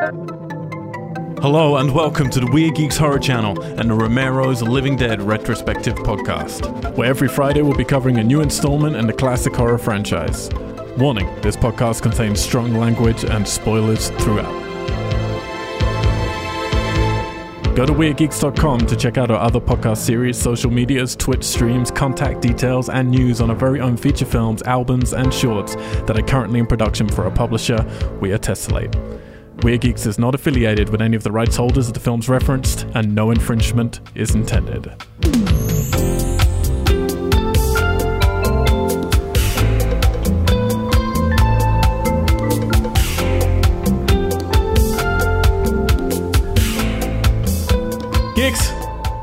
[0.00, 5.94] Hello and welcome to the Weird Geeks Horror Channel and the Romero's Living Dead retrospective
[5.96, 10.48] podcast, where every Friday we'll be covering a new installment in the classic horror franchise.
[10.96, 14.50] Warning this podcast contains strong language and spoilers throughout.
[17.76, 22.40] Go to WeirdGeeks.com to check out our other podcast series, social medias, Twitch streams, contact
[22.40, 25.74] details, and news on our very own feature films, albums, and shorts
[26.06, 27.84] that are currently in production for our publisher,
[28.18, 29.20] We Are Tessellate.
[29.62, 32.86] Weird Geeks is not affiliated with any of the rights holders of the films referenced,
[32.94, 34.90] and no infringement is intended.
[48.34, 48.72] Geeks!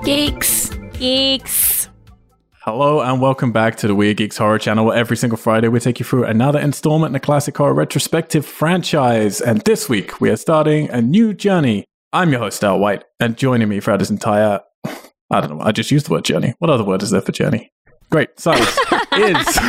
[0.05, 0.69] Geeks.
[0.93, 1.66] Geeks.
[2.67, 4.83] Hello and welcome back to the Weird Geeks Horror Channel.
[4.87, 8.45] Where every single Friday we take you through another installment in the classic horror retrospective
[8.45, 9.39] franchise.
[9.39, 11.85] And this week we are starting a new journey.
[12.11, 15.71] I'm your host, Al White, and joining me throughout this entire I don't know, I
[15.71, 16.55] just used the word journey.
[16.59, 17.71] What other word is there for journey?
[18.11, 18.77] Great, science
[19.13, 19.59] is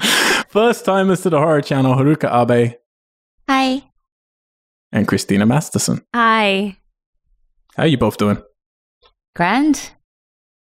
[0.48, 2.76] first timers to the horror channel, Haruka Abe
[3.46, 3.82] Hi.
[4.90, 6.00] and Christina Masterson.
[6.14, 6.78] Hi.
[7.76, 8.42] How are you both doing?
[9.36, 9.90] Grand.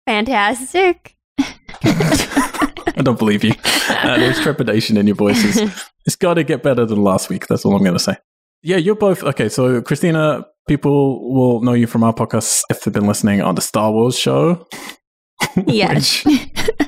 [0.05, 1.15] Fantastic.
[1.39, 3.53] I don't believe you.
[3.89, 5.71] Uh, there's trepidation in your voices.
[6.05, 7.47] It's got to get better than last week.
[7.47, 8.17] That's all I'm going to say.
[8.61, 9.47] Yeah, you're both okay.
[9.47, 13.61] So, Christina, people will know you from our podcast if they've been listening on the
[13.61, 14.67] Star Wars show.
[15.65, 16.25] Yes.
[16.25, 16.79] Which-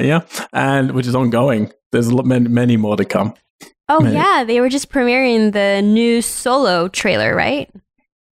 [0.00, 0.20] yeah,
[0.52, 1.70] and which is ongoing.
[1.92, 3.34] There's a lot, many, many more to come.
[3.88, 4.16] Oh, Maybe.
[4.16, 4.42] yeah.
[4.44, 7.70] They were just premiering the new solo trailer, right?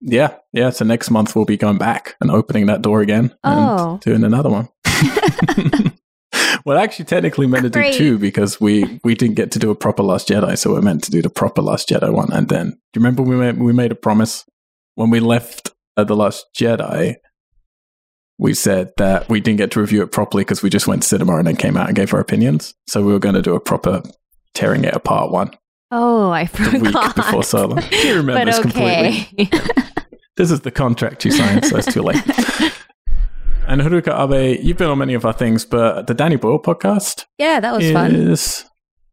[0.02, 0.71] Yeah, yeah.
[0.71, 3.94] So next month we'll be going back and opening that door again Oh.
[3.94, 4.69] and doing another one.
[6.66, 9.75] well, actually, technically meant to do two because we we didn't get to do a
[9.75, 12.31] proper Last Jedi, so we're meant to do the proper Last Jedi one.
[12.33, 14.45] And then, do you remember we made we made a promise
[14.95, 17.15] when we left at the Last Jedi?
[18.38, 21.08] We said that we didn't get to review it properly because we just went to
[21.08, 22.73] cinema and then came out and gave our opinions.
[22.87, 24.02] So we were going to do a proper
[24.55, 25.52] tearing it apart one
[25.91, 27.15] Oh, I forgot.
[27.15, 27.79] before Solo.
[27.91, 29.27] She remembers but completely.
[29.45, 29.49] okay.
[30.37, 32.21] This is the contract you signed, so it's too late.
[33.67, 37.25] And Haruka Abe, you've been on many of our things, but the Danny Boyle podcast
[37.37, 38.35] yeah, that was fun.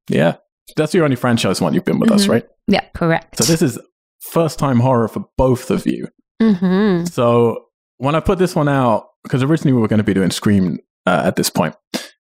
[0.09, 0.37] yeah,
[0.75, 2.29] that's your only franchise one you've been with us, Mhm.
[2.31, 2.47] right?
[2.67, 3.37] Yeah, correct.
[3.37, 3.79] So this is
[4.21, 6.09] first time horror for both of you.
[6.43, 7.05] Mm-hmm.
[7.07, 7.67] So
[7.99, 10.79] when I put this one out, because originally we were going to be doing Scream
[11.07, 11.77] uh, at this point,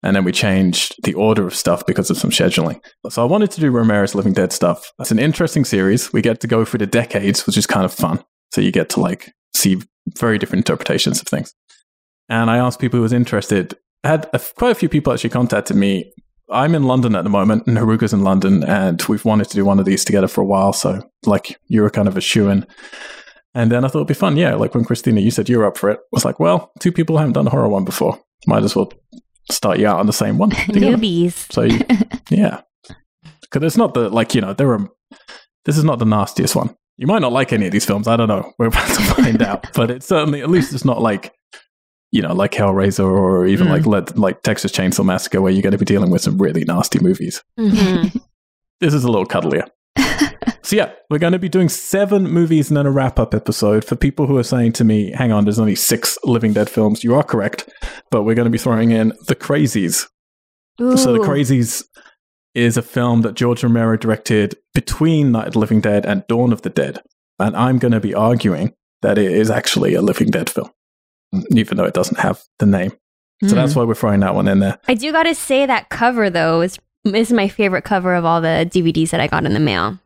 [0.05, 2.79] and then we changed the order of stuff because of some scheduling.
[3.09, 4.91] So I wanted to do Romero's Living Dead stuff.
[4.99, 6.13] It's an interesting series.
[6.13, 8.23] We get to go through the decades, which is kind of fun.
[8.53, 9.81] So you get to like see
[10.19, 11.55] very different interpretations of things.
[12.29, 13.73] And I asked people who was interested.
[14.03, 16.13] I had a, quite a few people actually contacted me.
[16.51, 19.65] I'm in London at the moment, and Haruka's in London, and we've wanted to do
[19.65, 20.71] one of these together for a while.
[20.71, 22.67] So like you were kind of a shoe in.
[23.55, 24.37] And then I thought it'd be fun.
[24.37, 25.97] Yeah, like when Christina, you said you were up for it.
[25.97, 28.19] I was like, well, two people haven't done a horror one before.
[28.45, 28.91] Might as well
[29.51, 30.49] start you out on the same one.
[30.67, 30.97] together.
[30.97, 31.51] Newbies.
[31.51, 31.79] So you,
[32.29, 32.61] yeah,
[33.41, 34.89] because it's not the like you know there are.
[35.65, 36.75] This is not the nastiest one.
[36.97, 38.07] You might not like any of these films.
[38.07, 38.53] I don't know.
[38.59, 39.67] We're about to find out.
[39.73, 41.33] But it's certainly at least it's not like
[42.11, 43.71] you know like Hellraiser or even Mm.
[43.71, 46.63] like like like Texas Chainsaw Massacre where you're going to be dealing with some really
[46.65, 47.43] nasty movies.
[47.59, 48.21] Mhm.
[48.81, 49.67] This is a little cuddlier.
[50.65, 53.85] So yeah, we're going to be doing seven movies and then a wrap up episode.
[53.85, 57.03] For people who are saying to me, "Hang on, there's only six Living Dead films,"
[57.03, 57.69] you are correct,
[58.09, 60.07] but we're going to be throwing in the Crazies.
[60.79, 61.85] So the Crazies
[62.55, 66.51] is a film that George Romero directed between Night of the Living Dead and Dawn
[66.51, 66.99] of the Dead,
[67.37, 68.73] and I'm going to be arguing
[69.03, 70.71] that it is actually a Living Dead film,
[71.51, 72.91] even though it doesn't have the name.
[73.43, 73.55] So Mm.
[73.55, 74.79] that's why we're throwing that one in there.
[74.87, 78.41] I do got to say that cover, though, is, is my favorite cover of all
[78.41, 79.99] the DVDs that I got in the mail.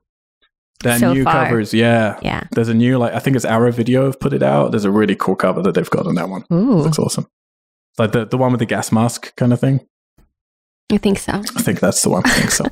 [0.82, 1.46] Then So new far.
[1.46, 2.18] covers, yeah.
[2.22, 2.44] Yeah.
[2.52, 4.72] There's a new like I think it's Arrow Video have put it out.
[4.72, 6.46] There's a really cool cover that they've got on that one.
[6.54, 6.76] Ooh.
[6.76, 7.28] Looks awesome.
[7.92, 9.82] It's like the the one with the gas mask kind of thing.
[10.92, 11.34] I think so.
[11.34, 12.24] I think that's the one.
[12.26, 12.66] I think so.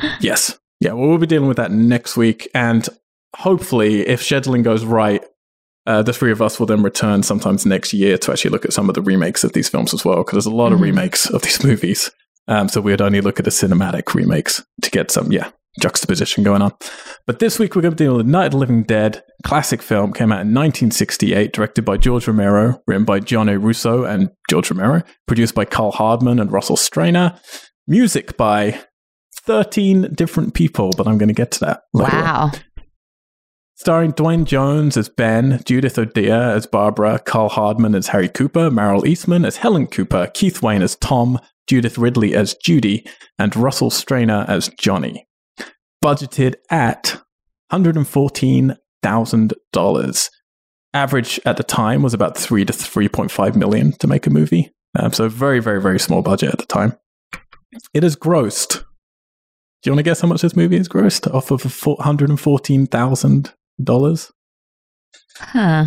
[0.20, 0.58] yes.
[0.80, 0.92] Yeah.
[0.92, 2.86] Well, we'll be dealing with that next week, and
[3.36, 5.24] hopefully, if scheduling goes right,
[5.86, 8.72] uh, the three of us will then return sometimes next year to actually look at
[8.72, 10.82] some of the remakes of these films as well, because there's a lot of Mhm.
[10.82, 12.10] remakes of these movies.
[12.48, 16.44] Um, so we would only look at the cinematic remakes to get some, yeah, juxtaposition
[16.44, 16.72] going on.
[17.26, 20.12] But this week we're going to deal with Night of the Living Dead, classic film,
[20.12, 23.58] came out in 1968, directed by George Romero, written by John A.
[23.58, 27.38] Russo and George Romero, produced by Karl Hardman and Russell Streiner,
[27.86, 28.80] music by
[29.42, 32.16] 13 different people, but I'm going to get to that later.
[32.16, 32.52] Wow.
[33.76, 39.04] Starring Duane Jones as Ben, Judith O'Dea as Barbara, Karl Hardman as Harry Cooper, Meryl
[39.04, 43.04] Eastman as Helen Cooper, Keith Wayne as Tom, Judith Ridley as Judy,
[43.38, 45.26] and Russell Streiner as Johnny.
[46.04, 47.20] Budgeted at
[47.72, 50.30] $114,000.
[50.92, 54.70] Average at the time was about 3 to 3.5 million to make a movie.
[54.98, 56.96] Um, so very, very, very small budget at the time.
[57.92, 58.84] It has grossed.
[59.82, 64.30] Do you want to guess how much this movie has grossed off of $114,000?
[65.38, 65.84] Huh.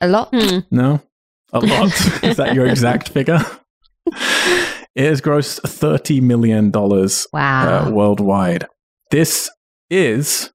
[0.00, 0.28] A lot.
[0.32, 0.60] Hmm.
[0.70, 1.02] No?
[1.52, 1.92] A lot.
[2.24, 3.40] Is that your exact figure?
[4.96, 7.08] It has grossed $30 million Wow.
[7.32, 8.68] uh, worldwide.
[9.14, 9.48] This
[9.90, 10.50] is,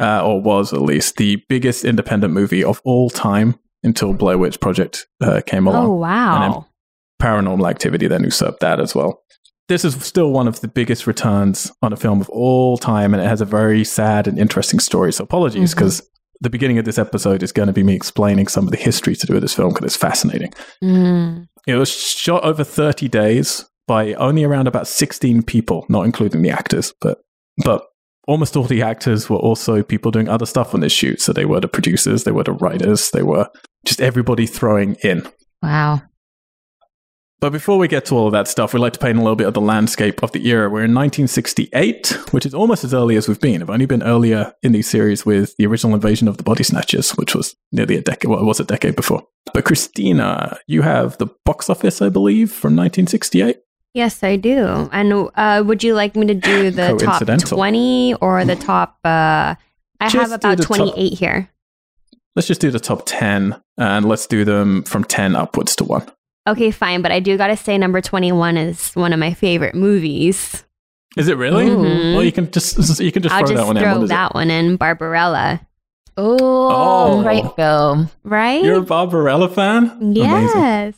[0.00, 3.54] uh, or was at least, the biggest independent movie of all time
[3.84, 5.86] until Blair Witch Project uh, came along.
[5.86, 6.66] Oh wow.
[7.22, 9.22] Paranormal Activity then usurped that as well.
[9.68, 13.22] This is still one of the biggest returns on a film of all time, and
[13.22, 15.12] it has a very sad and interesting story.
[15.12, 16.02] So apologies, because
[16.40, 19.14] the beginning of this episode is going to be me explaining some of the history
[19.14, 20.52] to do with this film because it's fascinating.
[20.82, 21.46] Mm.
[21.64, 26.50] It was shot over 30 days by only around about 16 people, not including the
[26.50, 27.20] actors, but
[27.64, 27.84] but
[28.30, 31.20] almost all the actors were also people doing other stuff on this shoot.
[31.20, 33.48] So they were the producers, they were the writers, they were
[33.84, 35.28] just everybody throwing in.
[35.62, 36.02] Wow.
[37.40, 39.34] But before we get to all of that stuff, we'd like to paint a little
[39.34, 40.68] bit of the landscape of the era.
[40.68, 43.62] We're in 1968, which is almost as early as we've been.
[43.62, 47.12] I've only been earlier in these series with the original Invasion of the Body Snatchers,
[47.12, 49.24] which was nearly a decade, well, it was a decade before.
[49.54, 53.56] But Christina, you have the box office, I believe, from 1968.
[53.94, 54.88] Yes, I do.
[54.92, 58.98] And uh, would you like me to do the top 20 or the top?
[59.04, 59.54] Uh,
[60.02, 61.48] I Just have about the top- 28 here.
[62.36, 66.06] Let's just do the top 10 and let's do them from 10 upwards to 1.
[66.48, 67.02] Okay, fine.
[67.02, 70.64] But I do got to say, number 21 is one of my favorite movies.
[71.16, 71.66] Is it really?
[71.66, 72.14] Mhm.
[72.14, 73.82] Well, you can just you can just I'll throw just that one in.
[73.82, 75.60] throw What is that one in Barbarella,
[76.16, 76.38] Oh,
[77.18, 77.22] Oh.
[77.24, 78.08] great film.
[78.22, 78.62] right?
[78.62, 79.90] You're a Barbarella fan?
[80.00, 80.22] Amazing.
[80.22, 80.94] yes.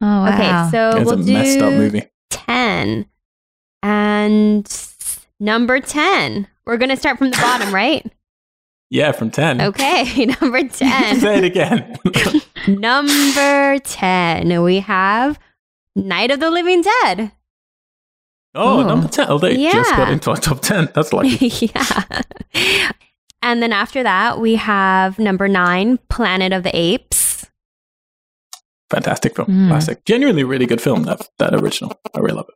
[0.00, 0.28] Oh, wow.
[0.34, 2.04] Okay, so It's we'll a do messed up movie.
[2.30, 3.06] 10.
[3.82, 4.78] And
[5.40, 6.46] number 10.
[6.64, 8.04] We're going to start from the bottom, right?
[8.90, 9.60] Yeah, from 10.
[9.60, 11.20] Okay, number 10.
[11.20, 11.96] Say it again.
[12.68, 15.38] number 10, we have
[15.96, 17.32] Night of the Living Dead.
[18.54, 18.86] Oh, Oh.
[18.86, 19.26] number 10.
[19.28, 20.90] Oh, they just got into our top 10.
[20.94, 21.48] That's lucky.
[21.66, 22.22] yeah.
[23.42, 27.35] And then after that, we have number 9, Planet of the Apes.
[28.90, 29.48] Fantastic film.
[29.48, 29.68] Mm.
[29.68, 30.04] Classic.
[30.04, 31.98] Genuinely really good film, that, that original.
[32.14, 32.54] I really love it.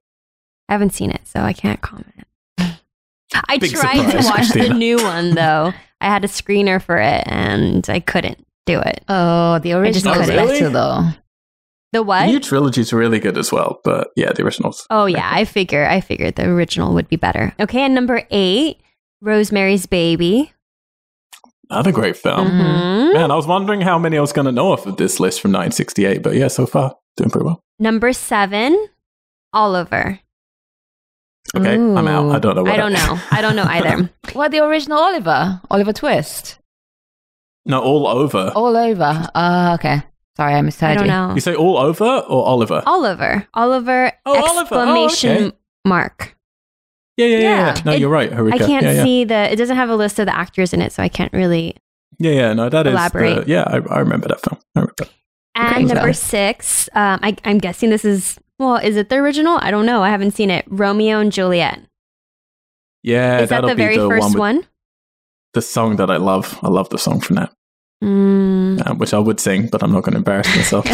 [0.68, 2.26] I haven't seen it, so I can't comment.
[3.48, 5.72] I Big tried surprise, to watch the new one though.
[6.00, 9.04] I had a screener for it and I couldn't do it.
[9.08, 10.46] oh, the just original is couldn't.
[10.48, 11.08] better, though.
[11.92, 12.20] The what?
[12.20, 12.26] The what?
[12.26, 14.86] new trilogy's really good as well, but yeah, the originals.
[14.90, 17.52] Oh yeah, I figure I figured the original would be better.
[17.58, 18.80] Okay, and number eight,
[19.20, 20.52] Rosemary's Baby.
[21.70, 22.48] Another great film.
[22.48, 23.12] Mhm.
[23.14, 25.40] Man, I was wondering how many I was going to know off of this list
[25.40, 27.62] from 1968, but yeah, so far, doing pretty well.
[27.78, 28.88] Number seven,
[29.52, 30.18] Oliver.
[31.56, 32.30] Okay, I'm out.
[32.34, 33.18] I don't know what I don't know.
[33.30, 34.10] I don't know either.
[34.34, 35.60] What, the original Oliver?
[35.70, 36.58] Oliver Twist?
[37.66, 38.52] No, all over.
[38.54, 39.28] All over.
[39.34, 40.02] Oh, okay.
[40.36, 41.10] Sorry, I misheard I don't you.
[41.10, 41.34] know.
[41.34, 42.82] You say all over or Oliver?
[42.86, 43.46] Oliver.
[43.54, 44.74] Oliver Oh, Oliver.
[44.74, 45.56] Oh, exclamation okay.
[45.84, 46.36] mark.
[47.20, 47.42] Yeah, yeah, yeah.
[47.42, 47.74] Yeah.
[47.76, 47.82] yeah.
[47.84, 48.54] No, It- you're right, Haruka.
[48.54, 50.92] I can't yeah, see the it doesn't have a list of the actors in it,
[50.92, 51.76] so I can't really
[52.18, 52.92] Yeah, yeah, no, that is.
[52.92, 53.44] Elaborate.
[53.46, 54.60] The, yeah, I, I remember that film.
[54.76, 55.04] I remember.
[55.56, 55.94] And Okay.
[55.94, 59.58] number six, um, I, I'm guessing this is well, is it the original?
[59.60, 60.02] I don't know.
[60.02, 60.64] I haven't seen it.
[60.68, 61.80] Romeo and Juliet.
[63.02, 64.66] Yeah, is that that'll the be very the first one one?
[65.54, 66.58] the song that I love.
[66.62, 67.50] I love the song from that,
[68.04, 68.86] Mm.
[68.86, 70.84] uh, which I would sing, but I'm not going to embarrass myself.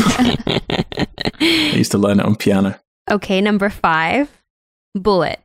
[1.40, 2.78] I used to learn it on piano.
[3.10, 4.30] okay, number five,
[4.94, 5.40] Bullitt.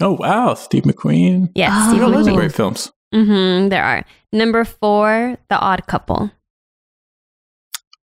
[0.00, 1.50] Oh wow, Steve McQueen.
[1.54, 2.36] Yes, Oh, You Steve got loads of McQueen.
[2.36, 2.92] great films.
[3.14, 4.04] Mm-hmm, there are.
[4.32, 6.30] Number four, The Odd Couple.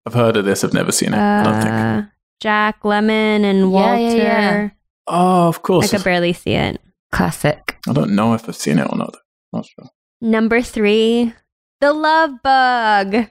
[0.06, 0.64] I've heard of this.
[0.64, 1.18] I've never seen it.
[1.18, 1.74] I don't think.
[1.74, 2.02] Uh,
[2.40, 4.00] Jack Lemmon and Walter.
[4.00, 4.68] yeah, yeah.
[5.06, 5.92] Oh, of course.
[5.92, 6.80] I could barely see it.
[7.12, 7.76] Classic.
[7.88, 9.16] I don't know if I've seen it or not.
[9.52, 9.90] Not sure.
[10.20, 11.34] Number three,
[11.80, 13.26] The Love Bug.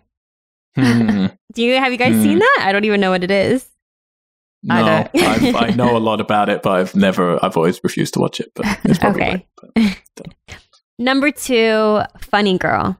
[0.75, 1.27] Hmm.
[1.53, 2.39] Do you have you guys seen Hmm.
[2.39, 2.63] that?
[2.67, 3.65] I don't even know what it is.
[4.63, 5.23] No, I don't.
[5.23, 7.43] I've, I know a lot about it, but I've never.
[7.43, 8.51] I've always refused to watch it.
[8.55, 9.47] But it's probably Okay.
[9.77, 10.01] right.
[10.15, 10.27] But-
[10.99, 12.97] Number two, Funny Girl.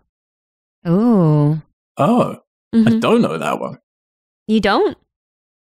[0.87, 1.61] Ooh.
[1.97, 2.37] Oh,
[2.73, 3.01] I Mhm.
[3.01, 3.79] don't know that one.
[4.47, 4.97] You don't?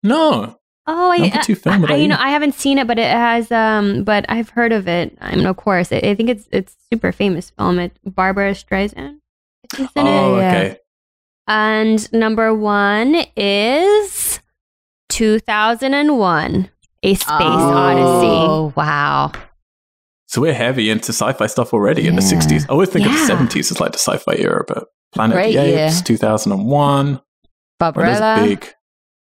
[0.05, 0.59] No.
[0.87, 2.17] Oh, I, Number two film I, I without you know.
[2.19, 3.51] I haven't seen it, but it has.
[3.51, 5.17] Um, but I've heard of it.
[5.21, 7.79] I mean, of course, I, I think it's it's super famous film.
[7.81, 9.19] It Barbra Streisand.
[9.73, 10.47] I think is in Oh, it.
[10.47, 10.79] okay.
[11.49, 14.13] And number one is
[15.13, 16.69] 2001:
[17.03, 18.27] A Space Odyssey.
[18.29, 19.33] Oh, wow.
[20.29, 22.65] So we're heavy into sci-fi stuff already in the '60s.
[22.69, 23.13] I always think Yeah.
[23.13, 25.87] of the '70s as like the sci-fi era, but Planet Great of the year.
[25.89, 27.07] Apes, 2001.
[27.15, 27.21] What is
[27.79, 28.45] Barbarella.
[28.45, 28.69] big?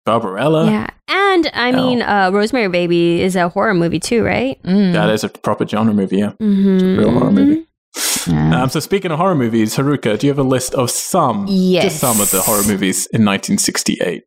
[0.05, 0.65] Barbarella.
[0.69, 0.87] yeah.
[1.07, 1.87] And I Hell.
[1.87, 4.61] mean, uh, Rosemary Baby is a horror movie too, right?
[4.63, 4.93] Mm.
[4.93, 6.33] That is a proper genre movie, yeah.
[6.41, 6.97] Mm-hmm.
[6.99, 7.65] real horror movie.
[8.27, 8.61] Yeah.
[8.63, 11.83] Um, so speaking of horror movies, Haruka, do you have a list of some, yes.
[11.85, 14.23] just some of the horror movies in 1968?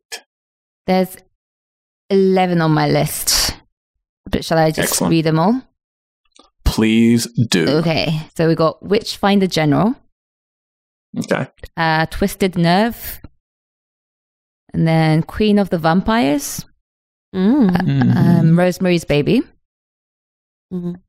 [0.87, 1.15] There's
[2.09, 3.55] 11 on my list.
[4.29, 5.11] But shall I just Excellent.
[5.11, 5.61] read them all?
[6.63, 7.67] Please do.
[7.67, 8.19] Okay.
[8.35, 9.95] So we got Witchfinder General,
[11.17, 11.47] Okay.
[11.77, 13.21] uh, Twisted Nerve,
[14.73, 16.65] and then Queen of the Vampires,
[17.33, 17.69] Mm.
[17.69, 18.15] Mm.
[18.15, 19.41] um, Rosemary's Baby,
[20.73, 20.99] Mhm.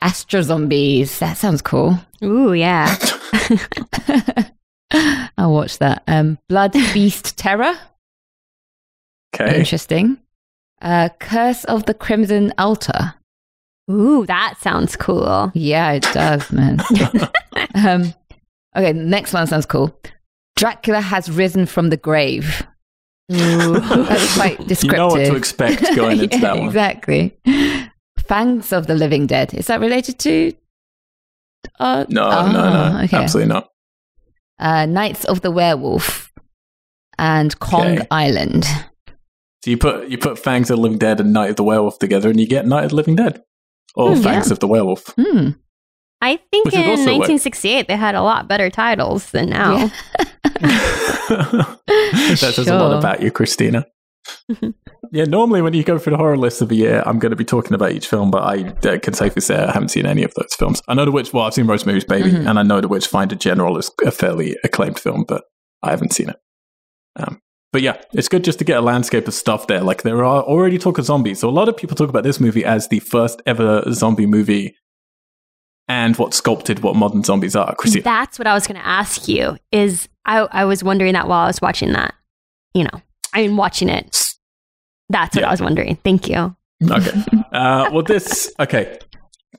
[0.00, 1.18] Astro Zombies.
[1.18, 1.98] That sounds cool.
[2.24, 2.96] Ooh, yeah.
[5.38, 6.02] I'll watch that.
[6.06, 7.74] Um, Blood Beast Terror.
[9.34, 9.58] okay.
[9.58, 10.18] Interesting.
[10.82, 13.14] Uh, Curse of the Crimson Altar.
[13.90, 15.50] Ooh, that sounds cool.
[15.54, 16.80] Yeah, it does, man.
[17.74, 18.12] um,
[18.76, 19.96] okay, next one sounds cool.
[20.56, 22.66] Dracula has risen from the grave.
[23.32, 23.80] Ooh.
[23.80, 24.68] That's quite descriptive.
[24.68, 24.98] You descriptive.
[24.98, 26.66] know what to expect going into Yeah, that one.
[26.68, 27.38] Exactly.
[28.26, 29.54] Fangs of the Living Dead.
[29.54, 30.52] Is that related to?
[31.80, 33.04] Uh, No, oh, no, no.
[33.04, 33.16] Okay.
[33.16, 33.68] Absolutely not.
[34.58, 36.32] Uh, Nights of the Werewolf
[37.18, 38.06] and Kong Okay.
[38.10, 38.66] Island.
[39.64, 41.98] So you put you put Fangs of the Living Dead and Night of the Werewolf
[41.98, 43.42] together, and you get Night of the Living Dead,
[43.94, 45.06] or Hmm, Fangs of the Werewolf.
[45.16, 45.50] Hmm.
[46.20, 49.76] I think Which in is also 1968 they had a lot better titles than now.
[49.76, 49.90] Yeah.
[51.98, 53.86] that says a lot about you, Christina.
[55.12, 57.36] yeah, normally when you go through the horror list of the year, I'm going to
[57.36, 60.22] be talking about each film, but I uh, can safely say I haven't seen any
[60.22, 60.80] of those films.
[60.88, 61.32] I know the Witch.
[61.32, 62.48] Well, I've seen Rosemary's Baby, Mhm.
[62.48, 65.44] and I know the Witch Witchfinder General is a fairly acclaimed film, but
[65.82, 66.36] I haven't seen it.
[67.16, 67.40] Um,
[67.72, 69.80] but yeah, it's good just to get a landscape of stuff there.
[69.80, 72.38] Like there are already talk of zombies, so a lot of people talk about this
[72.40, 74.76] movie as the first ever zombie movie,
[75.88, 77.74] and what sculpted what modern zombies are.
[77.76, 79.56] Christina, That's what I was going to ask you.
[79.72, 82.14] Is I I was wondering that while I was watching that.
[82.74, 83.02] You know,
[83.34, 84.34] I mean watching it.
[85.08, 85.48] That's what Yeah.
[85.48, 85.96] I was wondering.
[86.04, 86.54] Thank you.
[86.90, 87.12] Okay.
[87.52, 88.98] Uh, well, this okay.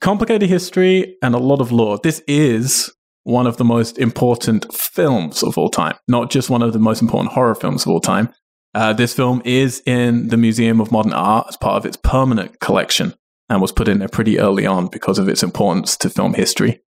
[0.01, 2.00] Complicated history and a lot of lore.
[2.01, 2.91] This is
[3.23, 7.01] one of the most important films of all time, not just one of the most
[7.01, 8.33] important horror films of all time.
[8.73, 12.59] Uh, this film is in the Museum of Modern Art as part of its permanent
[12.59, 13.13] collection
[13.49, 16.81] and was put in there pretty early on because of its importance to film history.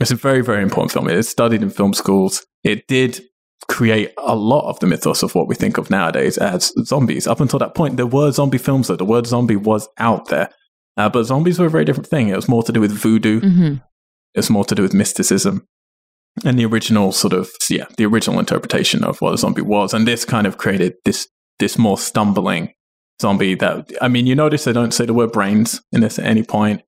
[0.00, 1.08] It's a very, very important film.
[1.08, 2.44] It is studied in film schools.
[2.64, 3.22] It did
[3.68, 7.28] create a lot of the mythos of what we think of nowadays as zombies.
[7.28, 8.96] Up until that point, there were zombie films, though.
[8.96, 10.50] The word zombie was out there.
[10.96, 12.28] Uh, but zombies were a very different thing.
[12.28, 13.74] It was more to do with voodoo, hmm
[14.34, 15.66] it's more to do with mysticism.
[16.44, 19.92] And the original sort of, yeah, the original interpretation of what a zombie was.
[19.92, 22.72] And this kind of created this, this more stumbling
[23.20, 26.24] zombie that, I mean, you notice they don't say the word brains in this at
[26.24, 26.82] any point.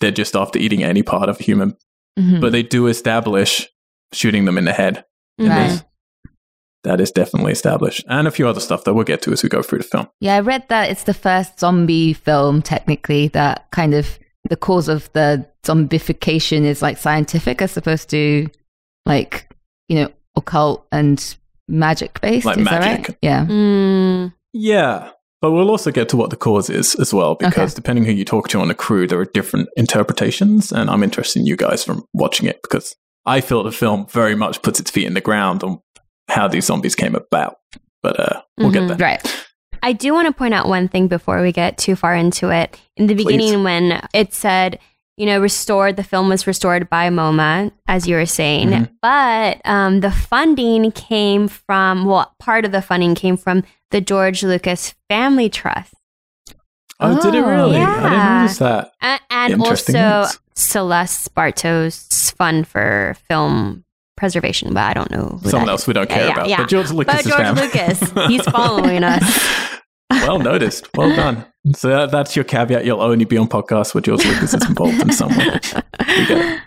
[0.00, 1.76] They're just after eating any part of a human,
[2.18, 3.68] hmm but they do establish
[4.12, 5.04] shooting them in the head.
[5.38, 5.68] in Right.
[5.68, 5.82] this.
[6.84, 8.04] That is definitely established.
[8.08, 10.06] And a few other stuff that we'll get to as we go through the film.
[10.20, 14.88] Yeah, I read that it's the first zombie film, technically, that kind of the cause
[14.88, 18.48] of the zombification is like scientific as opposed to
[19.06, 19.48] like,
[19.88, 21.36] you know, occult and
[21.68, 22.46] magic based.
[22.46, 23.08] Like is that magic.
[23.08, 23.18] right?
[23.22, 23.46] Yeah.
[23.46, 25.10] Mm, Yeah.
[25.42, 27.76] But we'll also get to what the cause is as well, because Okay.
[27.76, 30.72] depending who you talk to on the crew, there are different interpretations.
[30.72, 34.34] And I'm interested in you guys from watching it because I feel the film very
[34.34, 35.80] much puts its feet in the ground on
[36.28, 37.56] how these zombies came about.
[38.02, 38.72] But uh, we'll Mhm.
[38.72, 38.96] get there.
[38.96, 39.45] Right.
[39.86, 42.76] I do want to point out one thing before we get too far into it.
[42.96, 43.24] In the Please.
[43.24, 44.80] beginning, when it said,
[45.16, 48.88] you know, restored, the film was restored by MoMA, as you were saying, Mhm.
[49.00, 53.62] but um, the funding came from, well, part of the funding came from
[53.92, 55.94] the George Lucas Family Trust.
[56.98, 57.76] Oh, did it Oh, really?
[57.76, 58.92] I didn't notice that.
[59.30, 60.38] And Interesting also news.
[60.56, 63.84] Celeste Bartos' fund for film
[64.16, 65.38] preservation, but I don't know.
[65.44, 65.86] Someone else is.
[65.86, 66.48] we don't care yeah, about.
[66.48, 66.56] yeah.
[66.58, 67.56] But George Lucas But is George.
[67.56, 69.80] Lucas, he's following us.
[70.10, 70.88] well noticed.
[70.96, 71.44] Well done.
[71.74, 72.84] So that, that's your caveat.
[72.84, 75.60] You'll only be on podcasts where George Lucas is involved in some way.
[76.08, 76.62] We get it.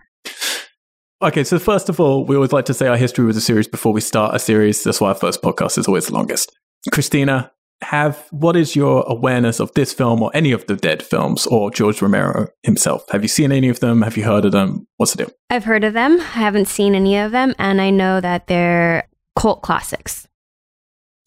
[1.22, 3.68] Okay, so first of all, we always like to say our history was a series
[3.68, 4.84] before we start a series.
[4.84, 6.58] That's why our first podcast is always the longest.
[6.94, 11.48] Christina, have what is your awareness of this film or any of the Dead films
[11.48, 13.04] or George Romero himself?
[13.12, 14.02] Have you seen any of them?
[14.02, 14.88] Have you heard of them?
[14.98, 15.34] What's the deal?
[15.50, 16.20] I've heard of them.
[16.20, 19.08] I haven't seen any of them, and I know that they're
[19.38, 20.28] cult classics.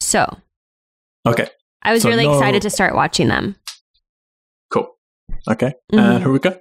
[0.00, 0.38] So
[1.26, 1.48] Okay,
[1.82, 3.56] I was So really no- excited to start watching them.
[4.72, 4.96] cool.
[5.48, 5.98] Okay, Mhm.
[6.16, 6.60] and Haruka?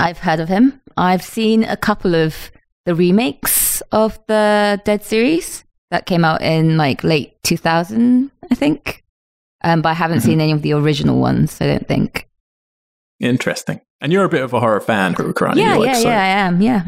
[0.00, 0.80] I've heard of him.
[0.96, 2.50] I've seen a couple of
[2.84, 9.04] the remakes of the Dead series that came out in like late 2000, I think.
[9.64, 10.22] Um, but I haven't Mhm.
[10.26, 12.28] seen any of the original ones, I don't think.
[13.20, 13.80] Interesting.
[14.00, 15.54] And you're a bit of a horror fan, Haruka.
[15.54, 16.60] Yeah, Like, yeah, so- yeah, I am.
[16.60, 16.82] Yeah.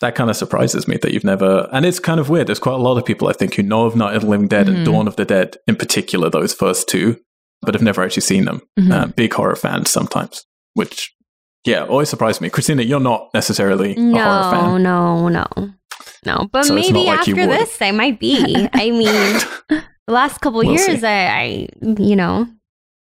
[0.00, 1.68] that kind of surprises me that you've never.
[1.72, 2.46] And it's kind of weird.
[2.46, 4.48] There's quite a lot of people I think who know of Night of the Living
[4.48, 4.76] Dead Mhm.
[4.76, 7.18] and Dawn of the Dead in particular, those first two,
[7.60, 8.62] but have never actually seen them.
[8.78, 8.90] Mhm.
[8.92, 11.12] Uh, big horror fans sometimes, which
[11.66, 12.48] yeah, always surprised me.
[12.48, 14.82] Christina, you're not necessarily a horror No, fan.
[14.82, 15.70] no, no, no.
[16.24, 18.68] No, But So maybe like after this, I might be.
[18.72, 21.04] I mean, the last couple We'll years.
[21.04, 22.48] I, I, you know,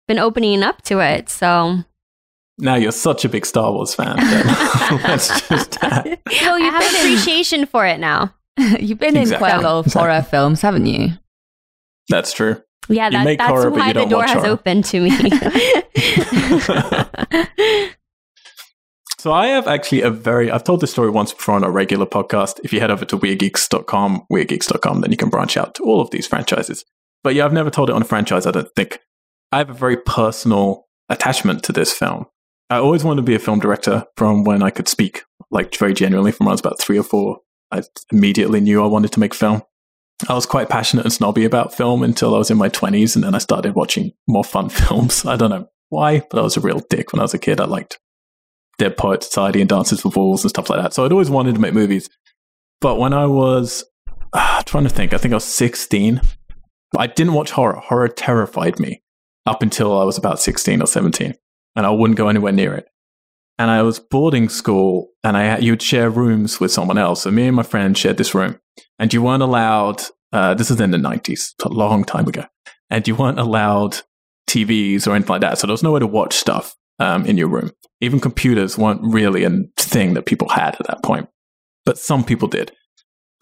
[0.07, 1.29] been opening up to it.
[1.29, 1.83] So
[2.57, 4.15] Now you're such a big Star Wars fan.
[4.17, 4.45] then
[5.03, 8.33] Let's just no, you have been appreciation for it now.
[8.79, 10.10] You've been in quite a lot of Exactly.
[10.10, 11.10] horror films, haven't you?
[12.10, 12.62] That's true.
[12.89, 14.53] Yeah, that, that's horror, why the door watch has horror.
[14.53, 15.10] opened to me.
[19.24, 22.05] So I have actually a very I've told this story once before on a regular
[22.05, 22.60] podcast.
[22.65, 26.10] If you head over to weirdgeeks.com, weirdgeeks.com, then you can branch out to all of
[26.10, 26.83] these franchises.
[27.24, 29.00] But yeah, I've never told it on a franchise, I don't think.
[29.51, 32.25] I have a very personal attachment to this film.
[32.70, 35.94] I always wanted to be a film director from when I could speak, like very
[35.94, 37.39] genuinely from when I was about three or four.
[37.72, 39.63] I immediately knew I wanted to make film.
[40.30, 43.24] I was quite passionate and snobby about film until I was in my 20s, and
[43.24, 45.25] then I started watching more fun films.
[45.25, 47.60] I don't know why, but I was a real dick when I was a kid.
[47.60, 48.00] I liked
[48.77, 50.94] Dead Poet Society and Dances with Wolves and stuff like that.
[50.94, 52.10] So I'd always wanted to make movies.
[52.82, 53.84] But when I was
[54.34, 56.22] uh, trying to think, I think I was 16,
[57.01, 57.79] I didn't watch horror.
[57.79, 59.01] Horror terrified me
[59.45, 61.33] up until I was about 16 or 17,
[61.75, 62.88] and I wouldn't go anywhere near it.
[63.59, 67.21] And I was boarding school, and I you'd share rooms with someone else.
[67.21, 68.59] So me and my friend shared this room,
[69.00, 70.01] and you weren't allowed.
[70.31, 72.45] Uh, this is in the 90s, a long time ago,
[72.89, 74.00] and you weren't allowed
[74.50, 75.59] TVs or anything like that.
[75.59, 77.71] So there was nowhere to watch stuff um, in your room.
[78.01, 81.29] Even computers weren't really a thing that people had at that point,
[81.85, 82.71] but some people did.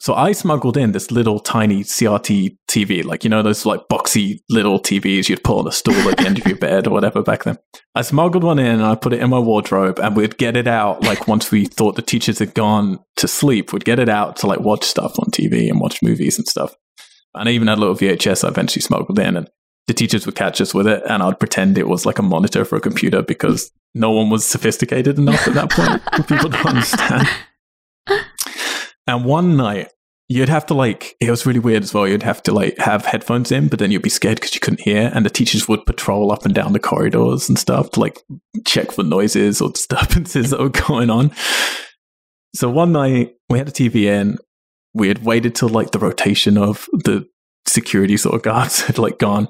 [0.01, 4.39] So I smuggled in this little tiny CRT TV, like, you know, those like boxy
[4.50, 7.22] little TVs you'd put on a stool at the end of your bed or whatever
[7.22, 7.60] back then.
[7.93, 10.67] I smuggled one in and I put it in my wardrobe and we'd get it
[10.67, 14.38] out like once we thought the teachers had gone to sleep, we'd get it out
[14.38, 16.74] to like watch stuff on TV and watch movies and stuff.
[17.36, 19.48] And I even had a little VHS I eventually smuggled in and
[19.86, 22.65] the teachers would catch us with it and I'd pretend it was like a monitor
[22.65, 26.58] for a computer because no one was sophisticated enough at that point for people to
[26.67, 27.27] understand.
[29.08, 29.89] And one night,
[30.32, 32.08] you'd have to like, it was really weird as well.
[32.08, 34.80] You'd have to like have headphones in, but then you'd be scared because you couldn't
[34.80, 35.12] hear.
[35.13, 38.17] And the teachers would patrol up and down the corridors and stuff to like
[38.65, 41.32] check for noises or disturbances that were going on.
[42.56, 44.38] So one night, we had a TV in.
[44.93, 47.28] We had waited till like the rotation of the
[47.67, 49.49] security sort of guards had like gone.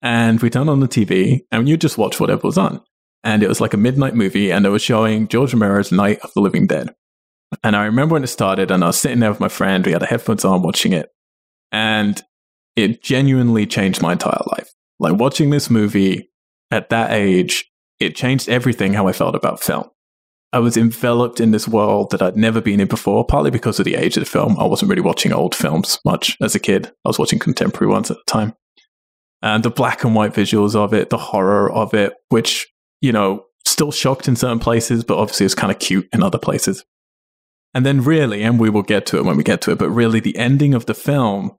[0.00, 2.80] And we turned on the TV and you just watch whatever was on.
[3.22, 6.32] And it was like a midnight movie and it was showing George Romero's Night of
[6.34, 6.94] the Living Dead.
[7.62, 9.84] And I remember when it started, and I was sitting there with my friend.
[9.84, 11.10] We had the headphones on watching it.
[11.72, 12.22] And
[12.76, 14.72] it genuinely changed my entire life.
[14.98, 16.30] Like watching this movie
[16.70, 19.84] at that age, it changed everything how I felt about film.
[20.52, 23.84] I was enveloped in this world that I'd never been in before, partly because of
[23.84, 24.56] the age of the film.
[24.58, 26.86] I wasn't really watching old films much as a kid.
[27.04, 28.54] I was watching contemporary ones at the time.
[29.42, 32.68] And the black and white visuals of it, the horror of it, which,
[33.00, 36.38] you know, still shocked in certain places, but obviously is kind of cute in other
[36.38, 36.84] places.
[37.74, 39.90] And then, really, and we will get to it when we get to it, but
[39.90, 41.56] really, the ending of the film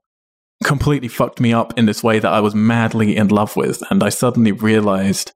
[0.64, 3.82] completely fucked me up in this way that I was madly in love with.
[3.90, 5.32] And I suddenly realized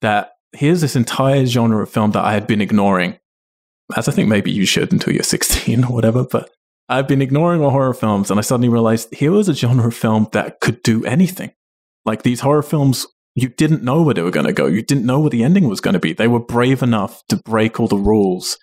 [0.00, 3.18] that here's this entire genre of film that I had been ignoring,
[3.96, 6.24] as I think maybe you should until you're 16 or whatever.
[6.24, 6.50] But
[6.88, 9.94] I've been ignoring all horror films, and I suddenly realized here was a genre of
[9.94, 11.50] film that could do anything.
[12.06, 14.66] Like these horror films, you didn't know where they were going to go.
[14.66, 16.12] You didn't know what the ending was going to be.
[16.12, 18.56] They were brave enough to break all the rules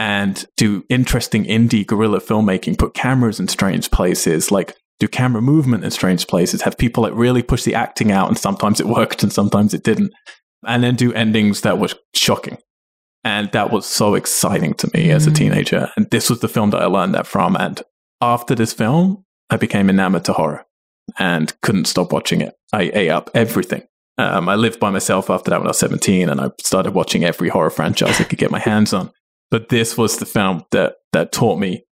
[0.00, 5.84] and do interesting indie guerrilla filmmaking, put cameras in strange places, like do camera movement
[5.84, 9.22] in strange places, have people like really push the acting out, and sometimes it worked
[9.22, 10.10] and sometimes it didn't,
[10.66, 12.56] and then do endings that were shocking.
[13.24, 15.34] And that was so exciting to me as a Mm.
[15.36, 15.90] teenager.
[15.96, 17.54] And this was the film that I learned that from.
[17.56, 17.82] And
[18.22, 20.64] after this film, I became enamored to horror
[21.18, 22.54] and couldn't stop watching it.
[22.72, 23.82] I ate up everything.
[24.16, 27.24] Um, I lived by myself after that when I was 17, and I started watching
[27.24, 29.10] every horror franchise I could get my hands on.
[29.50, 31.84] But this was the film that that taught me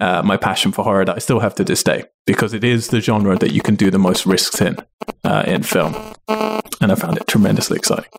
[0.00, 2.88] uh, my passion for horror that I still have to this day because it is
[2.88, 4.76] the genre that you can do the most risks in
[5.24, 5.94] uh, in film,
[6.28, 8.10] and I found it tremendously exciting.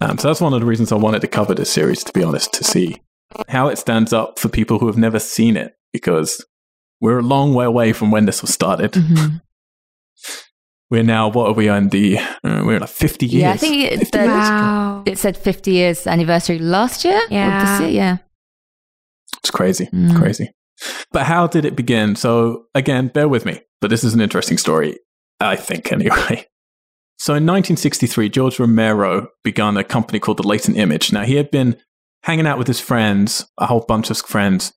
[0.00, 2.22] Um, so that's one of the reasons I wanted to cover this series, to be
[2.22, 3.02] honest, to see
[3.48, 6.44] how it stands up for people who have never seen it because
[7.00, 8.92] we're a long way away from when this was started.
[8.92, 9.42] Mhm.
[10.90, 12.18] We're now what are we on the?
[12.18, 13.42] Uh, we're like fifty years.
[13.42, 14.18] Yeah, I think it, the.
[14.18, 15.02] Wow.
[15.04, 17.20] it said 50 years anniversary last year.
[17.30, 17.78] Yeah.
[17.78, 18.16] this year, yeah.
[19.38, 19.86] It's crazy.
[19.86, 20.10] Mm.
[20.10, 20.50] It's crazy.
[21.12, 22.16] But how did it begin?
[22.16, 24.98] So, again, bear with me, but this is an interesting story,
[25.40, 26.46] I think, anyway.
[27.18, 31.12] So, in 1963, George Romero began a company called The Latent Image.
[31.12, 31.76] Now, he had been
[32.22, 34.72] hanging out with his friends, a whole bunch of friends,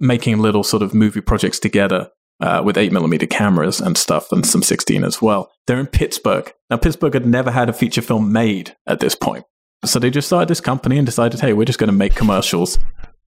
[0.00, 2.08] making little sort of movie projects together
[2.40, 5.50] uh, with 8mm cameras and stuff and some 16 as well.
[5.66, 6.52] They're in Pittsburgh.
[6.70, 9.44] Now, Pittsburgh had never had a feature film made at this point.
[9.84, 12.78] So they just started this company and decided, hey, we're just going to make commercials.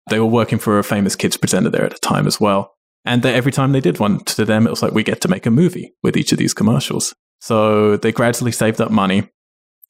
[0.09, 2.73] They were working for a famous kids presenter there at the time as well.
[3.05, 5.27] And they, every time they did one to them, it was like, we get to
[5.27, 7.13] make a movie with each of these commercials.
[7.39, 9.29] So they gradually saved up money.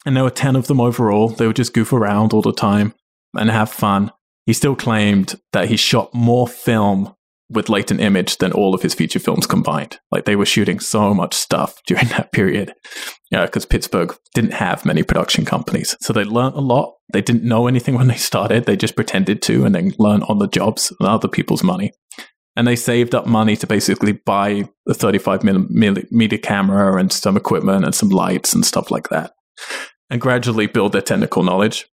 [0.05, 1.29] And there were 10 of them overall.
[1.29, 2.93] They would just goof around all the time
[3.36, 4.12] and have fun.
[4.45, 7.13] He still claimed that he shot more film
[7.49, 9.99] with latent image than all of his feature films combined.
[10.12, 12.73] Like they were shooting so much stuff during that period.
[13.33, 15.95] Uh, because Pittsburgh didn't have many production companies.
[16.01, 16.95] So they learned a lot.
[17.13, 18.65] They didn't know anything when they started.
[18.65, 21.91] They just pretended to and then learned on the jobs and other people's money.
[22.55, 27.85] And they saved up money to basically buy a 35 millimeter camera and some equipment
[27.85, 29.33] and some lights and stuff like that.
[30.09, 31.85] And gradually build their technical knowledge.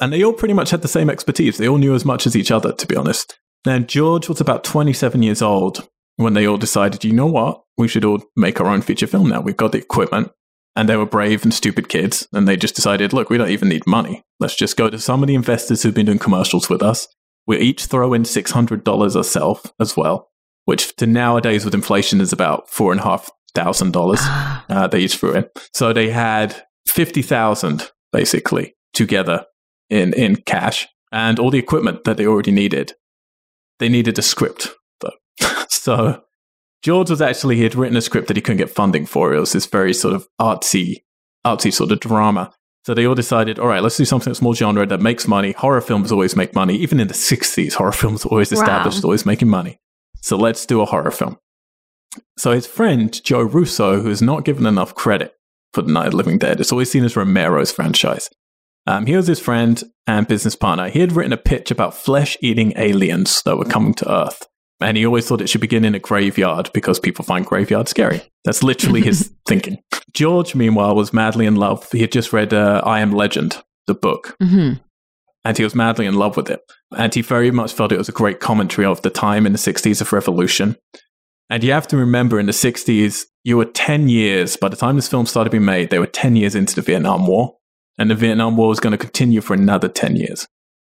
[0.00, 1.58] And they all pretty much had the same expertise.
[1.58, 3.38] They all knew as much as each other, to be honest.
[3.64, 7.62] Now, George was about 27 years old when they all decided, you know what?
[7.76, 9.40] We should all make our own feature film now.
[9.40, 10.30] We've got the equipment.
[10.76, 12.28] And they were brave and stupid kids.
[12.32, 14.22] And they just decided, look, we don't even need money.
[14.38, 17.08] Let's just go to some of the investors who've been doing commercials with us.
[17.46, 20.28] We each throw in $600 ourselves as well,
[20.66, 24.20] which to nowadays with inflation is about four and a half thousand dollars.
[24.22, 25.48] Uh, they each threw in.
[25.72, 29.46] So they had 50,000 basically together
[29.90, 32.92] in, in cash and all the equipment that they already needed
[33.78, 34.68] they needed a script
[35.00, 35.12] though.
[35.68, 36.22] so
[36.82, 39.34] George was actually he had written a script that he couldn't get funding for.
[39.34, 41.02] It was this very sort of artsy,
[41.46, 42.52] artsy sort of drama.
[42.84, 45.52] So they all decided, all right, let's do something that's more genre that makes money.
[45.52, 46.76] Horror films always make money.
[46.76, 49.08] Even in the 60s, horror films always established, wow.
[49.08, 49.78] always making money.
[50.22, 51.36] So let's do a horror film.
[52.38, 55.34] So his friend, Joe Russo, who is not given enough credit
[55.74, 58.30] for The Night of the Living Dead, it's always seen as Romero's franchise.
[58.88, 60.88] Um, he was his friend and business partner.
[60.88, 64.48] He had written a pitch about flesh eating aliens that were coming to Earth.
[64.80, 68.22] And he always thought it should begin in a graveyard because people find graveyards scary.
[68.46, 69.82] That's literally his thinking.
[70.14, 71.86] George, meanwhile, was madly in love.
[71.92, 74.34] He had just read uh, I Am Legend, the book.
[74.42, 74.80] Mm-hmm.
[75.44, 76.60] And he was madly in love with it.
[76.96, 79.58] And he very much felt it was a great commentary of the time in the
[79.58, 80.76] 60s of revolution.
[81.50, 84.96] And you have to remember in the 60s, you were 10 years, by the time
[84.96, 87.57] this film started being made, they were 10 years into the Vietnam War
[87.98, 90.46] and the Vietnam War was going to continue for another 10 years.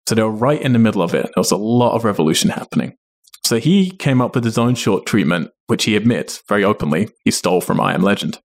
[0.08, 1.24] So they were right in the middle of it.
[1.24, 2.96] There was a lot of revolution happening.
[3.44, 7.32] So he came up with his own short treatment, which he admits very openly he
[7.32, 8.40] stole from I Am Legend.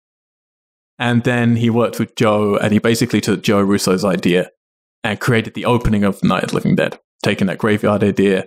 [0.99, 4.51] And then he worked with Joe, and he basically took Joe Russo's idea
[5.05, 8.47] and created the opening of Night of the Living Dead, taking that graveyard idea.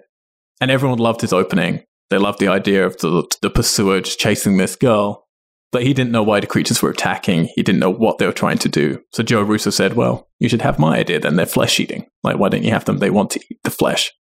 [0.59, 1.83] And everyone loved his opening.
[2.09, 5.27] They loved the idea of the, the just chasing this girl.
[5.71, 7.49] But he didn't know why the creatures were attacking.
[7.55, 9.01] He didn't know what they were trying to do.
[9.13, 11.35] So Joe Russo said, Well, you should have my idea then.
[11.35, 12.07] They're flesh eating.
[12.23, 12.97] Like, why don't you have them?
[12.97, 14.11] They want to eat the flesh.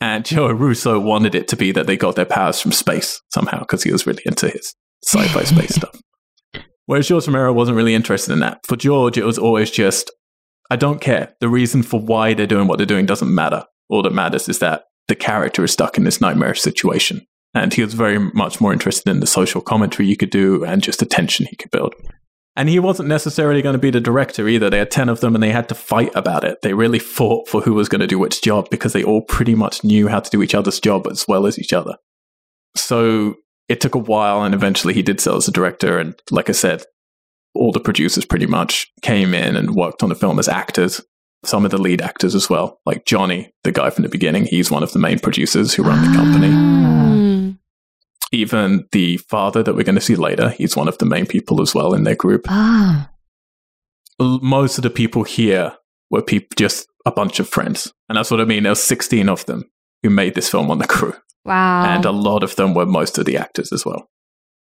[0.00, 3.60] And Joe Russo wanted it to be that they got their powers from space somehow
[3.60, 6.00] because he was really into his sci fi space stuff.
[6.86, 8.60] Whereas George Romero wasn't really interested in that.
[8.66, 10.10] For George, it was always just,
[10.70, 11.34] I don't care.
[11.40, 13.64] The reason for why they're doing what they're doing doesn't matter.
[13.90, 17.26] All that matters is that the character is stuck in this nightmarish situation.
[17.54, 20.82] And he was very much more interested in the social commentary you could do and
[20.82, 21.94] just the tension he could build.
[22.56, 24.68] And he wasn't necessarily going to be the director either.
[24.68, 26.60] They had 10 of them and they had to fight about it.
[26.62, 29.54] They really fought for who was going to do which job because they all pretty
[29.54, 31.94] much knew how to do each other's job as well as each other.
[32.74, 33.36] So
[33.68, 35.98] it took a while and eventually he did sell as a director.
[35.98, 36.82] And like I said,
[37.54, 41.00] all the producers pretty much came in and worked on the film as actors.
[41.44, 44.46] Some of the lead actors as well, like Johnny, the guy from the beginning.
[44.46, 46.50] He's one of the main producers who run the company.
[46.52, 47.07] Ah.
[48.32, 51.62] Even the father that we're going to see later, he's one of the main people
[51.62, 52.46] as well in their group.
[52.48, 53.10] Ah.
[54.20, 55.74] Most of the people here
[56.10, 57.92] were people, just a bunch of friends.
[58.08, 58.64] And that's what I mean.
[58.64, 59.64] There was 16 of them
[60.02, 61.14] who made this film on the crew.
[61.44, 61.84] Wow.
[61.84, 64.10] And a lot of them were most of the actors as well.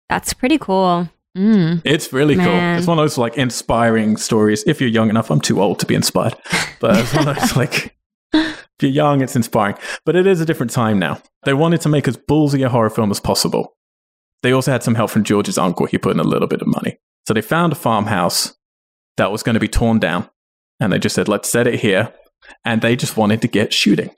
[0.09, 1.09] That's pretty cool.
[1.37, 1.83] Mm.
[1.85, 2.47] It's really Man.
[2.47, 2.79] cool.
[2.79, 4.64] It's one of those like inspiring stories.
[4.66, 6.37] If you're young enough, I'm too old to be inspired,
[6.81, 7.97] but it's one of those like
[8.78, 9.76] if you're young, it's inspiring.
[10.04, 11.20] But it is a different time now.
[11.44, 13.74] They wanted to make as ballsy a horror film as possible.
[14.42, 15.86] They also had some help from George's uncle.
[15.86, 16.98] He put in a little bit of money.
[17.26, 18.56] So they found a farmhouse
[19.16, 20.30] that was going to be torn down.
[20.78, 22.14] And they just said, let's set it here.
[22.64, 24.14] And they just wanted to get shooting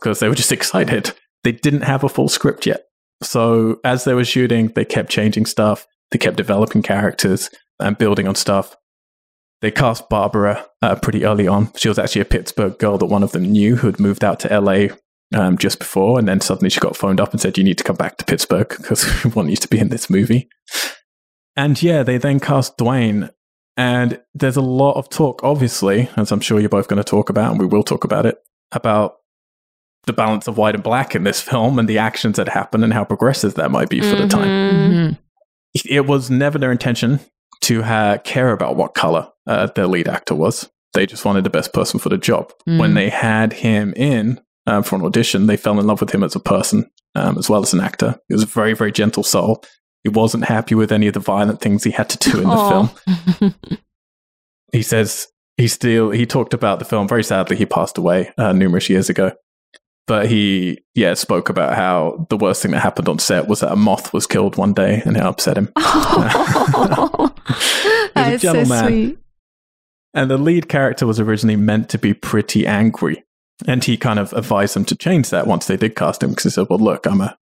[0.00, 1.12] because they were just excited.
[1.44, 2.86] They didn't have a full script yet.
[3.22, 5.86] So as they were shooting, they kept changing stuff.
[6.10, 8.76] They kept developing characters and building on stuff.
[9.62, 11.72] They cast Barbara uh, pretty early on.
[11.76, 14.38] She was actually a Pittsburgh girl that one of them knew who had moved out
[14.40, 14.88] to LA
[15.34, 16.18] um, just before.
[16.18, 18.24] And then suddenly she got phoned up and said, You need to come back to
[18.24, 20.48] Pittsburgh because we want you to be in this movie.
[21.56, 23.30] And yeah, they then cast Duane.
[23.78, 27.28] And there's a lot of talk, obviously, as I'm sure you're both going to talk
[27.28, 28.38] about, and we will talk about it,
[28.72, 29.16] about
[30.04, 32.92] the balance of white and black in this film and the actions that happen and
[32.92, 34.48] how progressive that might be for the time.
[34.48, 34.90] Mhm.
[34.92, 35.18] Mhm.
[35.86, 37.20] It was never their intention
[37.66, 40.68] to ha- care about what color uh, their lead actor was.
[40.94, 42.52] They just wanted the best person for the job.
[42.68, 42.78] Mm.
[42.78, 46.24] When they had him in um, for an audition, they fell in love with him
[46.24, 48.18] as a person um, as well as an actor.
[48.28, 49.64] He was a very, very gentle soul.
[50.04, 52.50] He wasn't happy with any of the violent things he had to do in the
[52.50, 52.86] Aw.
[52.86, 53.54] film.
[54.72, 57.08] He says he still he talked about the film.
[57.08, 59.32] Very sadly, he passed away uh, numerous years ago.
[60.06, 63.72] But he, yeah, spoke about how the worst thing that happened on set was that
[63.72, 65.72] a moth was killed one day, and it upset him.
[68.26, 68.86] that a is so gentleman.
[68.86, 69.18] sweet.
[70.14, 73.24] And the lead character was originally meant to be pretty angry.
[73.66, 76.44] And he kind of advised them to change that once they did cast him because
[76.44, 77.36] he said, Well, look, I'm a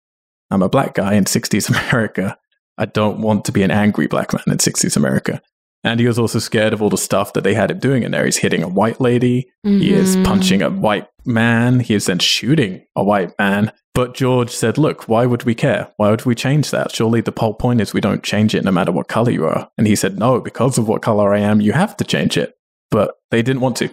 [0.50, 2.36] I'm a black guy in 60s America.
[2.76, 5.40] I don't want to be an angry black man in 60s America.
[5.84, 8.10] And he was also scared of all the stuff that they had him doing in
[8.12, 8.24] there.
[8.24, 9.48] He's hitting a white lady.
[9.62, 10.24] He is Mhm.
[10.24, 11.80] punching a white man.
[11.80, 13.70] He is then shooting a white man.
[13.94, 15.88] But George said, Look, why would we care?
[15.98, 16.90] Why would we change that?
[16.92, 19.68] Surely the whole point is we don't change it no matter what color you are.
[19.76, 22.54] And he said, No, because of what color I am, you have to change it.
[22.90, 23.90] But they didn't want to.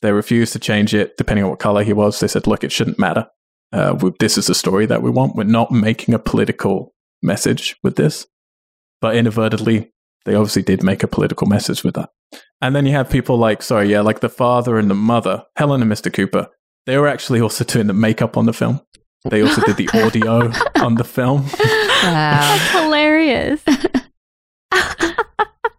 [0.00, 2.20] They refused to change it depending on what color he was.
[2.20, 3.26] They said, Look, it shouldn't matter.
[3.72, 5.34] Uh, we- this is the story that we want.
[5.34, 8.26] We're not making a political message with this.
[9.00, 9.90] But inadvertently,
[10.24, 12.10] they obviously did make a political message with that.
[12.60, 15.82] And then you have people like, sorry, yeah, like the father and the mother, Helen
[15.82, 16.12] and Mr.
[16.12, 16.48] Cooper.
[16.86, 18.80] They were actually also doing the makeup on the film.
[19.28, 20.50] They also did the audio
[20.84, 21.42] on the film.
[21.42, 21.48] Wow.
[22.02, 23.62] That's hilarious.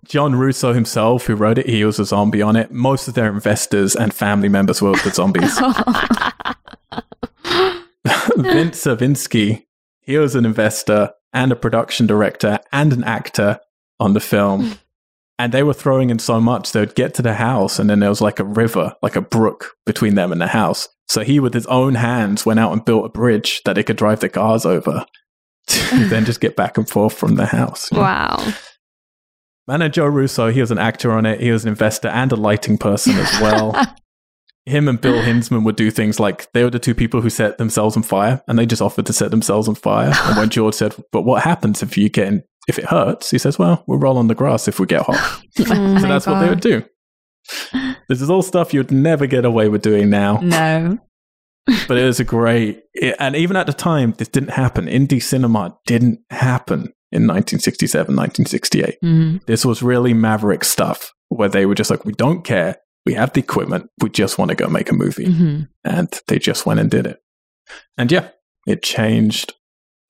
[0.05, 2.71] John Russo himself, who wrote it, he was a zombie on it.
[2.71, 5.57] Most of their investors and family members were the zombies.
[8.37, 9.65] Vince Survinski,
[10.01, 13.59] he was an investor and a production director and an actor
[14.03, 14.77] on the film.
[15.39, 17.99] And they were throwing in so much, they would get to the house and then
[17.99, 20.87] there was like a river, like a brook between them and the house.
[21.07, 23.97] So he, with his own hands, went out and built a bridge that they could
[23.97, 25.05] drive the cars over
[25.67, 27.91] to then just get back and forth from the house.
[27.91, 28.01] know?
[28.01, 28.53] wow.
[29.67, 31.39] And Joe Russo, he was an actor on it.
[31.39, 33.75] He was an investor and a lighting person as well.
[34.65, 37.57] Him and Bill Hinzman would do things like they were the two people who set
[37.57, 40.13] themselves on fire, and they just offered to set themselves on fire.
[40.23, 43.37] And when George said, "But what happens if you get in, if it hurts?" He
[43.37, 46.27] says, "Well, we'll roll on the grass if we get hot." Oh So my that's
[46.27, 46.83] what they would do.
[48.09, 50.97] This is all stuff you'd never get away with doing now, no.
[51.87, 52.81] but it was a great.
[52.93, 54.85] It, and even at the time, this didn't happen.
[54.85, 58.97] Indie cinema didn't happen in 1967, 1968.
[59.03, 59.45] Mhm.
[59.45, 62.77] This was really maverick stuff where they were just like, we don't care.
[63.05, 63.89] We have the equipment.
[64.01, 65.25] We just want to go make a movie.
[65.27, 65.67] Mhm.
[65.83, 67.19] And they just went and did it.
[67.97, 68.29] And yeah,
[68.67, 69.53] it changed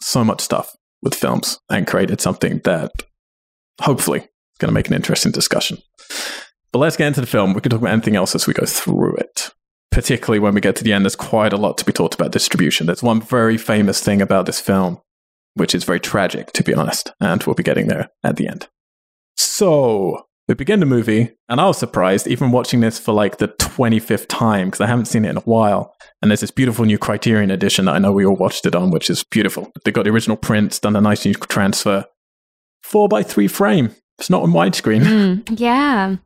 [0.01, 2.91] so much stuff with films and created something that
[3.81, 5.77] hopefully is going to make an interesting discussion.
[6.71, 7.53] But let's get into the film.
[7.53, 9.51] We can talk about anything else as we go through it.
[9.91, 12.31] Particularly when we get to the end, there's quite a lot to be talked about
[12.31, 12.87] distribution.
[12.87, 14.99] There's one very famous thing about this film,
[15.53, 17.13] which is very tragic, to be honest.
[17.21, 18.67] And we'll be getting there at the end.
[19.37, 23.47] So we begin the movie, and I was surprised, even watching this for like the
[23.47, 25.95] 25th time, because I haven't seen it in a while.
[26.21, 28.91] And there's this beautiful new Criterion edition that I know we all watched it on,
[28.91, 29.71] which is beautiful.
[29.85, 32.05] They got the original prints, done a nice new transfer.
[32.81, 33.95] Four by three frame.
[34.19, 35.59] It's not in widescreen, Mm.
[35.59, 36.17] Yeah.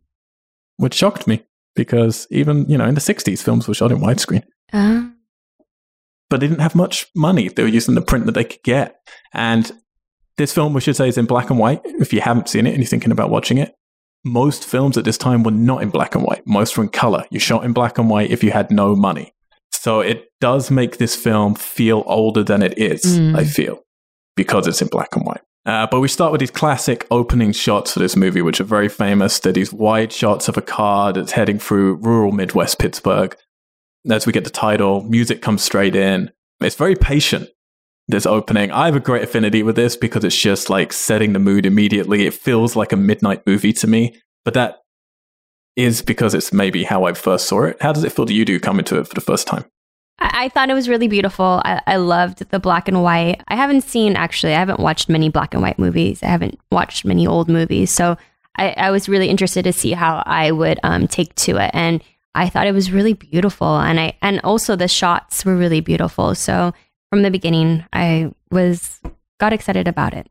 [0.77, 1.43] which shocked me
[1.75, 4.43] because even, you know, in the 60s, films were shot in widescreen.
[4.73, 5.09] Uh,
[6.29, 7.47] but they didn't have much money.
[7.49, 8.99] They were using the print that they could get.
[9.33, 9.71] And
[10.37, 11.81] this film, we should say, is in black and white.
[11.85, 13.73] If you haven't seen it and you're thinking about watching it,
[14.27, 16.45] most films at this time were not in black and white.
[16.45, 17.25] Most were in color.
[17.29, 19.33] You shot in black and white if you had no money.
[19.71, 23.37] So it does make this film feel older than it is, Mm.
[23.37, 23.79] I feel,
[24.35, 25.41] because it's in black and white.
[25.65, 28.87] Uh, but we start with these classic opening shots for this movie, which are very
[28.87, 29.39] famous.
[29.39, 33.35] They're these wide shots of a car that's heading through rural Midwest Pittsburgh.
[34.09, 36.31] As we get the title, music comes straight in.
[36.61, 37.49] It's very patient,
[38.07, 38.71] this opening.
[38.71, 42.25] I have a great affinity with this because it's just like setting the mood immediately.
[42.25, 44.15] It feels like a midnight movie to me,
[44.45, 44.77] but that
[45.75, 47.77] is because it's maybe how I first saw it.
[47.81, 49.65] How does it feel to you do coming to it for the first time?
[50.19, 51.61] I, I thought it was really beautiful.
[51.65, 53.43] I, I loved the black and white.
[53.47, 56.23] I haven't seen, actually, I haven't watched many black and white movies.
[56.23, 57.91] I haven't watched many old movies.
[57.91, 58.17] So
[58.55, 61.71] I, I was really interested to see how I would um, take to it.
[61.73, 63.77] And I thought it was really beautiful.
[63.77, 66.35] And I and also the shots were really beautiful.
[66.35, 66.73] So
[67.09, 68.99] from the beginning, I was
[69.39, 70.27] got excited about it.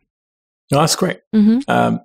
[0.73, 1.21] Oh, that's great.
[1.33, 2.01] hmm Um,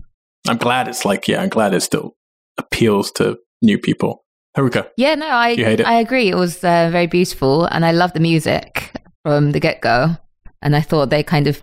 [0.47, 2.15] I'm glad it's like, yeah, I'm glad it still
[2.57, 4.23] appeals to new people.
[4.57, 5.85] Haruka, Yeah, no, I You hate it?
[5.87, 6.27] I agree.
[6.29, 8.91] It was uh, very beautiful, and I love the music
[9.23, 10.17] from the get go.
[10.61, 11.61] And I thought they kind of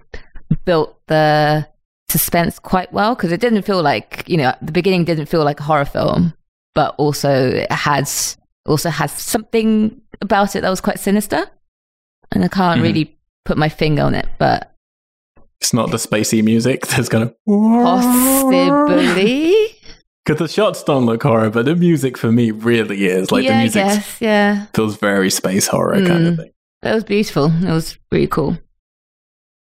[0.64, 1.68] built the
[2.08, 5.60] suspense quite well because it didn't feel like you know the beginning didn't feel like
[5.60, 6.32] a horror film,
[6.74, 11.44] but also it has also has something about it that was quite sinister.
[12.32, 12.84] And I can't Mhm.
[12.84, 14.72] really put my finger on it, but
[15.60, 17.34] It's not the spacey music that's going to.
[17.46, 19.54] possibly.
[20.24, 23.32] Because the shots don't look horror, but the music for me really is.
[23.32, 24.20] Like yeah, the music guess.
[24.20, 26.36] Yeah, feels very space horror kind of Mm.
[26.36, 26.50] thing.
[26.82, 27.46] that was beautiful.
[27.46, 28.58] It was really cool.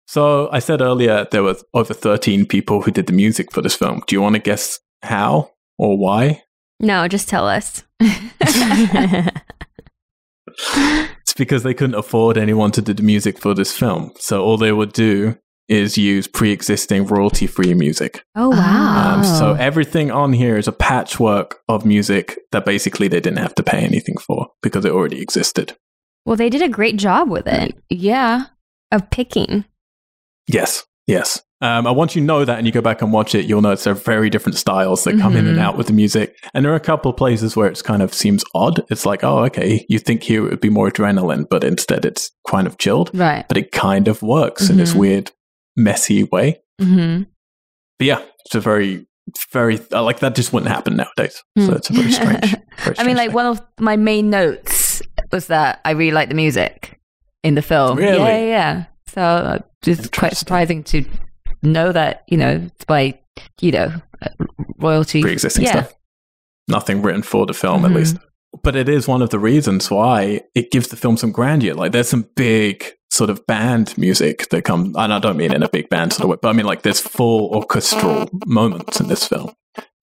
[0.08, 3.76] So I said earlier there were over 13 people who did the music for this
[3.76, 4.02] film.
[4.06, 6.44] Do you want to guess how or why?
[6.82, 7.84] No, just tell us.
[11.40, 14.12] It's because they couldn't afford anyone to do the music for this film.
[14.20, 15.38] So all they would do
[15.70, 18.24] is use pre-existing royalty-free music.
[18.36, 19.14] oh wow.
[19.16, 23.56] Um, so everything on here is a patchwork of music that basically they didn't have
[23.56, 25.78] to pay anything for because it already existed.
[26.26, 28.48] Well, they did a great job with it Yeah.
[28.92, 29.64] of picking.
[30.46, 31.42] Yes, yes.
[31.62, 33.84] Um, and once you know that and you go back and watch it, you'll notice
[33.84, 35.62] there are very different styles that come in and Mhm.
[35.62, 36.38] out with the music.
[36.54, 38.82] And there are a couple of places where it's kind of seems odd.
[38.90, 42.32] It's like, oh, okay, you think here it would be more adrenaline, but instead it's
[42.48, 43.12] kind of chilled.
[43.14, 43.46] Right.
[43.48, 44.98] But it kind of works in this Mhm.
[44.98, 45.32] weird,
[45.76, 46.62] messy way.
[46.80, 47.24] hmm
[47.98, 49.06] But yeah, it's a very,
[49.52, 51.44] very, uh, like that just wouldn't happen nowadays.
[51.58, 51.74] So Hmm.
[51.74, 52.56] it's a very strange.
[52.86, 53.36] very I mean, like thing.
[53.36, 55.02] one of my main notes
[55.34, 56.98] was that I really like the music
[57.44, 57.98] in the film.
[57.98, 58.18] Really?
[58.18, 58.46] Yeah, yeah.
[58.46, 58.84] yeah.
[59.14, 61.04] So uh, it's quite surprising to
[61.62, 63.20] know that you know by
[63.62, 63.92] you know
[64.78, 65.72] royalty pre-existing yeah.
[65.84, 65.94] stuff.
[66.68, 67.96] Nothing written for the film, at Mhm.
[67.96, 68.18] least.
[68.64, 71.74] But it is one of the reasons why it gives the film some grandeur.
[71.76, 75.64] Like there's some big sort of band music that comes, and I don't mean in
[75.64, 79.08] a big band sort of way, but I mean like there's full orchestral moments in
[79.08, 79.54] this film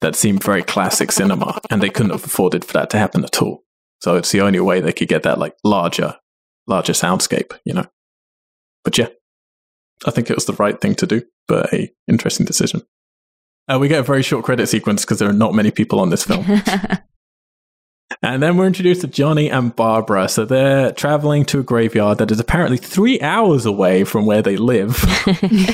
[0.01, 3.40] that seem very classic cinema, and they couldn't have afforded for that to happen at
[3.42, 3.64] all.
[4.01, 6.16] So it's the only way they could get that like larger,
[6.66, 7.87] larger soundscape, you know.
[8.85, 9.09] But yeah,
[10.05, 12.83] I think it was the right thing to do, but a interesting decision.
[13.69, 16.11] Uh, we get a very short credit sequence because there are not many people on
[16.11, 16.45] this film.
[18.23, 20.29] and then we're introduced to Johnny and Barbara.
[20.29, 24.57] So they're traveling to a graveyard that is apparently three hours away from where they
[24.57, 24.97] live.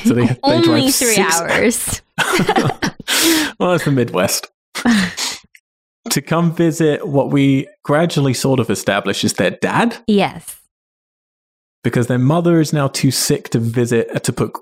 [0.04, 2.02] So they, they Only three hours.
[3.58, 4.50] well, it's the Midwest.
[6.10, 10.61] to come visit what we gradually sort of establish is their dad, Yes.
[11.84, 14.52] Because their mother is now too sick to visit, uh, to put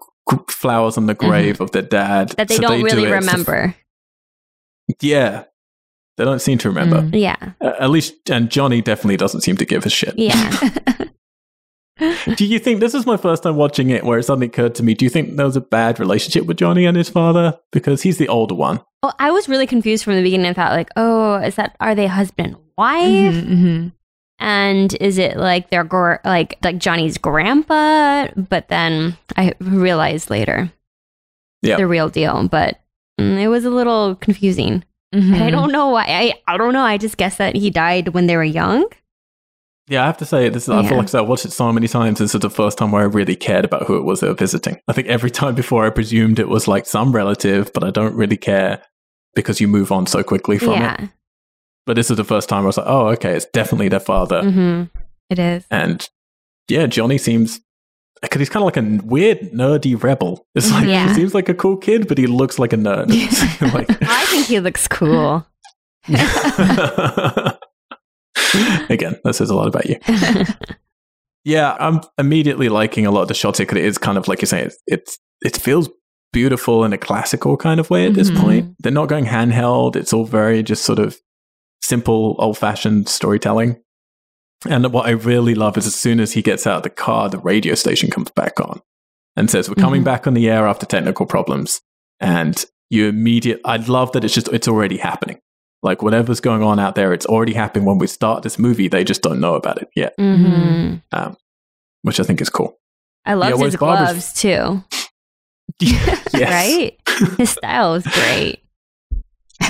[0.50, 2.28] flowers on the grave of their dad.
[2.28, 2.37] Mm-hmm.
[2.37, 3.12] That they So don't do really it.
[3.12, 3.74] It's the- remember.
[5.00, 5.44] yeah.
[6.16, 7.00] They don't seem to remember.
[7.02, 7.18] Mm.
[7.18, 7.52] Yeah.
[7.62, 10.14] Uh, at least, and Johnny definitely doesn't seem to give a shit.
[10.18, 10.50] Yeah.
[12.37, 14.83] Do you think this is my first time watching it where it suddenly occurred to
[14.83, 14.94] me?
[14.94, 17.59] Do you think there was a bad relationship with Johnny and his father?
[17.72, 18.80] Because he's the older one.
[19.02, 20.46] Well, I was really confused from the beginning.
[20.46, 23.35] I thought, like, oh, is that are they husband and wife?
[23.35, 23.92] Mhm, mhm.
[24.40, 28.29] And is it like their gr- like like Johnny's grandpa?
[28.37, 30.72] But then I realized later
[31.62, 31.76] Yeah.
[31.76, 32.48] the real deal.
[32.48, 32.81] But
[33.20, 34.83] mm, it was a little confusing.
[35.14, 35.35] Mhm.
[35.35, 36.05] And I don't know why.
[36.09, 36.83] I I don't know.
[36.83, 38.87] I just guess that he died when they were young.
[39.88, 40.68] Yeah, I have to say, this.
[40.68, 40.88] I Yeah.
[40.88, 42.20] feel like I watched it so many times.
[42.20, 44.35] This is the first time where I really cared about who it was they were
[44.35, 44.79] visiting.
[44.87, 48.14] I think every time before I presumed it was like some relative, but I don't
[48.14, 48.83] really care
[49.35, 50.94] because you move on so quickly from yeah.
[51.03, 51.11] it.
[51.90, 54.42] But this is the first time I was like, oh, okay, it's definitely their father.
[54.48, 54.85] hmm
[55.29, 55.66] It is.
[55.72, 56.09] And
[56.68, 57.61] yeah, Johnny seems
[58.22, 60.46] because he's kind of like a weird nerdy rebel.
[60.55, 61.09] It's like Yeah.
[61.09, 63.09] he seems like a cool kid, but he looks like a nerd.
[63.74, 65.44] Like, I think he looks cool.
[68.88, 69.96] Again, that says a lot about you.
[71.44, 74.29] Yeah, I'm immediately liking a lot of the shots here because it is kind of
[74.29, 75.88] like you're saying, it's, it's it feels
[76.33, 78.40] beautiful in a classical kind of way at this Mhm.
[78.40, 78.76] point.
[78.79, 79.96] They're not going handheld.
[79.96, 81.18] It's all very just sort of
[81.82, 83.80] simple, old fashioned storytelling.
[84.68, 87.28] And what I really love is as soon as he gets out of the car,
[87.30, 88.80] the radio station comes back on
[89.36, 90.04] and says, We're coming Mhm.
[90.04, 91.80] back on the air after technical problems.
[92.20, 95.38] And you immediate I love that it's just it's already happening.
[95.82, 98.88] Like whatever's going on out there, it's already happening when we start this movie.
[98.88, 100.96] They just don't know about it yet, hmm
[102.02, 102.78] which I think is cool.
[103.24, 104.84] I love whereas his Barbara's- gloves too.
[105.80, 106.26] yes.
[106.34, 106.96] Right?
[107.38, 108.62] His style is great.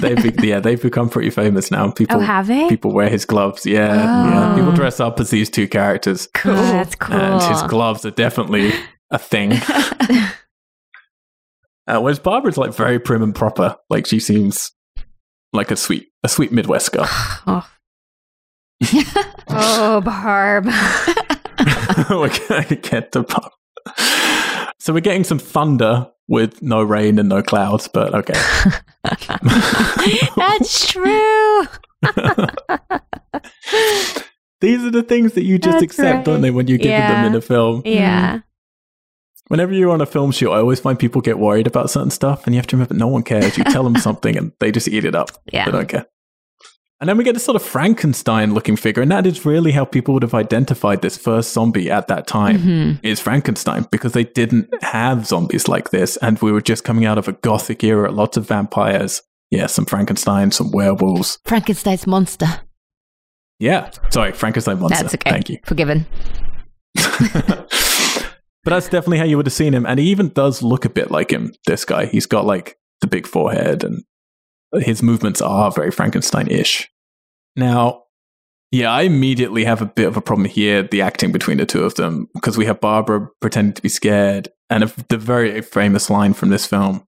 [0.01, 1.91] They've be- yeah, they've become pretty famous now.
[1.91, 2.69] People Oh, have they?
[2.69, 3.67] people wear his gloves.
[3.67, 4.53] Yeah, yeah.
[4.53, 4.57] Oh.
[4.57, 6.55] People dress up as these two characters, cool.
[6.55, 7.17] that's cool.
[7.17, 8.73] and his gloves are definitely
[9.11, 9.53] a thing.
[11.87, 13.75] Uh, whereas Barbara's like very prim and proper.
[13.89, 14.71] Like she seems
[15.53, 17.07] like a sweet, a sweet Midwest girl.
[17.09, 17.69] oh.
[19.49, 20.67] oh, Barb.
[22.11, 23.51] we're gonna get to Barb.
[24.81, 28.33] So we're getting some thunder with no rain and no clouds, but okay.
[30.37, 31.67] That's true.
[34.61, 36.25] These are the things that you just That's accept, right.
[36.25, 37.83] don't they, when you give them in a film?
[37.85, 38.33] Yeah.
[38.33, 38.39] Hmm.
[39.49, 42.47] Whenever you're on a film shoot, I always find people get worried about certain stuff,
[42.47, 43.59] and you have to remember no one cares.
[43.59, 45.31] You tell them something, and they just eat it up.
[45.53, 45.65] Yeah.
[45.65, 46.07] They don't care.
[47.01, 49.03] And then we get this sort of Frankenstein looking figure.
[49.03, 52.59] And that is really how people would have identified this first zombie at that time
[52.59, 52.99] Mhm.
[53.03, 56.19] is Frankenstein because they didn't have zombies like this.
[56.19, 59.23] And we were just coming out of a gothic era, lots of vampires.
[59.51, 61.39] Yeah, some Frankenstein, some werewolves.
[61.47, 62.61] Frankenstein's monster.
[63.59, 63.91] Yeah.
[64.11, 65.03] Sorry, Frankenstein monster.
[65.03, 65.31] That's okay.
[65.31, 65.59] Thank you.
[65.65, 66.07] Forgiven.
[66.95, 67.67] but
[68.65, 69.87] that's definitely how you would have seen him.
[69.87, 72.07] And he even does look a bit like him, this guy.
[72.07, 74.03] He's got like the big forehead and
[74.75, 76.89] his movements are very Frankenstein ish.
[77.57, 78.05] Now,
[78.71, 81.83] yeah, I immediately have a bit of a problem here, the acting between the two
[81.83, 86.09] of them, because we have Barbara pretending to be scared and a, the very famous
[86.09, 87.05] line from this film,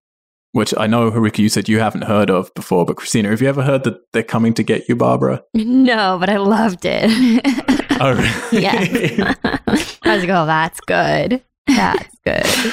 [0.50, 3.48] which I know, Haruka, you said you haven't heard of before, but Christina, have you
[3.48, 5.42] ever heard that they're coming to get you, Barbara?
[5.54, 7.78] No, but I loved it.
[8.00, 8.28] Oh, really?
[8.62, 9.38] yes.
[9.44, 11.40] I was like, oh, that's good.
[11.68, 12.72] That's good.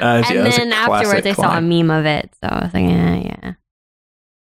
[0.00, 2.30] Uh, and a then afterwards, I saw a meme of it.
[2.42, 3.52] So I was like, yeah, yeah.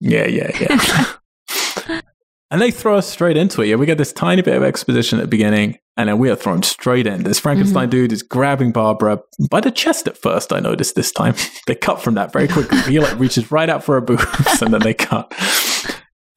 [0.01, 2.01] Yeah, yeah, yeah.
[2.51, 3.66] and they throw us straight into it.
[3.68, 6.36] Yeah, we get this tiny bit of exposition at the beginning, and then we are
[6.36, 7.22] thrown straight in.
[7.24, 9.20] This Frankenstein dude is grabbing Barbara
[9.51, 11.34] by the chest at first, I noticed this time.
[11.66, 12.78] they cut from that very quickly.
[12.82, 14.22] he like reaches right out for her boobs,
[14.62, 15.32] and then they cut.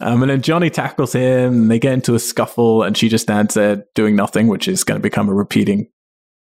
[0.02, 3.24] Um, and then Johnny tackles him, and they get into a scuffle, and she just
[3.24, 5.90] stands there doing nothing, which is going to become a repeating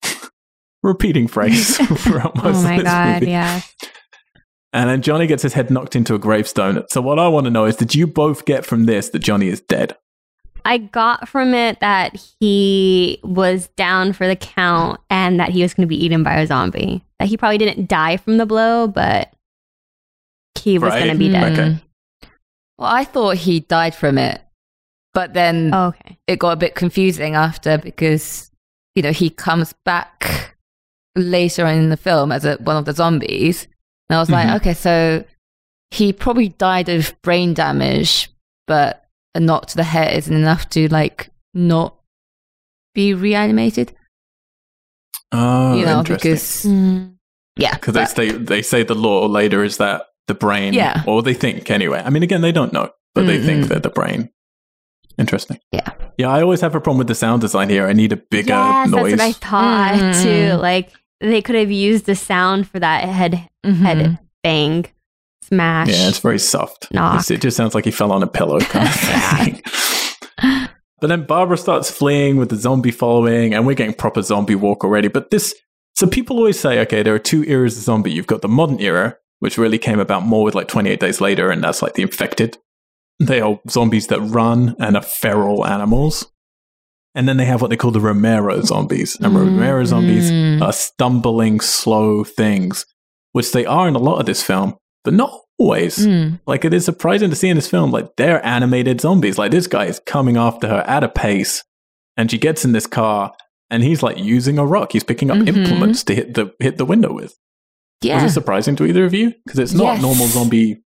[0.84, 3.32] repeating phrase throughout most Oh my of this god, movie.
[3.32, 3.62] yeah.
[4.78, 6.84] And then Johnny gets his head knocked into a gravestone.
[6.90, 9.48] So what I want to know is, did you both get from this that Johnny
[9.48, 9.98] is dead?
[10.66, 15.74] I got from it that he was down for the count and that he was
[15.74, 17.04] going to be eaten by a zombie.
[17.18, 19.34] That he probably didn't die from the blow, but
[20.60, 21.06] he was Right.
[21.06, 21.54] going to be dead.
[21.60, 21.82] Okay.
[22.78, 24.42] Well, I thought he died from it,
[25.16, 26.20] but then Oh, okay.
[26.28, 28.52] it got a bit confusing after because
[28.94, 30.56] you know he comes back
[31.16, 33.68] later on in the film as a, one of the zombies,
[34.10, 34.34] and I was Mhm.
[34.34, 35.24] like, okay, so
[35.92, 38.30] he probably died of brain damage,
[38.68, 39.06] but
[39.36, 41.96] a knock to the head isn't enough to like not
[42.94, 43.94] be reanimated.
[45.32, 46.32] Oh, you know, interesting.
[46.32, 47.14] because Mm.
[47.58, 51.04] yeah, because they say they say the law later is that the brain, Yeah.
[51.06, 52.02] or they think anyway.
[52.06, 53.70] I mean, again, they don't know, but they think Mm-mm.
[53.70, 54.30] that the brain.
[55.18, 55.60] Interesting.
[55.72, 55.90] Yeah.
[56.18, 57.88] Yeah, I always have a problem with the sound design here.
[57.88, 59.18] I need a bigger yes, noise.
[59.18, 60.24] that's what I thought Mm.
[60.24, 60.58] too.
[60.62, 63.76] Like they could have used the sound for that head Mhm.
[63.78, 64.86] head bang
[65.44, 65.88] smash.
[65.90, 66.88] Yeah, it's very soft.
[66.92, 67.30] Knock.
[67.32, 69.62] It just sounds like he fell on a pillow kind of thing.
[71.02, 74.84] but then Barbara starts fleeing with the zombie following, and we're getting proper zombie walk
[74.84, 75.08] already.
[75.08, 75.56] But this,
[75.96, 78.12] so people always say, okay, there are two eras of zombie.
[78.12, 81.50] You've got the modern era, which really came about more with like 28 Days Later,
[81.50, 82.58] and that's like the infected.
[83.20, 86.28] They are zombies that run and are feral animals.
[87.18, 89.18] And then they have what they call the Romero zombies.
[89.20, 90.30] And Mm, Romero zombies
[90.62, 92.86] are stumbling, slow things,
[93.32, 95.98] which they are in a lot of this film, but not always.
[95.98, 96.40] Mm.
[96.46, 99.40] Like it is surprising to see in this film, like they're animated zombies.
[99.40, 101.64] Like this guy is coming after her at a pace,
[102.18, 103.34] and she gets in this car,
[103.72, 104.92] and he's like using a rock.
[104.94, 105.48] He's picking up Mhm.
[105.58, 107.34] implements to hit the hit the window with.
[108.02, 108.22] Yeah.
[108.22, 109.34] Was it surprising to either of you?
[109.44, 110.02] Because it's not Yes.
[110.04, 110.84] normal zombie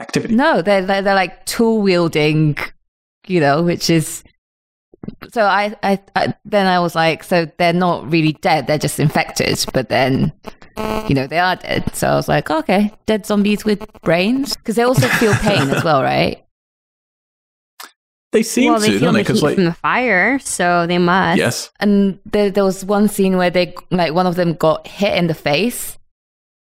[0.00, 0.34] activity.
[0.34, 2.56] No, they're, they're they're like tool wielding,
[3.28, 4.24] you know, which is.
[5.32, 8.98] So I, I, I then I was like, so they're not really dead; they're just
[9.00, 9.64] infected.
[9.72, 10.32] But then,
[11.08, 11.94] you know, they are dead.
[11.94, 15.82] So I was like, okay, dead zombies with brains because they also feel pain as
[15.84, 16.42] well, right?
[18.32, 19.32] They seem well, they to, feel don't the they?
[19.32, 21.38] Heat like from the fire, so they must.
[21.38, 25.16] yes, And there, there was one scene where they like one of them got hit
[25.16, 25.96] in the face,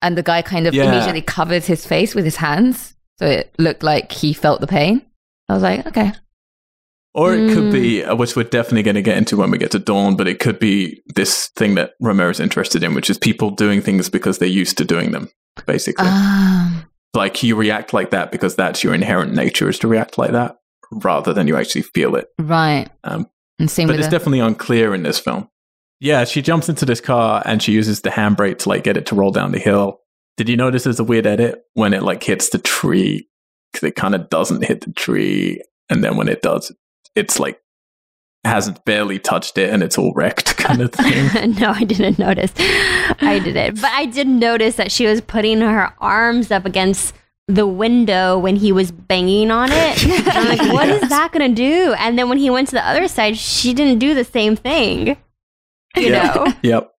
[0.01, 0.83] and the guy kind of Yeah.
[0.85, 5.01] immediately covered his face with his hands, so it looked like he felt the pain.
[5.49, 6.13] I was like, okay,
[7.17, 7.71] Or it could Mm.
[7.71, 10.27] be, uh, which we're definitely going to get into when we get to Dawn, but
[10.27, 14.37] it could be this thing that Romero's interested in, which is people doing things because
[14.37, 15.27] they're used to doing them,
[15.65, 16.07] basically.
[16.07, 20.31] um, like you react like that because that's your inherent nature is to react like
[20.31, 20.57] that
[20.91, 22.27] rather than you actually feel it.
[22.39, 22.87] right.
[23.03, 23.27] Um,
[23.59, 25.49] and same but with it's the- definitely unclear in this film.
[25.99, 29.07] Yeah, she jumps into this car and she uses the handbrake to like get it
[29.07, 30.01] to roll down the hill.
[30.37, 33.27] Did you notice there's a weird edit when it like hits the tree?
[33.73, 35.59] Because it kind of doesn't hit the tree,
[35.89, 36.71] and then when it does,
[37.17, 37.61] it's like
[38.43, 41.51] hasn't barely touched it and it's all wrecked kind of thing.
[41.59, 42.53] no, I didn't notice.
[42.57, 43.81] I didn't.
[43.81, 47.13] But I did notice that she was putting her arms up against
[47.49, 50.27] the window when he was banging on it.
[50.35, 51.09] I'm like, what is Yes.
[51.09, 51.93] that going to do?
[51.97, 55.17] And then when he went to the other side, she didn't do the same thing.
[55.97, 56.33] You Yeah.
[56.33, 56.53] know?
[56.61, 56.91] yep.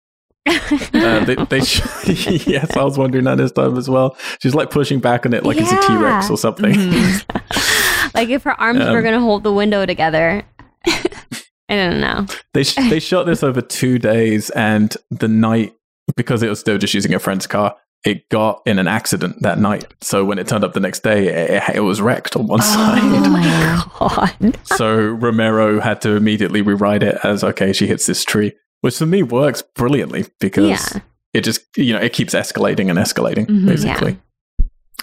[0.93, 4.18] Uh, they, they sh- yes, I was wondering that this time as well.
[4.41, 6.74] She's like pushing back on it like it's a T Rex or something.
[6.74, 7.76] Mhm.
[8.18, 10.43] Like if her arms Um, were going to hold the window together.
[10.88, 12.26] I don't know.
[12.53, 15.74] They sh- they shot this over two days, and the night
[16.15, 17.76] because it was still just using a friend's car.
[18.05, 19.86] it got in an accident that night.
[20.01, 22.63] So when it turned up the next day, it, it was wrecked on one Oh
[22.63, 23.30] side.
[23.30, 24.57] my god.
[24.63, 29.05] So Romero had to immediately rewrite it as okay, she hits this tree, which for
[29.07, 31.01] me works brilliantly because Yeah.
[31.34, 33.65] it just you know it keeps escalating and escalating Mhm.
[33.68, 34.20] basically.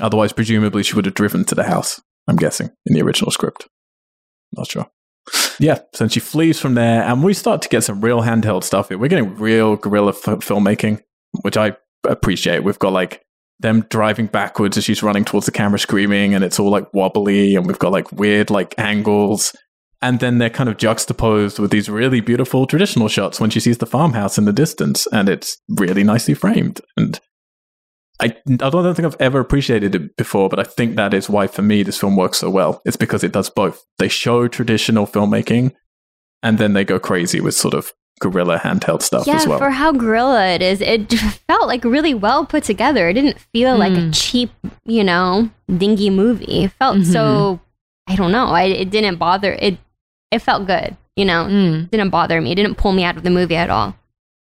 [0.01, 2.01] Otherwise, presumably she would have driven to the house.
[2.29, 3.67] I'm guessing in the original script.
[4.57, 4.87] Not sure.
[5.59, 8.89] Yeah, so she flees from there, and we start to get some real handheld stuff.
[8.89, 8.99] here.
[8.99, 11.01] We're getting real guerrilla f- filmmaking,
[11.43, 12.65] which I appreciate.
[12.65, 13.23] We've got like
[13.61, 17.55] them driving backwards as she's running towards the camera, screaming, and it's all like wobbly,
[17.55, 19.57] and we've got like weird like angles,
[20.03, 23.79] and then they're kind of juxtaposed with these really beautiful traditional shots when she sees
[23.79, 26.81] the farmhouse in the distance, and it's really nicely framed.
[26.97, 27.19] And
[28.21, 31.47] I, I don't think I've ever appreciated it before, but I think that is why
[31.49, 32.81] for me this film works so well.
[32.85, 33.85] It's because it does both.
[33.99, 35.73] They show traditional filmmaking,
[36.43, 39.59] and then they go crazy with sort of guerrilla handheld stuff Yeah, as well.
[39.59, 41.13] for how gorilla it is, it
[41.49, 43.09] felt like really well put together.
[43.09, 44.15] It didn't feel like a Mm.
[44.15, 44.51] cheap,
[44.85, 46.65] you know, dingy movie.
[46.65, 47.13] It felt Mhm.
[47.13, 47.61] so
[48.07, 48.47] I don't know.
[48.47, 49.79] I it didn't bother it
[50.31, 51.47] it felt good, you know.
[51.47, 51.85] Mm.
[51.87, 52.53] It didn't bother me.
[52.53, 53.97] It didn't pull me out of the movie at all.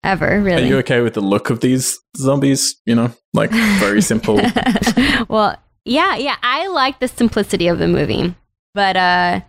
[0.03, 0.63] Ever, really.
[0.63, 2.75] Are you okay with the look of these zombies?
[2.85, 4.35] You know, like very simple.
[5.27, 6.35] well, yeah, yeah.
[6.41, 8.33] I like the simplicity of the movie.
[8.73, 9.41] But uh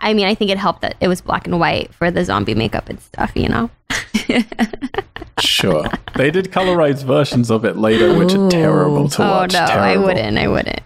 [0.00, 2.54] I mean, I think it helped that it was black and white for the zombie
[2.54, 3.70] makeup and stuff, you know.
[5.40, 5.84] Sure.
[6.16, 9.54] They did colorized versions of it later, which are terrible to oh watch.
[9.54, 10.38] Oh no, I wouldn't.
[10.38, 10.80] I wouldn't.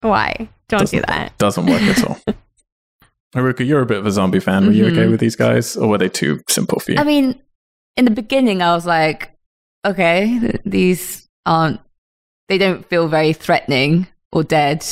[0.00, 0.48] Why?
[0.68, 1.36] Don't Doesn't- do that.
[1.38, 2.18] Doesn't work at all.
[3.34, 4.66] Haruka, you're a bit of a zombie fan.
[4.66, 5.10] Were you okay Mhm.
[5.12, 6.98] with these guys, or were they too simple for you?
[6.98, 7.40] I mean,
[7.96, 9.30] in the beginning, I was like,
[9.86, 11.80] okay, these aren't,
[12.48, 14.84] they don't feel very threatening or dead.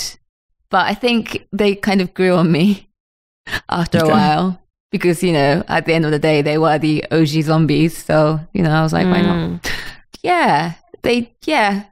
[0.70, 2.88] But I think they kind of grew on me
[3.68, 4.08] after Okay.
[4.08, 7.42] a while because, you know, at the end of the day, they were the OG
[7.44, 7.96] zombies.
[7.96, 9.36] So, you know, I was like, why not?
[9.36, 9.70] Mm.
[10.22, 10.72] Yeah,
[11.02, 11.84] they, yeah,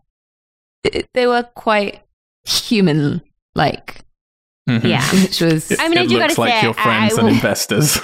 [0.83, 2.03] It- they were quite
[2.45, 3.23] human
[3.55, 4.01] like,
[4.69, 4.83] Mhm.
[4.83, 5.05] Yeah.
[5.23, 7.27] which was, It, I mean, I do looks gotta like say, your friends I and
[7.29, 7.99] will- investors.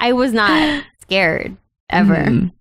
[0.00, 1.56] I was not scared
[1.90, 2.14] ever.
[2.16, 2.52] Mm.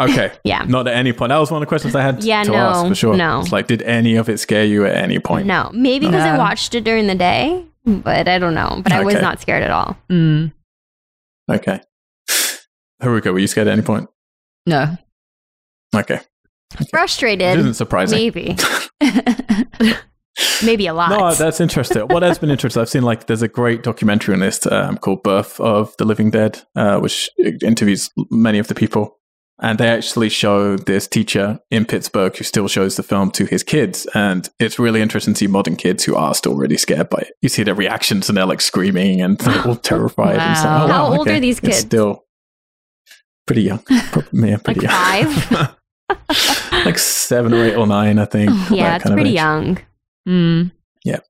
[0.00, 0.32] Okay.
[0.44, 0.64] Yeah.
[0.64, 1.30] Not at any point.
[1.30, 3.16] That was one of the questions I had Yeah, to no, ask for sure.
[3.16, 3.40] no.
[3.40, 5.46] It's like, did any of it scare you at any point?
[5.46, 8.80] No, maybe because I watched it during the day, but I don't know.
[8.82, 9.96] But I was not scared at all.
[10.08, 10.52] Mm.
[11.50, 11.80] Okay.
[13.02, 14.08] Haruka, were you scared at any point?
[14.66, 14.96] No.
[15.94, 16.20] Okay.
[16.78, 18.18] It Frustrated, isn't surprising.
[18.18, 18.54] maybe,
[20.64, 21.10] maybe a lot.
[21.10, 22.02] No, that's interesting.
[22.02, 25.22] What has been interesting, I've seen like there's a great documentary on this um, called
[25.22, 27.30] Birth of the Living Dead, uh, which
[27.62, 29.16] interviews many of the people.
[29.60, 33.64] And they actually show this teacher in Pittsburgh who still shows the film to his
[33.64, 34.06] kids.
[34.14, 37.32] And it's really interesting to see modern kids who are still really scared by it.
[37.42, 40.36] You see their reactions and they're like screaming and they're all terrified.
[40.36, 40.84] And it's like, Wow.
[40.84, 41.38] oh, How wow, old okay.
[41.38, 41.78] are these kids?
[41.78, 42.24] It's still
[43.48, 43.78] pretty young.
[44.12, 45.68] Probably, yeah, pretty Like young.
[46.84, 48.52] like seven or eight or nine, I think.
[48.70, 49.78] yeah, it's pretty young.
[50.28, 50.72] Mm.
[51.04, 51.20] Yeah.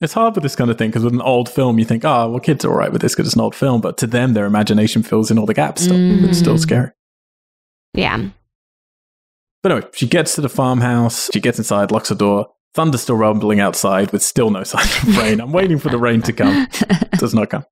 [0.00, 2.28] It's hard with this kind of thing because with an old film, you think, oh,
[2.30, 3.80] well, kids are all right with this because it's an old film.
[3.80, 5.96] But to them, their imagination fills in all the gaps still.
[6.28, 6.60] It's still Mm.
[6.60, 6.90] scary.
[7.94, 8.28] Yeah,
[9.62, 11.30] But anyway, she gets to the farmhouse.
[11.32, 12.48] She gets inside, locks the door.
[12.74, 15.40] Thunder's still rumbling outside with still no sign of rain.
[15.40, 16.66] I'm waiting for the rain to come.
[16.72, 17.64] It does not come.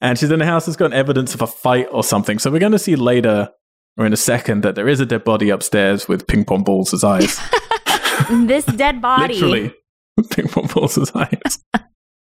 [0.00, 2.38] And she's in the house that's got evidence of a fight or something.
[2.38, 3.50] So we're going to see later
[3.96, 6.94] or in a second that there is a dead body upstairs with ping pong balls
[6.94, 7.38] as eyes.
[8.30, 9.34] this dead body.
[9.34, 9.74] Literally,
[10.24, 11.58] ping pong balls as eyes.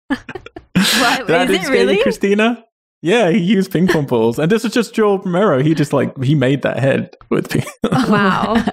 [0.08, 2.02] What, That is didn't it really?
[2.02, 2.64] Christina?
[3.02, 5.62] Yeah, he used ping pong balls, and this is just Joel Romero.
[5.62, 7.64] He just like he made that head with ping.
[8.08, 8.64] Wow.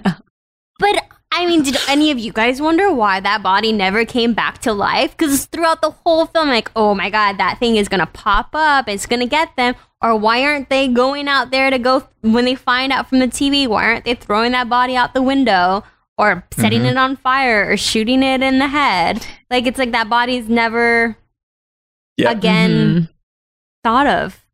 [0.78, 4.58] But I mean, did any of you guys wonder why that body never came back
[4.60, 5.16] to life?
[5.16, 8.88] Because throughout the whole film, like, oh my god, that thing is gonna pop up,
[8.88, 9.74] it's gonna get them.
[10.02, 13.28] Or why aren't they going out there to go when they find out from the
[13.28, 13.68] TV?
[13.68, 15.84] Why aren't they throwing that body out the window
[16.18, 16.90] or setting Mhm.
[16.92, 19.26] it on fire or shooting it in the head?
[19.50, 21.16] Like, it's like that body's never
[22.16, 22.30] Yeah.
[22.30, 23.08] again Mhm.
[23.84, 24.44] thought of.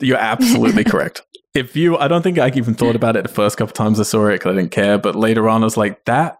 [0.00, 1.22] You're absolutely correct.
[1.54, 4.02] If you, I don't think I even thought about it the first couple times I
[4.02, 4.98] saw it because I didn't care.
[4.98, 6.38] But later on, I was like, that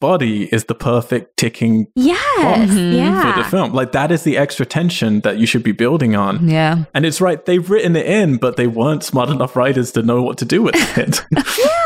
[0.00, 2.94] body is the perfect ticking Yes, Mhm.
[2.96, 3.32] yeah.
[3.32, 3.72] for the film.
[3.72, 6.48] Like that is the extra tension that you should be building on.
[6.48, 6.84] Yeah.
[6.94, 10.22] And it's right, they've written it in, but they weren't smart enough writers to know
[10.22, 11.24] what to do with it.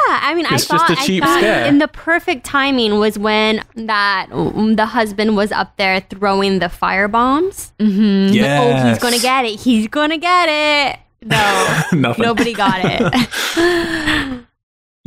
[0.09, 1.67] Yeah, I mean, It's I just thought, a cheap I thought scare.
[1.67, 6.69] in the perfect timing was when that um, the husband was up there throwing the
[6.71, 7.73] fire bombs.
[7.79, 8.33] Mm-hmm.
[8.35, 8.61] yeah.
[8.85, 9.61] Oh, he's gonna get it.
[9.61, 10.99] He's gonna get it.
[11.23, 12.23] No, Nothing.
[12.25, 14.45] nobody got it.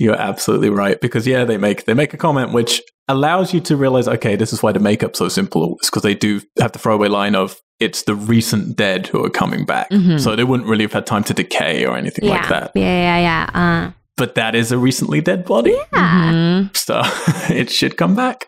[0.02, 3.76] You're absolutely right because yeah, they make they make a comment which allows you to
[3.76, 5.76] realize okay, this is why the makeup's so simple.
[5.80, 9.30] It's because they do have the throwaway line of it's the recent dead who are
[9.30, 10.20] coming back, Mhm.
[10.20, 12.72] so they wouldn't really have had time to decay or anything yeah, like that.
[12.76, 13.50] yeah, yeah, yeah.
[13.88, 15.76] Uh, but that is a recently dead body.
[15.94, 16.32] Yeah.
[16.32, 16.78] Mhm.
[16.78, 17.02] So
[17.54, 18.48] it should come back.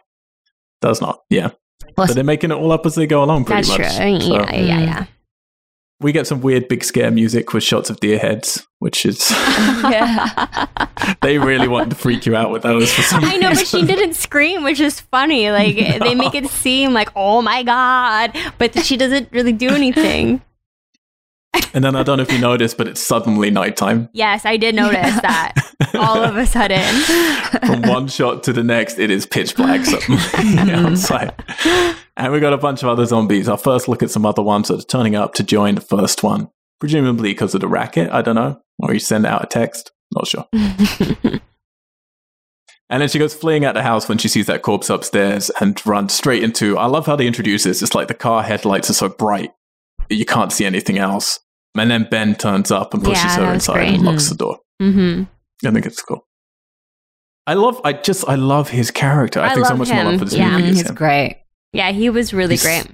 [0.82, 1.20] Does not.
[1.30, 1.50] Yeah.
[1.98, 3.96] Well, But they're making it all up as they go along, pretty That's much.
[3.98, 4.20] true.
[4.20, 4.86] So yeah, yeah, Mm.
[4.88, 5.06] yeah.
[6.00, 10.68] We get some weird big scare music with shots of deer heads, which is yeah.
[11.22, 13.86] they really want to freak you out with those for some I know, but she
[13.86, 15.52] didn't scream, which is funny.
[15.52, 20.42] Like they make it seem like, oh my god, but she doesn't really do anything.
[21.74, 24.10] And then I don't know if you noticed, but it's suddenly nighttime.
[24.14, 25.54] Yes, I did notice that
[25.96, 26.82] all of a sudden.
[27.66, 31.34] From one shot to the next, it is pitch black suddenly outside.
[32.18, 33.48] And we got a bunch of other zombies.
[33.50, 36.24] Our first look at some other ones that are turning up to join the first
[36.24, 38.12] one, presumably because of the racket.
[38.12, 38.60] I don't know.
[38.80, 39.92] Or you send out a text.
[40.14, 40.48] Not sure.
[42.90, 45.84] And then she goes fleeing out the house when she sees that corpse upstairs and
[45.86, 46.78] runs straight into.
[46.78, 47.82] I love how they introduce this.
[47.82, 49.52] It's like the car headlights are so bright
[50.10, 51.40] that you can't see anything else.
[51.76, 53.94] And then Ben turns up and pushes Yeah, her inside great.
[53.96, 54.60] and locks the door.
[54.80, 55.24] hmm
[55.66, 56.26] I think it's cool.
[57.46, 57.80] I love.
[57.84, 58.28] I just.
[58.28, 59.40] I love his character.
[59.42, 60.52] I, I think so love much more love for this Yeah.
[60.58, 60.70] movie.
[60.70, 60.96] Is He's him.
[60.96, 61.42] great.
[61.74, 62.88] Yeah, he was really He's- great.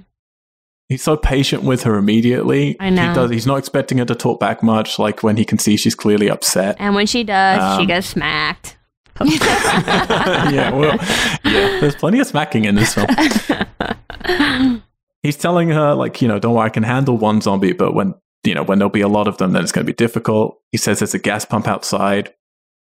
[0.88, 2.76] He's so patient with her immediately.
[2.80, 3.10] I know.
[3.10, 3.30] He does.
[3.30, 4.98] He's not expecting her to talk back much.
[4.98, 6.78] Like when he can see she's clearly upset.
[6.80, 8.76] And when she does, she Um, gets smacked.
[9.24, 10.96] yeah, well,
[11.44, 11.80] yeah.
[11.80, 13.06] There's plenty of smacking in this film.
[15.24, 18.14] He's telling her, like, you know, don't worry, I can handle one zombie, but when,
[18.46, 20.58] you know, when there'll be a lot of them, then it's going to be difficult.
[20.72, 22.34] He says there's a gas pump outside,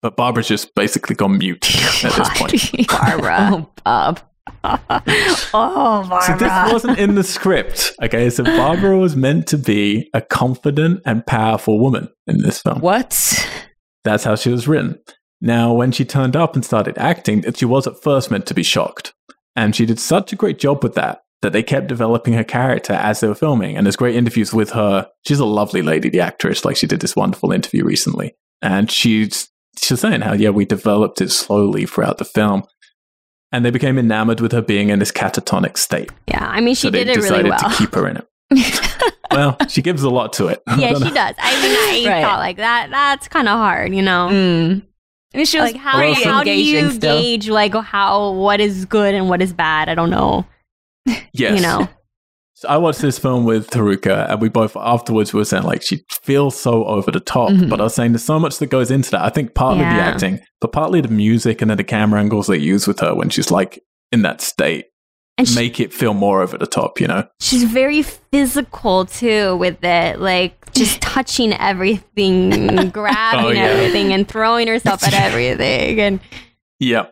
[0.01, 1.65] but Barbara's just basically gone mute
[2.03, 2.87] at this point.
[2.87, 3.67] Barbara.
[3.67, 4.19] Oh, Bob.
[4.63, 6.21] oh, Barbara.
[6.21, 7.93] So this wasn't in the script.
[8.01, 12.79] Okay, so Barbara was meant to be a confident and powerful woman in this film.
[12.79, 13.47] What?
[14.03, 14.99] That's how she was written.
[15.41, 18.63] Now, when she turned up and started acting, she was at first meant to be
[18.63, 19.13] shocked.
[19.55, 22.93] And she did such a great job with that that they kept developing her character
[22.93, 23.77] as they were filming.
[23.77, 25.07] And there's great interviews with her.
[25.27, 26.65] She's a lovely lady, the actress.
[26.65, 28.35] Like she did this wonderful interview recently.
[28.61, 32.63] And she's she's saying how, yeah, we developed it slowly throughout the film.
[33.51, 36.11] And they became enamored with her being in this catatonic state.
[36.27, 37.59] Yeah, I mean, she so they did it decided really well.
[37.69, 38.27] to keep her in it.
[39.31, 40.61] well, she gives a lot to it.
[40.77, 41.35] Yeah, she does.
[41.37, 42.21] I mean, I Right.
[42.23, 42.89] thought like that.
[42.91, 44.27] That's kind of hard, you know.
[44.31, 44.81] Mm.
[45.33, 47.21] I mean, she was Like how Well, do, how do you still.
[47.21, 49.87] gauge like how what is good and what is bad?
[49.89, 50.45] I don't know.
[51.33, 51.55] Yes.
[51.55, 51.87] You know.
[52.59, 56.03] So I watched this film with Haruka, and we both afterwards were saying like she
[56.23, 57.51] feels so over the top.
[57.51, 57.69] Mhm.
[57.69, 59.21] But I was saying there's so much that goes into that.
[59.21, 62.57] I think partly the acting, but partly the music and then the camera angles they
[62.57, 63.79] use with her when she's like
[64.11, 64.85] in that state
[65.37, 66.99] And she, make it feel more over the top.
[66.99, 67.27] You know?
[67.39, 73.65] she's very physical too with it, like just touching everything, grabbing Oh, yeah.
[73.65, 75.99] everything, and throwing herself at everything.
[75.99, 76.19] And
[76.79, 77.05] Yeah.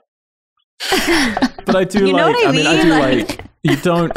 [1.66, 2.36] But I do You like.
[2.48, 2.82] I mean, I mean?
[2.86, 3.42] do Like- like.
[3.62, 4.12] You don't.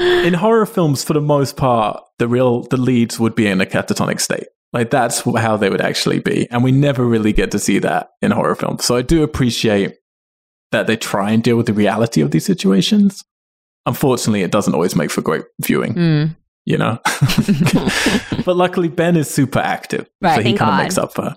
[0.00, 3.66] In horror films, for the most part, the real the leads would be in a
[3.66, 4.46] catatonic state.
[4.72, 8.08] Like that's how they would actually be, and we never really get to see that
[8.20, 8.84] in horror films.
[8.84, 9.94] So I do appreciate
[10.72, 13.22] that they try and deal with the reality of these situations.
[13.86, 16.36] Unfortunately, it doesn't always make for great viewing, Mm.
[16.64, 16.98] you know.
[18.44, 21.36] but luckily, Ben is super active, Right, so he kind of makes up for her.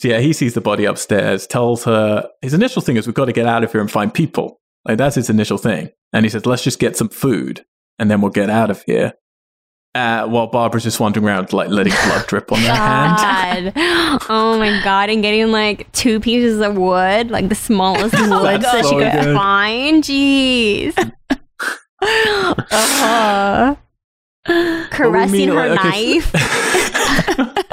[0.00, 3.26] So yeah, he sees the body upstairs, tells her his initial thing is we've got
[3.26, 4.60] to get out of here and find people.
[4.84, 7.64] Like that's his initial thing, and he says, "Let's just get some food,
[7.98, 9.14] and then we'll get out of here."
[9.94, 13.74] Uh, while Barbara's just wandering around, like letting blood drip on her hand.
[13.74, 14.22] God.
[14.30, 18.72] oh my god, and getting like two pieces of wood, like the smallest wood That's
[18.72, 19.36] that she could good.
[19.36, 20.02] find.
[20.02, 20.96] Jeez.
[22.72, 23.74] uh,
[24.90, 26.32] caressing her like, okay, knife.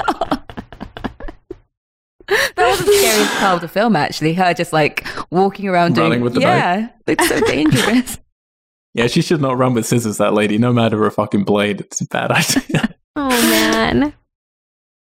[2.56, 4.34] That was the scariest part of the film, actually.
[4.34, 8.18] Her just like walking around Running doing with the yeah, it's so dangerous.
[8.94, 10.18] yeah, she should not run with scissors.
[10.18, 12.94] That lady, no matter her fucking blade, it's a bad idea.
[13.16, 14.14] oh man.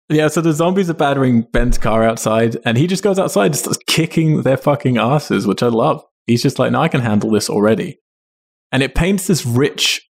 [0.09, 3.85] Yeah, so the zombies are battering Ben's car outside, and he just goes outside just
[3.87, 6.03] kicking their fucking asses, which I love.
[6.27, 7.99] He's just like, no, I can handle this already.
[8.71, 10.07] And it paints this rich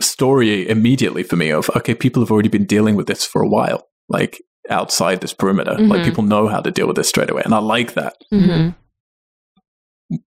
[0.00, 3.48] story immediately for me of, okay, people have already been dealing with this for a
[3.48, 4.40] while, like
[4.70, 5.74] outside this perimeter.
[5.78, 6.04] Like Mhm.
[6.04, 7.42] people know how to deal with this straight away.
[7.44, 8.14] And I like that.
[8.30, 8.70] hmm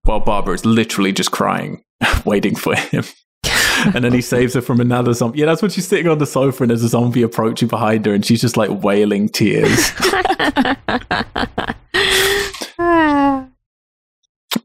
[0.03, 1.83] While Barbara is literally just crying,
[2.25, 3.03] waiting for him.
[3.93, 5.39] and then he saves her from another zombie.
[5.39, 8.13] Yeah, that's when she's sitting on the sofa and there's a zombie approaching behind her
[8.13, 9.91] and she's just like wailing tears.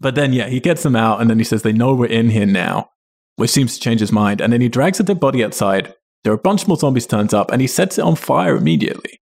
[0.01, 2.31] But then, yeah, he gets them out and then he says they know we're in
[2.31, 2.91] here now,
[3.37, 4.41] which seems to change his mind.
[4.41, 5.95] And then he drags a dead body outside.
[6.25, 9.21] There are a bunch more zombies turns up and he sets it on fire immediately.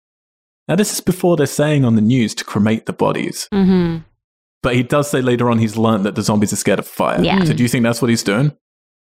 [0.69, 3.47] Now, this is before they're saying on the news to cremate the bodies.
[3.51, 3.97] hmm
[4.63, 7.21] But he does say later on he's learned that the zombies are scared of fire.
[7.21, 7.43] Yeah.
[7.43, 8.55] So do you think that's what he's doing?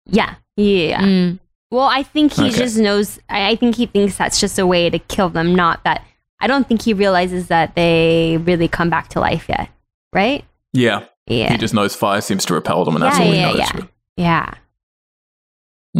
[0.07, 0.37] Yeah.
[0.57, 1.03] Yeah.
[1.03, 1.39] Mm.
[1.73, 2.57] Well, I think he Okay.
[2.57, 3.19] just knows.
[3.29, 6.05] I I think he thinks that's just a way to kill them, not that
[6.41, 9.69] I don't think he realizes that they really come back to life yet,
[10.15, 10.45] right?
[10.73, 11.07] Yeah.
[11.27, 11.51] Yeah.
[11.51, 13.59] He just knows fire seems to repel them, and that's Yeah, all he yeah, knows.
[13.59, 13.71] yeah.
[13.75, 13.89] really.
[14.17, 14.55] yeah.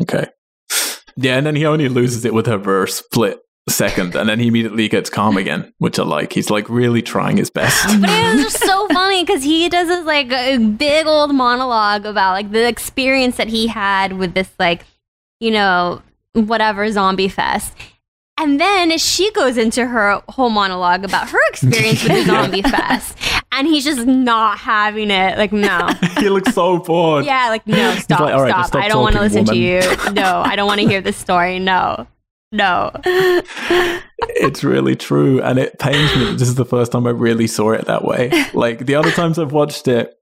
[0.03, 0.27] Okay.
[1.17, 4.39] Yeah, and then he only loses it with her for a split second, and then
[4.39, 6.33] he immediately gets calm again, which I like.
[6.33, 8.01] He's like really trying his best.
[8.01, 12.07] But it was just so funny because he does this like a big old monologue
[12.07, 14.85] about like the experience that he had with this like,
[15.41, 16.03] you know,
[16.33, 17.75] whatever zombie fest.
[18.39, 23.17] And then she goes into her whole monologue about her experience with the zombie fest.
[23.51, 25.39] And he's just not having it.
[25.39, 25.89] Like, no.
[26.19, 27.25] he looks so bored.
[27.25, 28.83] Yeah, like, no, stop, like, "All right, stop.
[28.83, 29.81] I don't want to listen to you.
[30.13, 31.59] No, I don't want to hear this story.
[31.59, 32.07] No.
[32.53, 32.91] No.
[34.39, 36.33] It's really true, and it pains me.
[36.33, 38.31] This is the first time I really saw it that way.
[38.55, 40.15] Like the other times I've watched it.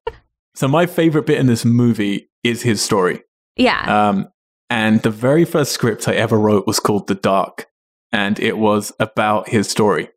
[0.54, 3.22] So my favorite bit in this movie is his story.
[3.56, 4.08] Yeah.
[4.08, 4.28] Um,
[4.70, 7.66] and the very first script I ever wrote was called The Dark,
[8.12, 10.08] and it was about his story.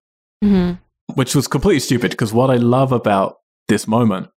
[0.43, 0.73] hmm
[1.15, 3.37] which was completely stupid because what I love about
[3.69, 4.29] this moment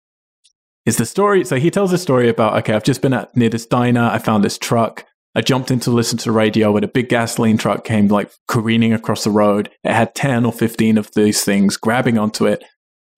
[0.85, 1.43] is the story.
[1.43, 4.03] So he tells a story about, okay, I've just been at near this diner.
[4.03, 5.03] I found this truck.
[5.35, 8.31] I jumped in to listen to the radio and a big gasoline truck came like
[8.47, 9.69] careening across the road.
[9.83, 12.63] It had 10 or 15 of these things grabbing onto it.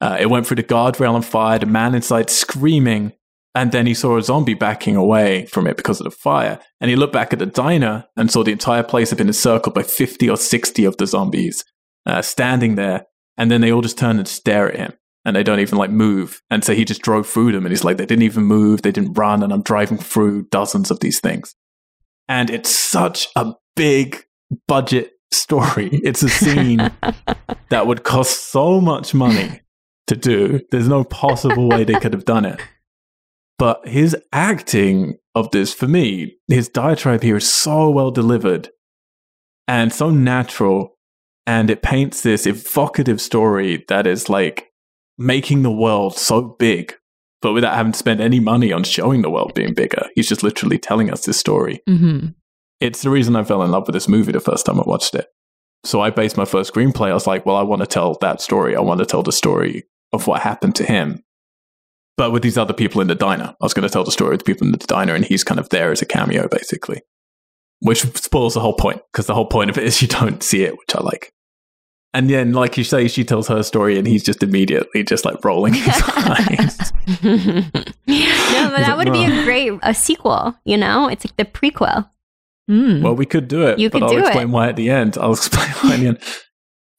[0.01, 3.13] Uh, it went through the guardrail and fired a man inside screaming.
[3.53, 6.59] And then he saw a zombie backing away from it because of the fire.
[6.79, 9.75] And he looked back at the diner and saw the entire place had been encircled
[9.75, 11.63] by 50 or 60 of the zombies
[12.05, 13.05] uh, standing there
[13.37, 14.93] and then they all just turn and stare at him
[15.25, 17.83] and they don't even like move and so he just drove through them and he's
[17.83, 21.19] like they didn't even move they didn't run and i'm driving through dozens of these
[21.19, 21.55] things
[22.31, 24.23] and it's such a big
[24.65, 25.89] budget story.
[25.91, 26.77] It's a scene
[27.69, 29.59] that would cost so much money
[30.07, 30.61] to do.
[30.71, 32.61] There's no possible way they could have done it.
[33.59, 38.69] But his acting of this for me his diatribe here is so well delivered
[39.67, 40.97] and so natural.
[41.45, 44.69] And it paints this evocative story that is like
[45.17, 46.93] making the world so big
[47.41, 50.43] but without having to spend any money on showing the world being bigger he's just
[50.43, 51.81] literally telling us this story.
[51.87, 52.27] Hmm
[52.79, 55.13] it's the reason i fell in love with this movie the first time i watched
[55.15, 55.27] it.
[55.83, 58.41] So i based my first screenplay i was like well i want to tell that
[58.41, 59.83] story i want to tell the story
[60.13, 61.23] of what happened to him
[62.21, 63.55] but with these other people in the diner.
[63.59, 65.43] I was going to tell the story of the people in the diner and he's
[65.43, 67.01] kind of there as a cameo basically.
[67.79, 70.63] Which spoils the whole point because the whole point of it is you don't see
[70.63, 71.33] it, which I like.
[72.13, 75.43] And then, like you say, she tells her story, and he's just immediately just like
[75.45, 76.91] rolling his eyes.
[77.23, 80.55] no, but that like, would be a great a sequel.
[80.65, 82.09] You know, it's like the prequel.
[82.69, 83.01] Mm.
[83.01, 84.51] Well, we could do it, You but could I'll do explain it.
[84.51, 85.17] why at the end.
[85.17, 86.19] I'll explain why at the end.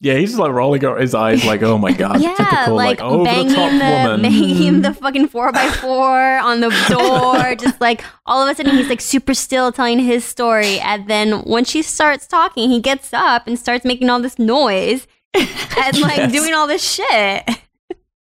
[0.02, 3.00] Yeah, he's just like rolling his eyes, like, "Oh my god, yeah, typical like, like,
[3.00, 3.78] oh, over banging the top the
[4.08, 7.54] woman." banging the fucking four by four on the door.
[7.58, 11.42] just like all of a sudden, he's like super still telling his story, and then
[11.42, 16.16] when she starts talking, he gets up and starts making all this noise and like
[16.16, 16.32] Yes.
[16.32, 17.44] doing all this shit.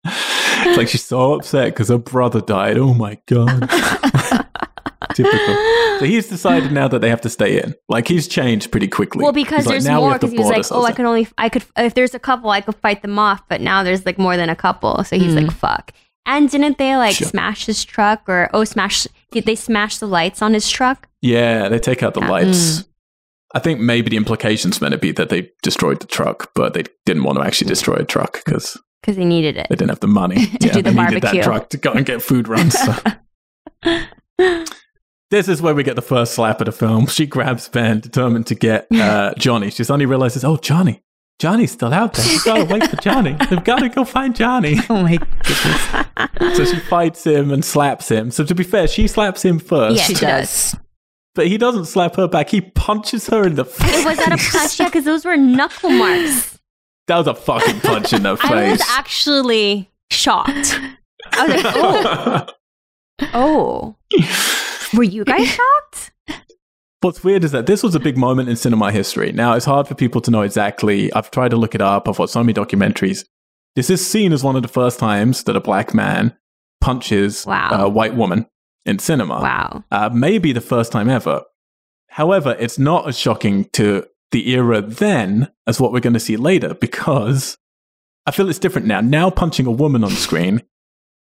[0.09, 2.79] It's like she's so upset because her brother died.
[2.79, 3.69] Oh my god,
[5.17, 5.55] typical.
[5.99, 7.75] So he's decided now that they have to stay in.
[7.89, 9.23] Like he's changed pretty quickly.
[9.23, 10.13] Well, because He's there's "Now we more.
[10.15, 12.51] Because he was like, "Oh, I in." could only, I could, if there's a couple,
[12.51, 15.35] I could fight them off." But now there's like more than a couple, so he's
[15.35, 15.53] like, mm.
[15.53, 15.93] "Fuck."
[16.27, 17.29] And didn't they like Sure.
[17.29, 19.07] smash his truck or oh, smash?
[19.31, 21.09] Did they smash the lights on his truck?
[21.23, 22.31] Yeah, they take out the Yeah.
[22.31, 22.59] lights.
[22.81, 22.87] Mm.
[23.55, 26.83] I think maybe the implications meant to be that they destroyed the truck, but they
[27.07, 29.69] didn't want to actually destroy a truck because Because they needed it.
[29.71, 31.21] they didn't have the money To do the they needed barbecue.
[31.41, 32.77] that truck to go and get food runs.
[32.77, 32.93] so.
[35.31, 37.07] this is where we get the first slap of the film.
[37.17, 39.71] She grabs Ben, determined to get uh, Johnny.
[39.71, 41.03] She suddenly realizes, oh, Johnny.
[41.39, 42.25] Johnny's still out there.
[42.27, 43.37] We've got to wait for Johnny.
[43.51, 44.79] We've got to go find Johnny.
[44.89, 46.57] Oh my goodness.
[46.57, 48.31] So she fights him and slaps him.
[48.31, 50.05] So to be fair, she slaps him first, Yeah.
[50.05, 50.75] she she does.
[51.35, 52.49] but he doesn't slap her back.
[52.49, 53.99] He punches her in the face.
[53.99, 54.81] It was that a punch?
[54.81, 56.59] Yeah, because those were knuckle marks.
[57.09, 58.51] That was a fucking punch in the face.
[58.51, 60.81] I was actually shocked.
[61.33, 62.57] I was like,
[63.35, 64.66] oh, oh.
[64.95, 66.13] Were you guys shocked?
[67.03, 69.31] What's weird is that this was a big moment in cinema history.
[69.33, 71.13] Now, it's hard for people to know exactly.
[71.13, 72.09] I've tried to look it up.
[72.09, 73.25] I've watched so many documentaries.
[73.77, 76.35] This is seen as one of the first times that a black man
[76.81, 77.85] punches Wow.
[77.85, 78.47] a white woman
[78.87, 79.41] in cinema.
[79.41, 79.85] Wow.
[79.91, 81.43] Uh, maybe the first time ever.
[82.09, 86.37] However, it's not as shocking to the era then as what we're going to see
[86.37, 87.59] later because
[88.25, 89.01] I feel it's different now.
[89.03, 90.63] Now, punching a woman on screen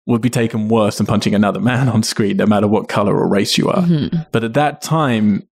[0.07, 3.27] would be taken worse than punching another man on screen, no matter what color or
[3.27, 3.83] race you are.
[3.83, 4.25] Mhm.
[4.31, 5.47] But at that time,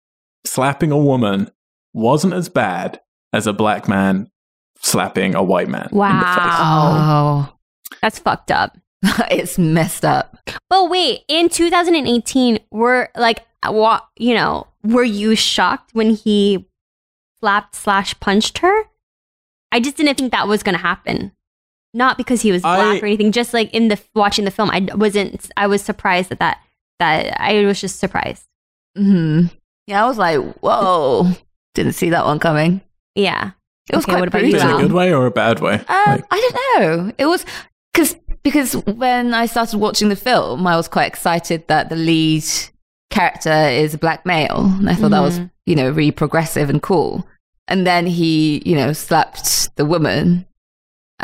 [0.47, 1.51] slapping a woman
[1.93, 3.01] wasn't as bad
[3.33, 4.31] as a black man
[4.79, 5.89] slapping a white man.
[5.91, 6.01] in the face.
[6.01, 7.49] Wow.
[7.51, 7.55] Oh,
[8.03, 8.77] That's fucked up.
[9.31, 10.37] it's messed up.
[10.71, 16.67] But wait, in 2018, were like, what, you know, were you shocked when he
[17.41, 18.83] slapped slash punched her?
[19.73, 21.33] I just didn't think that was going to happen.
[21.95, 23.31] Not because he was black I- or anything.
[23.33, 25.51] Just like in the watching the film, I wasn't.
[25.57, 26.59] I was surprised at that.
[26.99, 28.45] That I was just surprised.
[28.97, 29.47] hmm
[29.87, 31.29] Yeah, I was like, whoa,
[31.75, 32.81] didn't see that one coming.
[33.15, 33.53] Yeah.
[33.91, 34.49] It was Okay, quite brutal.
[34.51, 35.75] you, Is it a good way or a bad way?
[35.75, 37.13] Um, Like- I don't know.
[37.19, 37.45] It was
[37.93, 42.45] because because when I started watching the film, I was quite excited that the lead
[43.11, 45.51] character is a black male, and I thought that was Mhm.
[45.67, 47.27] you know really progressive and cool.
[47.69, 50.47] And then he you know slapped the woman,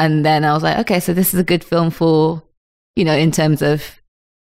[0.00, 2.42] and then I was like, okay, so this is a good film for
[2.96, 3.82] you know in terms of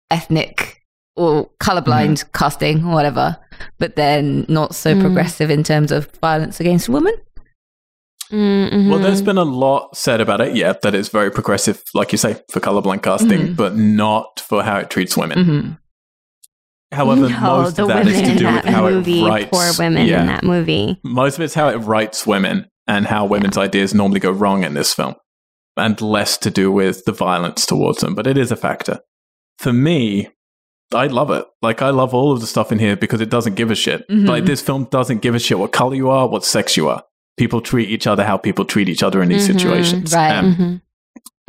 [0.10, 0.80] ethnic
[1.16, 3.38] or colorblind casting or whatever,
[3.78, 5.02] but then not so Mm.
[5.02, 7.14] progressive in terms of violence against women.
[8.32, 8.90] Mm-hmm.
[8.90, 12.18] Well, there's been a lot said about it, yeah, that it's very progressive, like you
[12.18, 13.56] say, for colorblind casting, Mhm.
[13.56, 15.46] but not for how it treats women.
[15.46, 15.72] hmm
[16.92, 19.50] However, no, most of that is to do with how movie, it writes.
[19.52, 20.22] poor women yeah.
[20.22, 21.00] in that movie.
[21.04, 24.76] Most of it's how it writes women and how women's ideas normally go wrong in
[24.76, 25.16] this film,
[25.78, 28.16] and less to do with the violence towards them.
[28.16, 29.00] But it is a factor.
[29.58, 30.30] For me,
[30.94, 31.46] I love it.
[31.62, 34.08] Like I love all of the stuff in here because it doesn't give a shit.
[34.10, 34.28] Mhm.
[34.28, 37.04] Like this film doesn't give a shit what color you are, what sex you are.
[37.38, 39.54] People treat each other how people treat each other in these Mhm.
[39.54, 40.14] situations.
[40.14, 40.32] Right.
[40.38, 40.76] Um, Mm-hmm.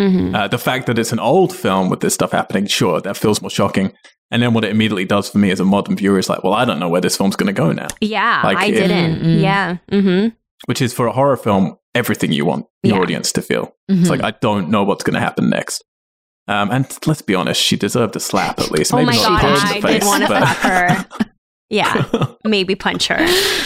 [0.01, 0.35] Mm-hmm.
[0.35, 3.41] uh, the fact that it's an old film with this stuff happening, sure, that feels
[3.41, 3.93] more shocking.
[4.31, 6.55] And then what it immediately does for me as a modern viewer is like, well,
[6.55, 7.87] I don't know where this film's going to go now.
[8.01, 9.21] Yeah, Like, I if- didn't.
[9.23, 9.41] Mm-mm.
[9.43, 9.77] Yeah.
[9.93, 10.29] Mm-hmm.
[10.67, 12.99] Which is for a horror film, everything you want the Yeah.
[12.99, 13.75] audience to feel.
[13.91, 14.01] Mm-hmm.
[14.03, 15.83] It's like, I don't know what's going to happen next.
[16.49, 18.93] Um, and let's be honest, she deserved a slap at least.
[18.93, 20.39] Oh Maybe my not a god, punch in I the did face, want to but-
[20.57, 21.07] slap her.
[21.71, 22.05] Yeah,
[22.45, 23.19] maybe punch her.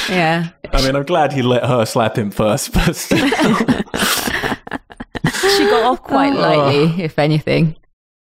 [0.09, 0.51] yeah.
[0.73, 2.97] I mean, I'm glad he let her slap him first, but.
[5.57, 6.41] She got off quite Oh.
[6.41, 7.77] lightly, if anything.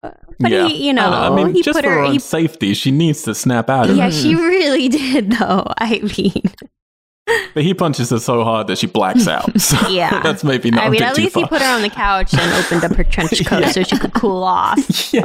[0.01, 0.67] But yeah.
[0.67, 1.97] he, you know, I, I mean, he just put for her.
[1.97, 4.11] her own He, safety, she needs to snap out of yeah, it.
[4.13, 5.65] she really did, though.
[5.79, 6.41] I mean,
[7.53, 9.49] But he punches her so hard that she blacks out.
[9.61, 10.21] So Yeah.
[10.23, 11.43] that's maybe not I a mean, at least far.
[11.43, 13.71] he put her on the couch and opened up her trench coat Yeah.
[13.71, 15.13] so she could cool off.
[15.13, 15.23] yeah.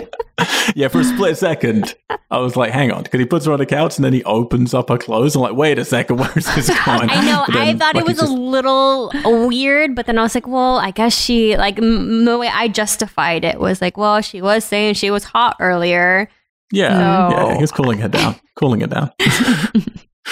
[0.77, 1.95] Yeah, for a split second,
[2.31, 4.23] I was like, hang on, because he puts her on the couch and then he
[4.25, 5.35] opens up her clothes.
[5.35, 7.11] I'm like, wait a second, where's this going?
[7.11, 7.45] I know.
[7.49, 9.11] But I thought like, it was just- a little
[9.49, 12.69] weird, but then I was like, well, I guess she like m- the way I
[12.69, 16.29] justified it was like, well, she was saying she was hot earlier.
[16.71, 17.29] Yeah, No.
[17.31, 19.11] yeah, he's cooling her down, cooling her down.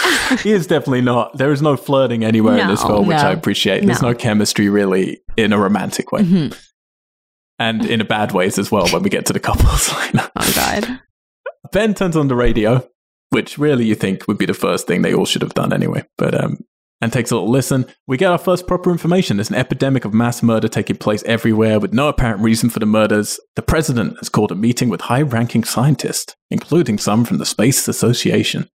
[0.43, 1.37] he is definitely not.
[1.37, 2.89] There is no flirting anywhere in this No.
[2.89, 3.23] film, which No.
[3.29, 3.85] I appreciate.
[3.85, 4.09] There's No.
[4.11, 6.57] no chemistry really in a romantic way, Mhm.
[7.59, 10.31] and in a bad ways as well when we get to the couples later.
[10.37, 11.01] Oh God.
[11.73, 12.87] Ben turns on the radio,
[13.31, 16.05] which really you think would be the first thing they all should have done anyway,
[16.17, 16.59] but um,
[17.01, 17.85] and takes a little listen.
[18.07, 19.37] We get our first proper information.
[19.37, 22.87] There's an epidemic of mass murder taking place everywhere with no apparent reason for the
[22.87, 23.39] murders.
[23.57, 28.69] The president has called a meeting with high-ranking scientists, including some from the Space Association.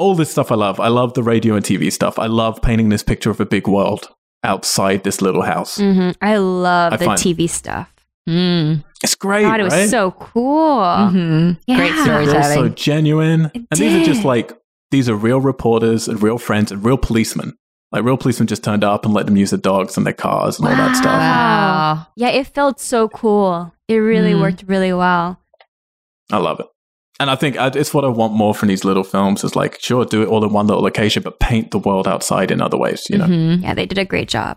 [0.00, 0.80] All this stuff I love.
[0.80, 2.18] I love the radio and TV stuff.
[2.18, 4.08] I love painting this picture of a big world
[4.42, 5.76] outside this little house.
[5.76, 7.92] hmm I love I the find- TV stuff.
[8.28, 8.84] Mm.
[9.02, 9.88] It's great, God, it was right?
[9.88, 10.80] so cool.
[10.80, 11.56] Mhm.
[11.66, 12.20] Great Yeah.
[12.20, 13.50] It feels so genuine.
[13.54, 14.52] It and these are just like
[14.90, 17.56] these are real reporters and real friends and real policemen.
[17.92, 20.58] Like real policemen just turned up and let them use their dogs and their cars
[20.58, 21.18] and all that stuff.
[21.20, 22.06] Wow.
[22.16, 23.72] Yeah, it felt so cool.
[23.88, 24.40] It really Mm.
[24.40, 25.38] worked really well.
[26.30, 26.66] I love it.
[27.20, 30.06] And I think it's what I want more from these little films is like, sure,
[30.06, 33.06] do it all in one little location, but paint the world outside in other ways,
[33.10, 33.26] you know?
[33.26, 33.62] Mhm.
[33.62, 34.56] Yeah, they did a great job.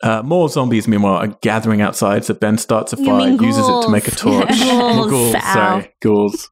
[0.00, 2.24] Uh, more zombies, meanwhile, are gathering outside.
[2.24, 4.48] So Ben starts a You fire, uses it to make a torch.
[4.60, 6.50] Ghouls, ghouls, sorry, ghouls.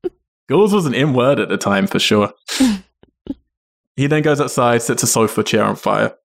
[0.49, 2.33] ghouls was an in word at the time for sure.
[3.97, 6.17] he then goes outside, sets a sofa chair on fire.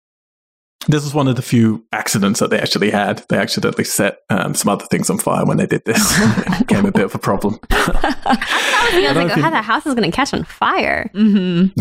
[0.88, 3.22] This was one of the few accidents that they actually had.
[3.28, 5.98] They accidentally set um, some other things on fire when they did this.
[6.18, 7.58] it became a bit of a problem.
[7.70, 11.10] I was don't like, oh, how the house is going to catch on fire.
[11.14, 11.72] Mhm.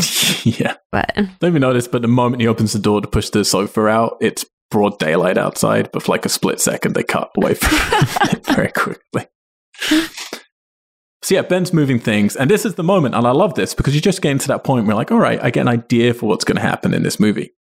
[0.59, 0.75] yeah.
[0.91, 3.87] But Don't even notice, but the moment he opens the door to push the sofa
[3.87, 7.77] out, it's broad daylight outside, but for like a split second, they cut away from
[8.29, 9.25] it very quickly.
[11.21, 13.93] So yeah, Ben's moving things, and this is the moment, and I love this because
[13.95, 16.13] you just get into that point where you're like, all right, I get an idea
[16.13, 17.51] for what's going to happen in this movie.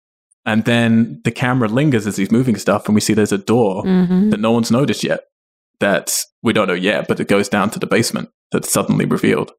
[0.49, 3.83] And then the camera lingers as he's moving stuff, and we see there's a door
[3.83, 4.31] Mhm.
[4.31, 5.19] that no one's noticed yet.
[5.79, 9.51] That we don't know yet, but it goes down to the basement that's suddenly revealed.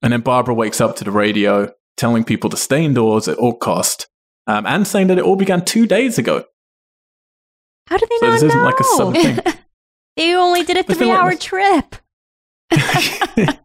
[0.00, 3.54] And then Barbara wakes up to the radio telling people to stay indoors at all
[3.56, 4.06] cost,
[4.46, 6.44] um, and saying that it all began two days ago.
[7.88, 9.54] how do they So this isn't like a sudden thing.
[10.16, 11.96] they only did a three-hour this- trip.
[12.70, 13.58] but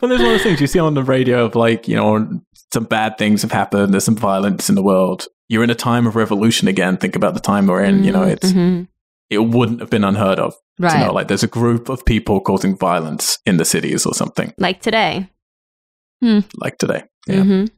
[0.00, 2.40] one of those things you see on the radio of like, you know,
[2.72, 5.26] some bad things have happened, there's some violence in the world.
[5.48, 6.96] You're in a time of revolution again.
[6.96, 8.04] Think about the time we're in.
[8.04, 8.88] You know, it's Mhm.
[9.30, 11.06] it wouldn't have been unheard of to Right.
[11.06, 14.80] know like there's a group of people causing violence in the cities or something like
[14.80, 15.28] today.
[16.60, 17.04] like today.
[17.26, 17.40] Yeah.
[17.42, 17.70] Mhm.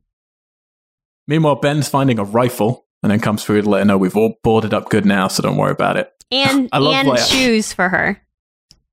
[1.26, 4.34] Meanwhile, Ben's finding a rifle and then comes through to let her know we've all
[4.44, 6.10] boarded up good now, so don't worry about it.
[6.30, 8.20] And I love and like- shoes for her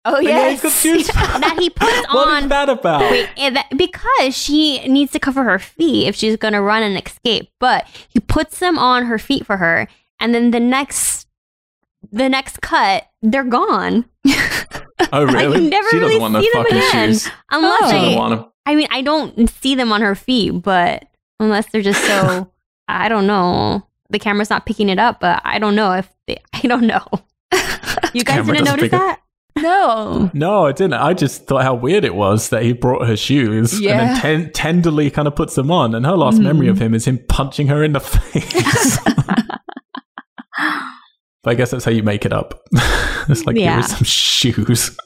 [0.05, 0.81] Oh Yeah, yes.
[0.83, 2.43] he's that he puts on.
[2.43, 3.01] is that about?
[3.11, 6.83] Wait, eh, that- because she needs to cover her feet if she's going to run
[6.83, 7.49] and escape.
[7.59, 9.87] But he puts them on her feet for her,
[10.19, 11.27] and then the next,
[12.11, 14.05] the next cut, they're gone.
[15.13, 15.69] Oh, really?
[15.69, 17.07] never she doesn't really want the see them fucking again.
[17.09, 17.29] shoes.
[17.51, 17.89] Unless Oh.
[17.91, 18.51] She I, doesn't want them.
[18.65, 21.05] I mean, I don't see them on her feet, but
[21.39, 22.51] unless they're just so,
[22.87, 23.87] I don't know.
[24.09, 27.03] The camera's not picking it up, but I don't know if they, I don't know.
[28.13, 29.20] You guys camera didn't notice that?
[29.59, 30.31] No.
[30.33, 30.93] No, I didn't.
[30.93, 34.51] I just thought how weird it was that he brought her shoes and then ten-
[34.53, 35.93] tenderly kind of puts them on.
[35.93, 36.43] And her last Mm.
[36.43, 38.97] memory of him is him punching her in the face.
[41.43, 42.61] but I guess that's how you make it up.
[43.29, 43.71] it's like, Yeah.
[43.71, 44.97] here are some shoes.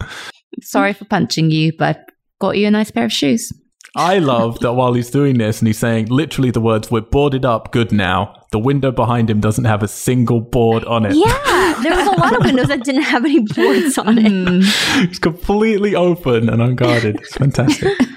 [0.62, 2.04] Sorry for punching you, but I've
[2.40, 3.52] got you a nice pair of shoes.
[3.96, 7.46] I love that while he's doing this and he's saying literally the words, we're boarded
[7.46, 8.34] up, good now.
[8.52, 11.16] The window behind him doesn't have a single board on it.
[11.16, 14.26] Yeah, there was a lot of windows that didn't have any boards on it.
[14.32, 15.04] Mm.
[15.04, 17.18] It's completely open and unguarded.
[17.18, 17.94] It's fantastic.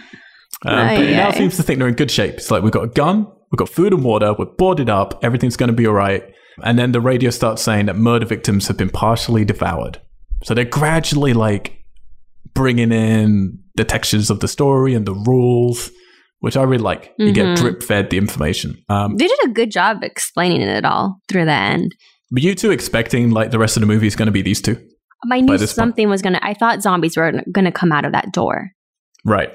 [0.66, 1.38] Um, but he now Aye, aye.
[1.38, 2.34] seems to think they're in good shape.
[2.34, 5.56] It's like we've got a gun, we've got food and water, we're boarded up, everything's
[5.56, 6.24] going to be all right.
[6.64, 10.00] And then the radio starts saying that murder victims have been partially devoured.
[10.42, 11.77] So they're gradually like
[12.54, 15.90] bringing in the textures of the story and the rules,
[16.40, 17.12] which I really like.
[17.18, 17.56] You get Mhm.
[17.56, 18.76] drip fed the information.
[18.88, 21.94] Um, They did a good job explaining it all through the end.
[22.30, 24.60] were you two expecting like the rest of the movie is going to be these
[24.60, 24.76] two?
[25.32, 25.76] I knew this point.
[25.76, 26.38] something was gonna.
[26.42, 28.70] I thought zombies were gonna come out of that door.
[29.24, 29.50] Right,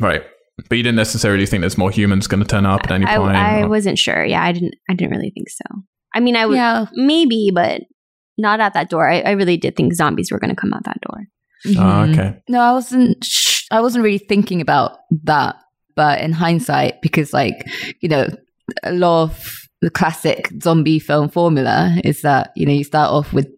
[0.00, 0.22] right.
[0.68, 3.16] But you didn't necessarily think there's more humans going to turn up at any I,
[3.18, 3.36] point.
[3.36, 4.24] I or- wasn't sure.
[4.24, 4.74] Yeah, I didn't.
[4.88, 5.64] I didn't really think so.
[6.14, 6.86] I mean, I would Yeah.
[6.94, 7.82] maybe, but
[8.38, 9.08] not at that door.
[9.08, 11.24] I, I really did think zombies were gonna come out that door.
[11.66, 12.12] Oh, Mhm.
[12.12, 12.36] okay.
[12.48, 13.22] No, I wasn't.
[13.24, 15.56] Sh- I wasn't really thinking about that.
[15.94, 17.66] But in hindsight, because like
[18.00, 18.28] you know,
[18.82, 19.48] a lot of
[19.80, 23.48] the classic zombie film formula is that you know you start off with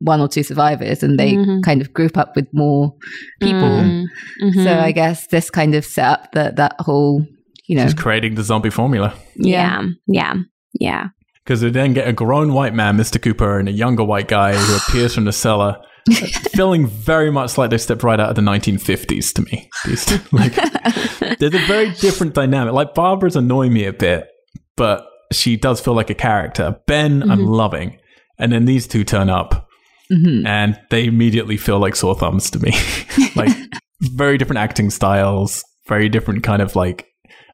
[0.00, 1.62] one or two survivors, and they Mhm.
[1.62, 2.92] kind of group up with more
[3.40, 3.60] people.
[3.60, 4.04] Mm,
[4.42, 4.64] mhm.
[4.64, 7.24] So I guess this kind of set up that that whole
[7.66, 9.14] you know Just creating the zombie formula.
[9.36, 10.34] yeah, yeah,
[10.78, 11.08] yeah.
[11.44, 13.22] Because we then get a grown white man, Mr.
[13.22, 15.76] Cooper, and a younger white guy who appears from the cellar,
[16.54, 19.68] feeling very much like they stepped right out of the 1950s to me.
[20.32, 22.74] Like, there's a very different dynamic.
[22.74, 24.28] Like, Barbara's annoying me a bit,
[24.76, 26.76] but she does feel like a character.
[26.86, 27.48] Ben, I'm Mhm.
[27.48, 27.98] loving.
[28.38, 29.68] And then these two turn up,
[30.12, 30.46] Mhm.
[30.46, 32.72] and they immediately feel like sore thumbs to me.
[33.36, 33.56] like,
[34.02, 37.06] very different acting styles, very different kind of like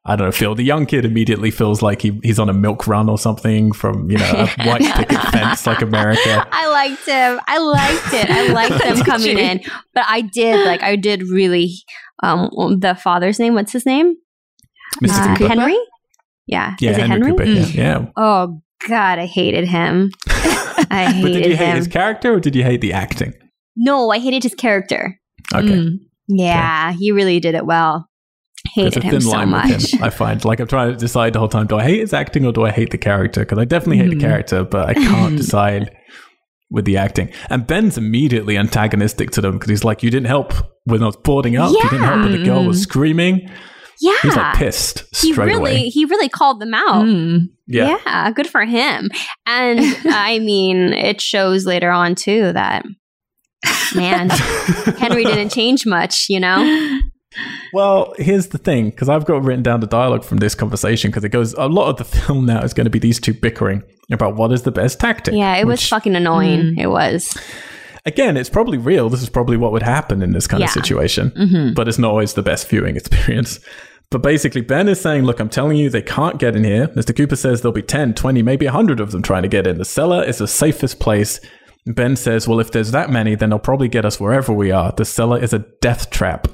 [0.05, 0.53] I don't know, feel.
[0.53, 4.11] The young kid immediately feels like he, he's on a milk run or something from,
[4.11, 6.45] you know, a white picket fence like America.
[6.51, 7.39] I liked him.
[7.47, 8.29] I liked it.
[8.29, 9.61] I liked them coming in.
[9.93, 11.71] But I did like I did really
[12.21, 12.49] um
[12.79, 14.15] the father's name, what's his name?
[15.01, 15.19] Mr.
[15.19, 15.47] Uh, Cooper.
[15.47, 15.77] Henry?
[16.47, 16.75] Yeah.
[16.81, 17.31] Yeah, Is Henry, Henry?
[17.31, 17.45] Cooper.
[17.45, 17.73] Mm.
[17.73, 17.99] Yeah.
[17.99, 18.05] yeah.
[18.17, 20.11] Oh god, I hated him.
[20.27, 21.21] I hated him.
[21.21, 21.77] but did you hate him.
[21.77, 23.33] his character or did you hate the acting?
[23.77, 25.17] no, I hated his character.
[25.53, 25.67] Okay.
[25.67, 25.97] Mm.
[26.27, 28.09] Yeah, he really did it well.
[28.75, 29.69] There's Hated a him thin so line much.
[29.69, 30.43] with him, I find.
[30.43, 32.63] Like, I'm trying to decide the whole time do I hate his acting or do
[32.65, 33.41] I hate the character?
[33.41, 34.19] Because I definitely hate Mhm.
[34.19, 35.95] the character, but I can't decide
[36.71, 37.29] with the acting.
[37.51, 40.53] And Ben's immediately antagonistic to them because he's like, You didn't help
[40.85, 41.71] when I was boarding up.
[41.71, 42.83] You didn't help when the girl was Mm.
[42.83, 43.49] screaming.
[44.01, 44.15] Yeah.
[44.23, 45.89] He's like pissed he really away.
[45.89, 47.05] he really called them out.
[47.05, 47.49] Mm.
[47.67, 47.97] Yeah.
[48.05, 49.09] Yeah, good for him.
[49.45, 52.83] And I mean, it shows later on too that
[53.95, 54.29] man,
[54.97, 56.99] Henry didn't change much, you know?
[57.73, 61.23] Well, here's the thing, because I've got written down the dialogue from this conversation, because
[61.23, 63.83] it goes a lot of the film now is going to be these two bickering
[64.11, 65.33] about what is the best tactic.
[65.33, 66.75] Yeah, it was fucking annoying.
[66.75, 66.79] Mm.
[66.79, 67.35] It was.
[68.05, 69.09] again, it's probably real.
[69.09, 70.65] This is probably what would happen in this kind Yeah.
[70.65, 71.73] of situation, Mhm.
[71.73, 73.59] but it's not always the best viewing experience.
[74.11, 76.89] But basically, Ben is saying, Look, I'm telling you, they can't get in here.
[76.89, 77.15] Mr.
[77.15, 79.77] Cooper says there'll be 10, 20, maybe 100 of them trying to get in.
[79.77, 81.39] The cellar is the safest place.
[81.87, 84.91] Ben says, Well, if there's that many, then they'll probably get us wherever we are.
[84.95, 86.47] The cellar is a death trap.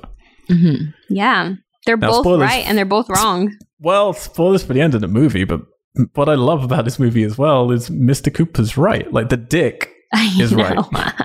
[0.49, 0.93] Mhm.
[1.09, 1.53] Yeah.
[1.85, 2.47] They're Now, both spoilers.
[2.49, 3.55] right and they're both wrong.
[3.79, 5.61] Well, spoilers for the end of the movie, but
[6.13, 8.33] what I love about this movie as well is Mr.
[8.33, 9.11] Cooper's right.
[9.11, 10.77] Like the dick, I Is right.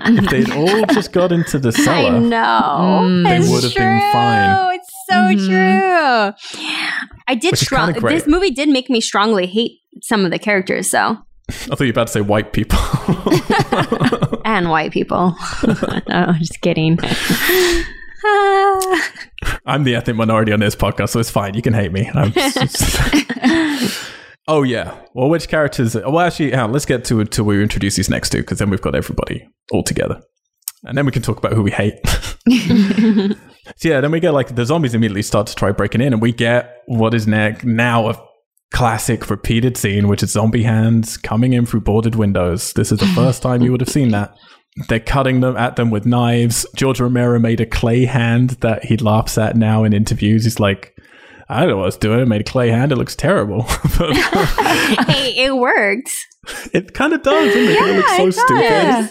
[0.05, 2.37] if they'd all just got into the I cellar, know.
[3.03, 3.23] Mm.
[3.27, 4.11] They It's would have been true.
[4.11, 4.75] fine.
[4.75, 5.47] It's so Mhm.
[5.47, 6.59] true.
[7.27, 7.93] I did Which strong.
[7.93, 11.17] This movie did make me strongly hate some of the characters, so
[11.49, 12.79] I thought you were about to say white people.
[14.45, 15.35] and white people.
[16.09, 16.97] no, just kidding.
[19.65, 21.53] I'm the ethnic minority on this podcast, so it's fine.
[21.53, 22.09] You can hate me.
[24.47, 24.95] Oh yeah.
[25.15, 25.95] Well, which characters?
[25.95, 28.93] Well, actually, let's get to to we introduce these next two, because then we've got
[28.93, 30.21] everybody all together,
[30.83, 31.95] and then we can talk about who we hate.
[33.77, 36.21] So yeah, then we get like the zombies immediately start to try breaking in, and
[36.21, 38.15] we get what is ne- now a
[38.71, 42.73] classic repeated scene, which is zombie hands coming in through boarded windows.
[42.73, 44.35] This is the first time you would have seen that.
[44.89, 46.65] They're cutting them at them with knives.
[46.75, 50.43] George Romero made a clay hand that he laughs at now in interviews.
[50.43, 50.93] He's like,
[51.47, 52.19] I don't know what I was doing.
[52.19, 52.91] I made a clay hand.
[52.91, 53.61] It looks terrible.
[55.07, 56.11] hey, it worked.
[56.73, 57.79] it kind of does, doesn't it?
[57.79, 59.09] it looks so stupid.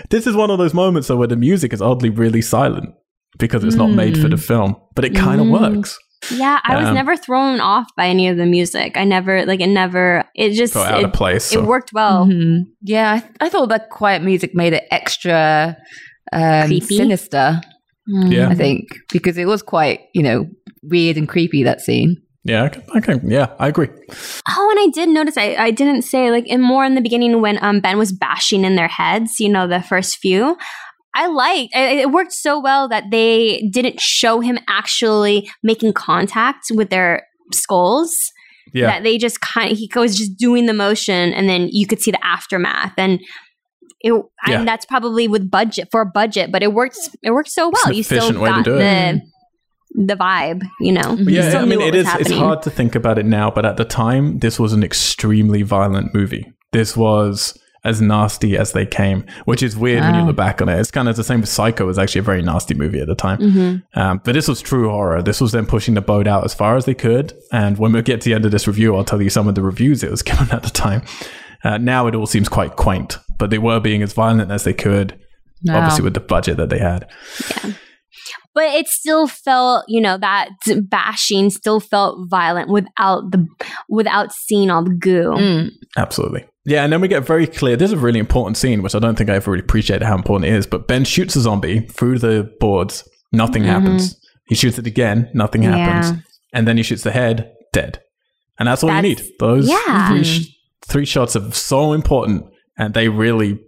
[0.10, 2.94] this is one of those moments though where the music is oddly really silent
[3.38, 5.74] because it's not made for the film, but it kind of Mm.
[5.76, 5.98] works.
[6.32, 8.96] Yeah, I was Um, never thrown off by any of the music.
[8.96, 9.68] I never like it.
[9.68, 10.24] Never.
[10.34, 11.52] It just Felt out it, of place.
[11.52, 12.26] it worked well.
[12.26, 12.64] Mhm.
[12.82, 15.76] Yeah, I, I thought that quiet music made it extra
[16.32, 16.96] um, Creepy?
[16.96, 17.60] sinister.
[18.06, 18.48] Yeah.
[18.48, 20.46] I think because it was quite, you know,
[20.82, 22.16] weird and creepy that scene.
[22.44, 23.88] Yeah, I can, I can, yeah, I agree.
[24.48, 25.36] Oh, and I did notice.
[25.36, 28.64] I, I didn't say like in more in the beginning when um Ben was bashing
[28.64, 29.38] in their heads.
[29.40, 30.56] You know, the first few.
[31.18, 36.66] I liked it, it worked so well that they didn't show him actually making contact
[36.70, 38.14] with their skulls.
[38.74, 41.86] Yeah, That they just kind of he was just doing the motion, and then you
[41.86, 42.92] could see the aftermath.
[42.98, 43.18] And
[44.00, 44.58] it Yeah.
[44.60, 46.98] and that's probably with budget for a budget, but it worked.
[47.22, 47.92] It worked so well.
[47.94, 49.20] You still efficient way to got the
[50.06, 50.62] the vibe.
[50.80, 51.00] You know.
[51.16, 51.24] Mhm.
[51.24, 52.26] But You yeah, still I mean, knew what it was is.
[52.26, 55.62] It's hard to think about it now, but at the time, this was an extremely
[55.62, 56.52] violent movie.
[56.72, 60.68] This was as nasty as they came, which is weird when you look back on
[60.68, 60.78] it.
[60.80, 61.86] It's kind of the same with Psycho.
[61.86, 63.38] was actually a very nasty movie at the time.
[63.38, 63.82] Mhm.
[63.94, 65.22] Um, but this was true horror.
[65.22, 67.32] This was them pushing the boat out as far as they could.
[67.52, 69.54] And when we get to the end of this review, I'll tell you some of
[69.54, 71.02] the reviews it was given at the time.
[71.64, 74.72] Uh, now it all seems quite quaint, but they were being as violent as they
[74.74, 75.18] could,
[75.64, 75.78] Wow.
[75.78, 77.08] obviously with the budget that they had.
[78.54, 80.50] But it still felt you know that
[80.88, 83.46] bashing still felt violent without the
[83.88, 85.70] without seeing all the goo Mm.
[85.96, 86.44] Absolutely.
[86.64, 87.76] Yeah, and then we get very clear.
[87.76, 90.14] This is a really important scene, which I don't think I ever really appreciated how
[90.14, 90.66] important it is.
[90.66, 93.08] But Ben shoots a zombie through the boards.
[93.32, 94.20] Nothing happens.
[94.46, 95.30] He shoots it again.
[95.32, 96.22] Nothing happens.
[96.52, 97.52] And then he shoots the head.
[97.72, 98.00] Dead.
[98.58, 99.22] And that's all you need.
[99.38, 100.08] Those yeah.
[100.08, 102.44] three, sh- three shots are so important,
[102.76, 103.58] and they really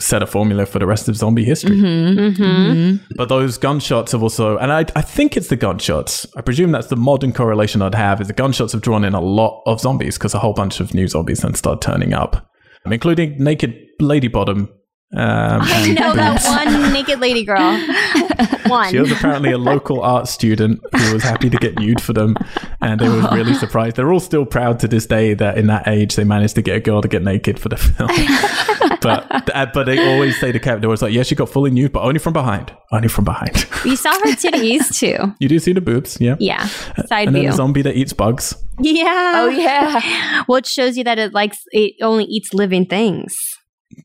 [0.00, 1.76] set a formula for the rest of zombie history.
[1.76, 2.16] Mhm.
[2.16, 2.42] mm-hmm.
[2.42, 3.00] Mhm.
[3.16, 6.26] But those gunshots have also, and I, I think it's the gunshots.
[6.36, 8.20] I presume that's the modern correlation I'd have.
[8.20, 10.94] Is the gunshots have drawn in a lot of zombies because a whole bunch of
[10.94, 12.48] new zombies then start turning up,
[12.86, 14.68] including naked lady bottom.
[15.14, 17.58] Um, I and know that one naked lady girl.
[18.66, 18.90] one.
[18.90, 22.36] She was apparently a local art student who was happy to get nude for them,
[22.80, 23.96] and they were really surprised.
[23.96, 26.76] They're all still proud to this day that in that age they managed to get
[26.76, 28.08] a girl to get naked for the film.
[29.02, 31.92] but uh, but they always say the captain was like, "Yeah, she got fully nude,
[31.92, 32.72] but only from behind.
[32.90, 35.34] Only from behind." you saw her titties too.
[35.38, 36.36] you do see the boobs, yeah.
[36.38, 37.50] Yeah, side and then view.
[37.50, 38.54] a zombie that eats bugs.
[38.80, 39.32] yeah.
[39.36, 40.42] Oh yeah.
[40.48, 43.34] Well, it shows you that it likes it only eats living things.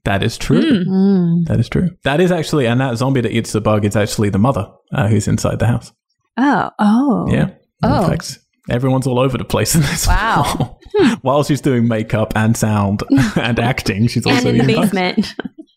[0.05, 0.61] That is true.
[0.61, 1.45] Mm.
[1.47, 1.89] That is true.
[2.03, 5.07] That is actually, and that zombie that eats the bug is actually the mother uh,
[5.07, 5.91] who's inside the house.
[6.37, 7.51] Oh, oh, Yeah.
[7.83, 8.03] Oh.
[8.03, 10.07] In fact, everyone's all over the place in this.
[10.07, 10.77] Wow.
[11.21, 13.03] While she's doing makeup and sound
[13.35, 14.91] and acting, she's And also in the eating bugs.
[14.91, 15.35] basement.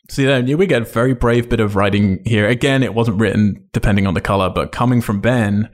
[0.08, 2.48] So yeah, we get a very brave bit of writing here.
[2.48, 5.68] Again, it wasn't written depending on the color, but coming from Ben,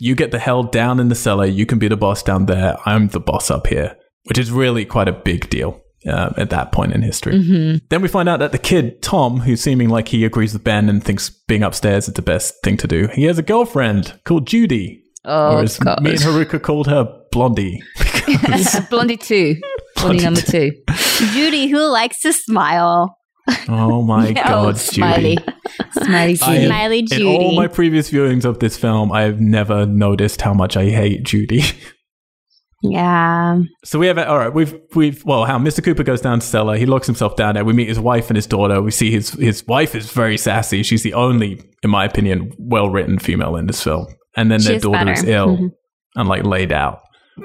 [0.00, 1.44] you get the hell down in the cellar.
[1.44, 2.76] You can be the boss down there.
[2.86, 6.72] I'm the boss up here, which is really quite a big deal uh, at that
[6.72, 7.34] point in history.
[7.34, 7.80] Mhm.
[7.88, 10.88] Then we find out that the kid, Tom, who's seeming like he agrees with Ben
[10.88, 14.46] and thinks being upstairs is the best thing to do, he has a girlfriend called
[14.46, 15.00] Judy.
[15.26, 16.02] Oh or as god.
[16.02, 17.82] me and Haruka called her Blondie.
[18.90, 19.54] Blondie two.
[19.56, 19.60] Blondie
[19.96, 20.70] Blondie number two.
[20.70, 21.26] two.
[21.32, 23.16] Judy, who likes to smile.
[23.68, 25.36] oh my god, smiley.
[25.36, 25.52] Judy.
[25.92, 26.58] Smiley I Judy.
[26.60, 30.52] have- Smiley In all my previous viewings of this film, I have never noticed how
[30.54, 31.62] much I hate Judy.
[32.86, 33.60] Yeah.
[33.84, 34.52] So we have all right.
[34.52, 35.82] We've we've well, how Mr.
[35.82, 36.76] Cooper goes down to cellar.
[36.76, 37.64] He locks himself down there.
[37.64, 38.82] We meet his wife and his daughter.
[38.82, 40.82] We see his his wife is very sassy.
[40.82, 44.06] She's the only, in my opinion, well written female in this film.
[44.36, 45.32] And then She their is daughter is better.
[45.32, 45.68] ill Mhm.
[46.16, 47.00] and like laid out.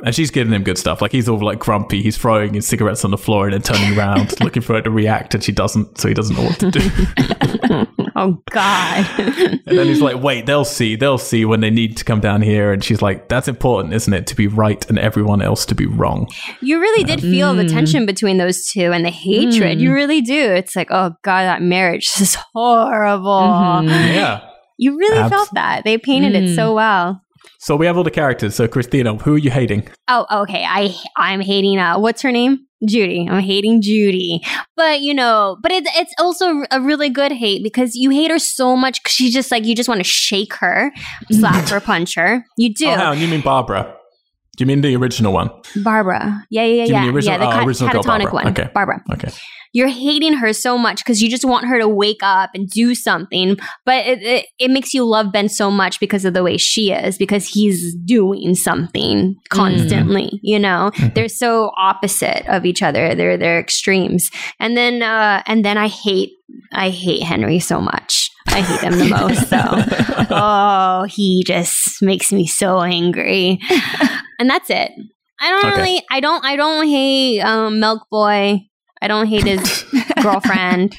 [0.06, 1.02] And she's giving him good stuff.
[1.02, 2.04] Like he's all like grumpy.
[2.04, 4.92] He's throwing his cigarettes on the floor and then turning around, looking for her to
[4.92, 5.98] react, and she doesn't.
[6.00, 6.80] So he doesn't know what to do.
[8.20, 9.06] oh God.
[9.70, 10.96] And then he's like, wait, they'll see.
[10.96, 12.72] They'll see when they need to come down here.
[12.74, 14.26] And she's like, that's important, isn't it?
[14.28, 16.28] To be right and everyone else to be wrong.
[16.62, 17.72] you really did feel the Mm.
[17.72, 19.78] tension between those two and the hatred.
[19.78, 19.82] Mm.
[19.82, 20.40] You really do.
[20.52, 23.30] It's like, oh God, that marriage is horrible.
[23.30, 23.90] Mhm.
[24.14, 24.42] Yeah.
[24.78, 25.84] You really Abs- felt that.
[25.84, 26.56] They painted it Mm.
[26.56, 27.22] so well.
[27.60, 28.56] So we have all the characters.
[28.56, 29.88] So Christina, who are you hating?
[30.08, 30.64] Oh, okay.
[30.68, 31.78] I I'm hating.
[31.80, 32.60] Uh, what's her name?
[32.88, 33.28] Judy.
[33.30, 34.42] I'm hating Judy.
[34.76, 38.40] But you know, but it's it's also a really good hate because you hate her
[38.40, 39.04] so much.
[39.04, 40.92] 'cause She's just like you just want to shake her,
[41.32, 42.46] slap her, punch her.
[42.58, 42.88] You do.
[42.88, 43.96] Oh, you mean Barbara?
[44.58, 45.50] Do you mean the original one?
[45.84, 46.46] Barbara.
[46.50, 47.50] Yeah, yeah, yeah, the original- yeah.
[47.52, 48.48] The oh, original catatonic one.
[48.50, 48.70] Okay.
[48.74, 49.02] Barbara.
[49.14, 49.30] Okay.
[49.74, 52.96] You're hating her so much because you just want her to wake up and do
[52.96, 53.58] something.
[53.86, 56.92] But it, it, it makes you love Ben so much because of the way she
[56.92, 60.40] is, because he's doing something constantly.
[60.42, 63.14] You know, they're so opposite of each other.
[63.16, 64.32] They're they're extremes.
[64.60, 66.32] And then uh, and then I hate
[66.74, 68.30] I hate Henry so much.
[68.48, 69.48] I hate him the most.
[69.50, 73.60] So, oh, he just makes me so angry.
[74.40, 74.92] And that's it.
[75.40, 75.82] I don't Okay.
[75.82, 76.06] really.
[76.10, 76.44] I don't.
[76.44, 78.62] I don't hate um, Milk Boy.
[79.02, 79.86] I don't hate his
[80.22, 80.96] girlfriend.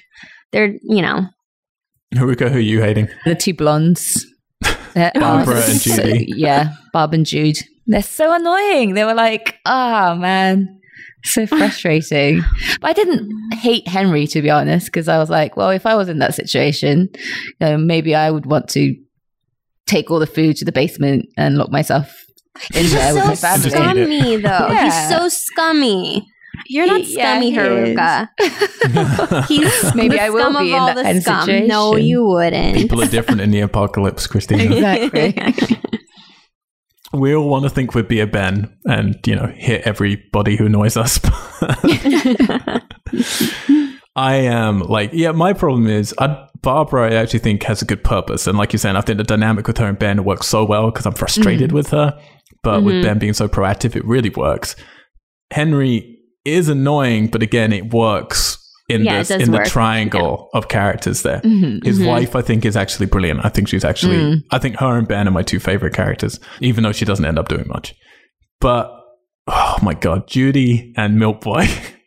[0.53, 1.27] They're you know.
[2.15, 3.09] Haruka, who are you hating?
[3.25, 4.27] The two blondes.
[4.95, 5.15] Barbara
[5.57, 6.27] oh, and so- Judy.
[6.37, 7.59] yeah, Barb and Jude.
[7.87, 8.95] They're so annoying.
[8.95, 10.81] They were like, oh man,
[11.25, 12.43] so frustrating.
[12.81, 15.95] but I didn't hate Henry to be honest, because I was like, well, if I
[15.95, 18.95] was in that situation, you know, maybe I would want to
[19.87, 22.13] take all the food to the basement and lock myself
[22.75, 24.03] in He's there with my so Just eat family.
[24.03, 24.21] it.
[24.21, 24.49] scummy, though.
[24.69, 24.85] Yeah.
[24.85, 26.27] He's so scummy.
[26.73, 27.57] You're not He- yeah, scummy, he.
[27.57, 28.29] Haruka.
[29.49, 31.41] He's Maybe the I will scum be of in all that the kind of scum.
[31.43, 31.67] situation.
[31.69, 32.77] No, you wouldn't.
[32.77, 34.63] People are different in the apocalypse, Christina.
[34.65, 35.35] Exactly.
[37.13, 40.67] we all want to think we'd be a Ben and, you know, hit everybody who
[40.67, 41.19] annoys us.
[44.17, 48.05] I am like, yeah, my problem is I, Barbara, I actually think has a good
[48.05, 48.47] purpose.
[48.47, 50.91] And like you're saying, I think the dynamic with her and Ben works so well
[50.91, 52.19] because I'm frustrated with her.
[52.63, 53.03] But with Mhm.
[53.03, 54.77] Ben being so proactive, it really works.
[55.53, 58.57] Henry is annoying, but again, it works
[58.89, 59.67] in, Yeah, this, in the work.
[59.67, 61.41] triangle of characters there.
[61.41, 61.85] Mhm.
[61.85, 62.07] His Mhm.
[62.07, 63.41] wife, I think, is actually brilliant.
[63.45, 64.43] I think she's actually, Mm.
[64.51, 67.39] I think her and Ben are my two favorite characters, even though she doesn't end
[67.39, 67.95] up doing much.
[68.61, 68.91] But,
[69.47, 71.69] oh my God, Judy and Milk Boy.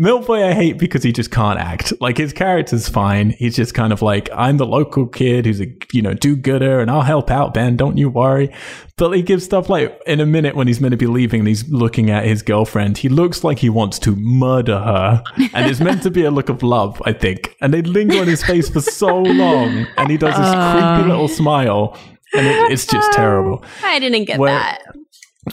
[0.00, 1.92] Milk Boy, I hate because he just can't act.
[2.00, 3.30] Like his character's fine.
[3.30, 6.78] He's just kind of like, I'm the local kid who's a, you know, do gooder
[6.78, 7.76] and I'll help out, Ben.
[7.76, 8.54] Don't you worry.
[8.96, 11.48] But he gives stuff like in a minute when he's meant to be leaving and
[11.48, 15.24] he's looking at his girlfriend, he looks like he wants to murder her.
[15.52, 17.56] And it's meant to be a look of love, I think.
[17.60, 19.84] And they linger on his face for so long.
[19.96, 20.94] And he does this uh.
[20.94, 21.98] creepy little smile.
[22.34, 23.64] And it, it's just terrible.
[23.82, 24.82] I didn't get Where- that.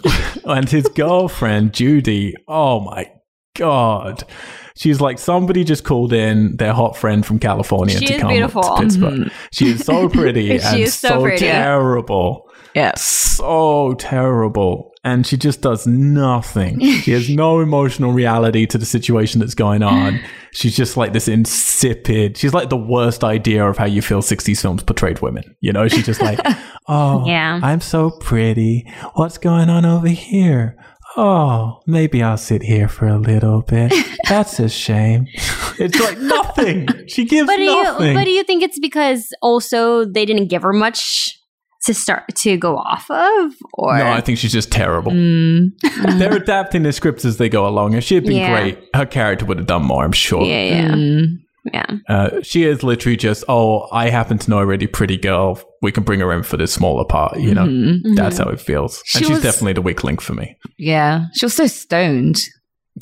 [0.46, 3.10] And his girlfriend, Judy, oh my
[3.56, 4.24] God.
[4.78, 8.62] She's like somebody just called in their hot friend from California She to come beautiful.
[8.62, 9.14] to Pittsburgh.
[9.22, 9.36] Mm-hmm.
[9.52, 11.46] She is so pretty She and is so so, pretty.
[11.46, 12.50] terrible.
[12.76, 12.94] Yeah.
[12.96, 14.92] So terrible.
[15.06, 16.80] And she just does nothing.
[16.82, 20.20] She has no emotional reality to the situation that's going on.
[20.52, 22.38] She's just like this insipid.
[22.38, 25.56] She's like the worst idea of how you feel 60s films portrayed women.
[25.62, 26.40] You know, she's just like,
[26.88, 27.60] oh, Yeah.
[27.64, 28.92] I'm so pretty.
[29.14, 30.76] What's going on over here?
[31.18, 33.94] Oh, maybe I'll sit here for a little bit.
[34.30, 35.28] That's a shame.
[35.80, 36.88] It's like nothing.
[37.08, 38.16] She gives But do you nothing.
[38.16, 41.02] but do you think it's because also they didn't give her much
[41.86, 43.54] to start to go off of?
[43.76, 45.12] Or no, I think she's just terrible.
[45.12, 45.70] Mm.
[46.20, 47.94] They're adapting the scripts as they go along.
[47.94, 48.60] If she had been Yeah.
[48.60, 50.44] great, her character would have done more, I'm sure.
[50.46, 51.26] yeah, yeah, Mm.
[51.74, 51.86] yeah.
[52.10, 55.62] Uh, she is literally just, oh, I happen to know a really pretty girl.
[55.86, 57.66] We can bring her in for this smaller part, you know?
[57.66, 58.16] Mhm.
[58.16, 59.02] That's how it feels.
[59.06, 60.58] She and she's was- definitely the weak link for me.
[60.78, 61.26] Yeah.
[61.36, 62.36] She was so stoned.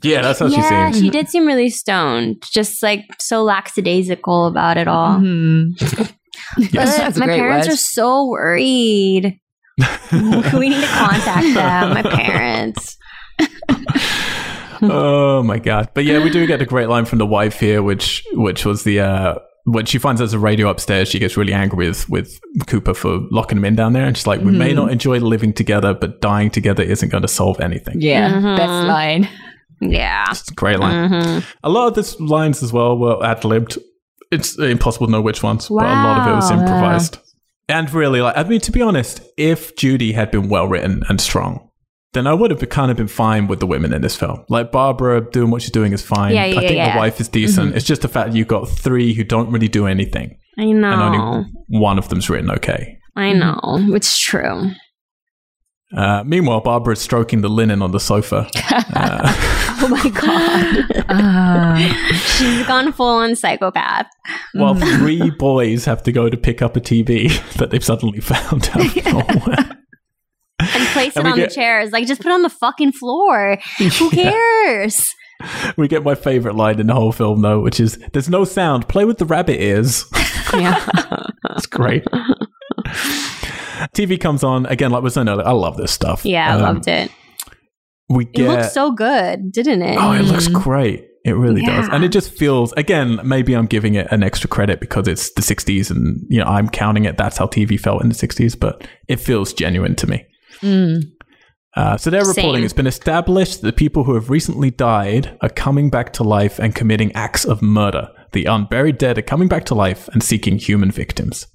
[0.04, 1.06] Yeah, that's how yeah, she seems.
[1.06, 5.18] she did seem really stoned, just like so lackadaisical about it all.
[5.20, 6.12] Mhm.
[6.58, 7.74] But That's my parents word.
[7.74, 9.40] are so worried.
[10.12, 12.98] we need to contact them, my parents.
[14.82, 15.90] oh my god!
[15.94, 18.84] But yeah, we do get a great line from the wife here, which which was
[18.84, 19.36] the uh,
[19.66, 23.20] when she finds there's a radio upstairs, she gets really angry with with Cooper for
[23.32, 24.76] locking him in down there, and she's like, "We may Mhm.
[24.76, 28.32] not enjoy living together, but dying together isn't going to solve anything." Yeah.
[28.34, 28.58] Mhm.
[28.58, 29.30] Best line.
[29.80, 30.26] Yeah.
[30.30, 31.10] It's a great line.
[31.10, 31.44] Mhm.
[31.64, 33.78] A lot of this lines as well were ad libbed.
[34.32, 36.60] It's impossible to know which ones, but a lot of it was Wow.
[36.60, 37.18] improvised.
[37.70, 41.20] And really, like I mean, to be honest, if Judy had been well written and
[41.22, 41.70] strong,
[42.14, 44.46] then I would have kind of been fine with the women in this film.
[44.50, 46.34] Like Barbara doing what she's doing is fine.
[46.34, 46.94] Yeah, yeah, I think yeah.
[46.94, 47.70] the wife is decent.
[47.70, 47.78] Mm-hmm.
[47.78, 50.90] It's just the fact that you've got three who don't really do anything, I know.
[50.92, 52.98] and only one of them's written okay.
[53.16, 53.60] I know.
[53.96, 54.72] It's true.
[55.96, 58.50] Uh, meanwhile, Barbara is stroking the linen on the sofa.
[58.96, 59.50] Uh,
[59.86, 61.04] Oh my god.
[61.10, 62.10] Ah.
[62.38, 64.06] She's gone full on psychopath.
[64.54, 64.98] while Mm.
[64.98, 67.28] three boys have to go to pick up a TV
[67.58, 69.58] that they've suddenly found out nowhere.
[69.58, 69.78] And
[70.94, 71.92] place it on get- the chairs.
[71.92, 73.58] Like just put it on the fucking floor.
[73.78, 75.14] Who cares?
[75.76, 78.88] We get my favorite line in the whole film, though, which is "There's no sound.
[78.88, 80.06] Play with the rabbit ears."
[80.54, 80.82] Yeah.
[81.58, 82.06] It's great.
[83.94, 85.46] TV comes on again, like we're saying earlier.
[85.46, 86.26] I love this stuff.
[86.26, 87.12] Yeah, I Um, loved it.
[88.10, 88.48] We It get.
[88.48, 89.98] looked so good, didn't it?
[90.00, 90.54] oh, it looks Mm.
[90.64, 91.06] great.
[91.26, 92.74] It really does, and it just feels.
[92.74, 96.46] Again, maybe I'm giving it an extra credit because it's the '60s, and you know
[96.46, 97.18] I'm counting it.
[97.18, 100.26] That's how TV felt in the '60s, but it feels genuine to me.
[100.64, 101.12] Mm.
[101.76, 102.64] Uh, so they're reporting Same.
[102.64, 106.60] it's been established that the people who have recently died are coming back to life
[106.60, 108.10] and committing acts of murder.
[108.32, 111.48] The unburied dead are coming back to life and seeking human victims.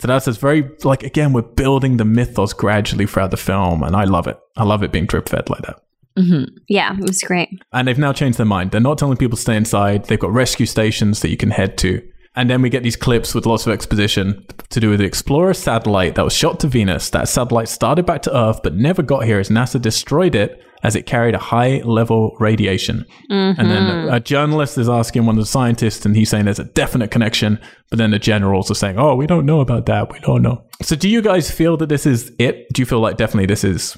[0.00, 3.94] So that's it's very like again we're building the mythos gradually throughout the film, and
[3.96, 4.38] I love it.
[4.56, 5.80] I love it being drip fed like that.
[6.18, 7.48] hmm Yeah, it was great.
[7.72, 8.70] And they've now changed their mind.
[8.70, 10.06] They're not telling people to stay inside.
[10.06, 12.02] They've got rescue stations that you can head to.
[12.36, 15.54] And then we get these clips with lots of exposition to do with the Explorer
[15.54, 17.10] satellite that was shot to Venus.
[17.10, 20.94] That satellite started back to Earth but never got here as NASA destroyed it as
[20.94, 23.06] it carried a high level radiation.
[23.30, 24.12] And then mm-hmm.
[24.12, 27.58] a journalist is asking one of the scientists, and he's saying there's a definite connection.
[27.88, 30.12] But then the generals are saying, oh, we don't know about that.
[30.12, 30.62] We don't know.
[30.82, 32.66] So do you guys feel that this is it?
[32.74, 33.96] Do you feel like definitely this is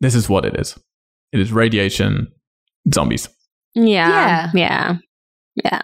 [0.00, 0.78] this is what it is?
[1.32, 2.28] It is radiation,
[2.94, 3.28] zombies.
[3.74, 4.50] Yeah.
[4.54, 4.98] Yeah.
[5.64, 5.82] Yeah.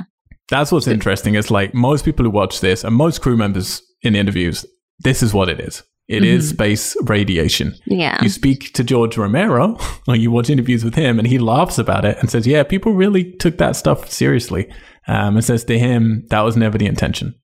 [0.49, 1.35] That's what's interesting.
[1.35, 4.67] Is like most people who watch this and most crew members in the interviews,
[5.01, 5.83] this is what it is.
[6.07, 7.75] It is space radiation.
[7.87, 8.23] Yeah.
[8.23, 12.05] You speak to George Romero, or you watch interviews with him, and he laughs about
[12.05, 14.71] it and says, "Yeah, people really took that stuff seriously."
[15.07, 17.35] Um, and says to him, "That was never the intention.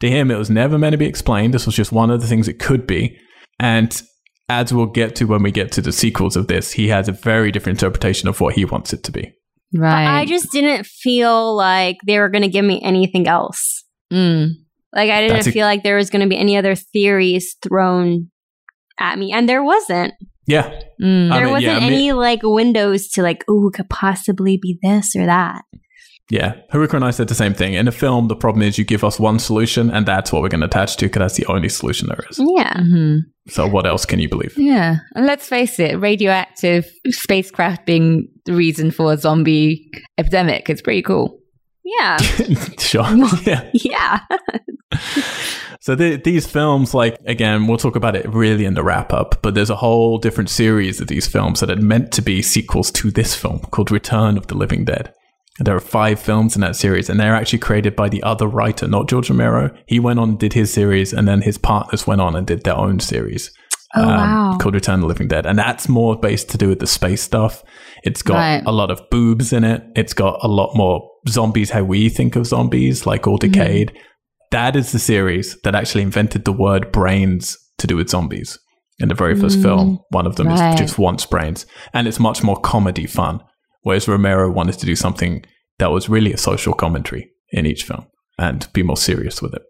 [0.00, 1.52] To him, it was never meant to be explained.
[1.52, 3.18] This was just one of the things it could be."
[3.60, 4.00] And
[4.48, 7.12] as we'll get to when we get to the sequels of this, he has a
[7.12, 9.34] very different interpretation of what he wants it to be.
[9.74, 10.20] Right.
[10.20, 13.84] I just didn't feel like they were going to give me anything else.
[14.12, 14.50] Mm.
[14.94, 18.30] Like I didn't a- feel like there was going to be any other theories thrown
[18.98, 20.14] at me, and there wasn't.
[20.46, 20.70] Yeah,
[21.00, 21.30] Mm.
[21.30, 24.56] I There mean, wasn't yeah, I mean- any like windows to like, oh, could possibly
[24.60, 25.62] be this or that.
[26.30, 27.72] Yeah, Haruka and I said the same thing.
[27.72, 30.50] In a film, the problem is you give us one solution, and that's what we're
[30.50, 32.38] going to attach to because that's the only solution there is.
[32.38, 33.20] Yeah, Mhm.
[33.48, 34.52] So, what else can you believe?
[34.58, 34.96] Yeah.
[35.14, 41.00] And let's face it, radioactive spacecraft being the reason for a zombie epidemic is pretty
[41.02, 41.38] cool.
[41.82, 42.18] yeah,
[42.78, 43.06] sure.
[43.44, 43.70] yeah.
[43.72, 44.20] yeah.
[45.80, 49.40] So, the, these films, like, again, we'll talk about it really in the wrap up,
[49.42, 52.90] but there's a whole different series of these films that are meant to be sequels
[52.92, 55.14] to this film called Return of the Living Dead.
[55.60, 58.86] There are five films in that series, and they're actually created by the other writer,
[58.86, 59.70] not George Romero.
[59.86, 62.62] He went on and did his series, and then his partners went on and did
[62.64, 63.50] their own series.
[63.96, 64.58] Oh um, wow.
[64.60, 67.22] called Return of the Living Dead, and that's more based to do with the space
[67.22, 67.64] stuff.
[68.04, 68.62] It's got Right.
[68.66, 69.82] a lot of boobs in it.
[69.96, 73.92] It's got a lot more zombies how we think of zombies, like all decayed.
[74.50, 78.58] That is the series that actually invented the word brains to do with zombies.
[79.00, 79.62] In the very first Mm.
[79.62, 80.74] film, one of them Right.
[80.74, 81.64] is just wants brains,
[81.94, 83.40] and it's much more comedy fun.
[83.82, 85.44] Whereas Romero wanted to do something
[85.78, 88.06] that was really a social commentary in each film
[88.38, 89.62] and be more serious with it.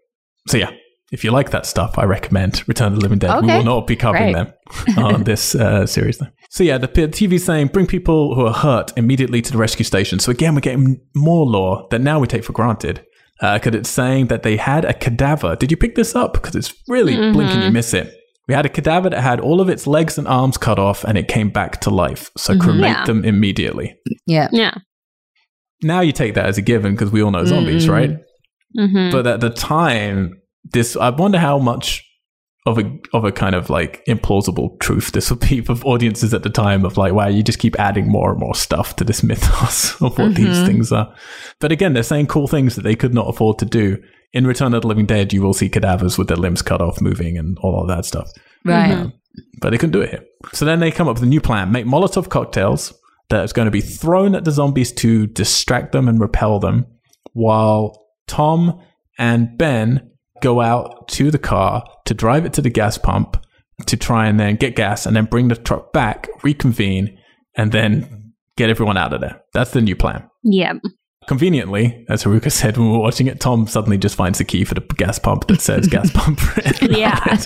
[0.47, 0.71] So yeah,
[1.11, 3.41] if you like that stuff, I recommend Return of the Living Dead.
[3.41, 4.53] We will not be covering Great.
[4.95, 6.17] them on this uh, series.
[6.17, 6.27] Though.
[6.49, 10.19] So yeah, the TV's saying bring people who are hurt immediately to the rescue station.
[10.19, 13.05] So again, we're getting more lore that now we take for granted.
[13.41, 15.55] Because it's saying that they had a cadaver.
[15.55, 16.33] Did you pick this up?
[16.33, 18.13] Because it's really blinking, you miss it.
[18.49, 21.17] We had a cadaver that had all of its legs and arms cut off and
[21.17, 22.31] it came back to life.
[22.35, 23.05] So cremate Yeah.
[23.05, 23.95] them immediately.
[24.25, 24.49] Yeah.
[24.51, 24.73] Yeah.
[25.83, 27.91] Now you take that as a given because we all know zombies, Mm.
[27.91, 28.09] right?
[28.77, 29.11] Mm-hmm.
[29.11, 30.41] But at the time,
[30.73, 32.03] this I wonder how much
[32.65, 36.43] of a of a kind of like implausible truth this would be for audiences at
[36.43, 39.23] the time of like, wow, you just keep adding more and more stuff to this
[39.29, 40.65] mythos of what these Mhm.
[40.65, 41.13] things are.
[41.61, 43.97] But again, they're saying cool things that they could not afford to do.
[44.33, 47.01] In Return of the Living Dead, you will see cadavers with their limbs cut off
[47.01, 48.29] moving and all of that stuff.
[48.63, 48.91] Right.
[48.91, 49.13] Mhm.
[49.59, 50.23] But they couldn't do it here.
[50.53, 52.93] So then they come up with a new plan make Molotov cocktails
[53.29, 56.85] that is going to be thrown at the zombies to distract them and repel them,
[57.33, 58.79] while Tom
[59.17, 60.09] and Ben
[60.41, 63.37] go out to the car to drive it to the gas pump
[63.85, 67.17] to try and then get gas and then bring the truck back, reconvene,
[67.55, 69.41] and then get everyone out of there.
[69.53, 70.27] That's the new plan.
[70.43, 70.73] Yeah.
[71.29, 74.63] Conveniently, as Haruka said when we were watching it, Tom suddenly just finds the key
[74.65, 76.39] for the gas pump that says gas pump.
[76.81, 77.19] Yeah.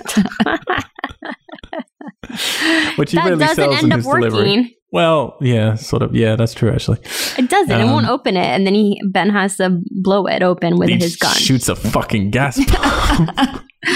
[2.96, 4.40] Which he that really doesn't sells in end up his delivery.
[4.40, 4.72] working.
[4.94, 6.16] Well, yeah, sort of.
[6.16, 7.00] Yeah, that's true, actually.
[7.38, 7.72] It doesn't.
[7.78, 10.90] it Um, won't open it, and then he Ben has to blow it open with
[10.90, 11.34] his gun.
[11.34, 13.30] shoots a fucking gas pump,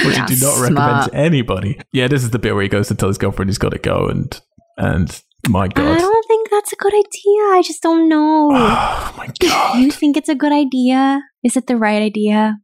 [0.05, 1.79] which I do not recommend to anybody.
[1.93, 3.79] Yeah, this is the bit where he goes to tell his girlfriend he's got to
[3.79, 4.37] go, and
[4.77, 6.26] and my I god, don't think
[6.67, 7.57] that's a good idea.
[7.57, 8.49] I just don't know.
[8.51, 9.79] oh my god!
[9.79, 11.21] you think it's a good idea?
[11.43, 12.57] Is it the right idea?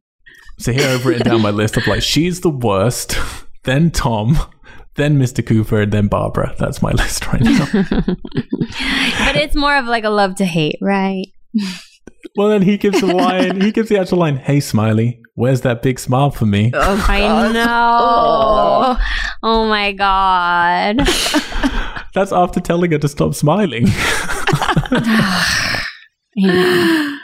[0.58, 3.16] So here I've written down my list of like she's the worst,
[3.64, 4.38] then Tom,
[4.96, 5.44] then Mr.
[5.44, 6.54] Cooper, and then Barbara.
[6.58, 7.66] That's my list right now.
[7.72, 11.24] but it's more of like a love to hate, right?
[12.36, 13.62] well, then he gives the line.
[13.62, 14.36] He gives the actual line.
[14.36, 16.72] Hey, Smiley, where's that big smile for me?
[16.74, 17.54] Oh, I God.
[17.54, 17.64] know.
[18.90, 18.98] Oh,
[19.42, 21.70] oh my god.
[22.14, 23.86] That's after telling her to stop smiling.
[26.36, 27.18] Yeah.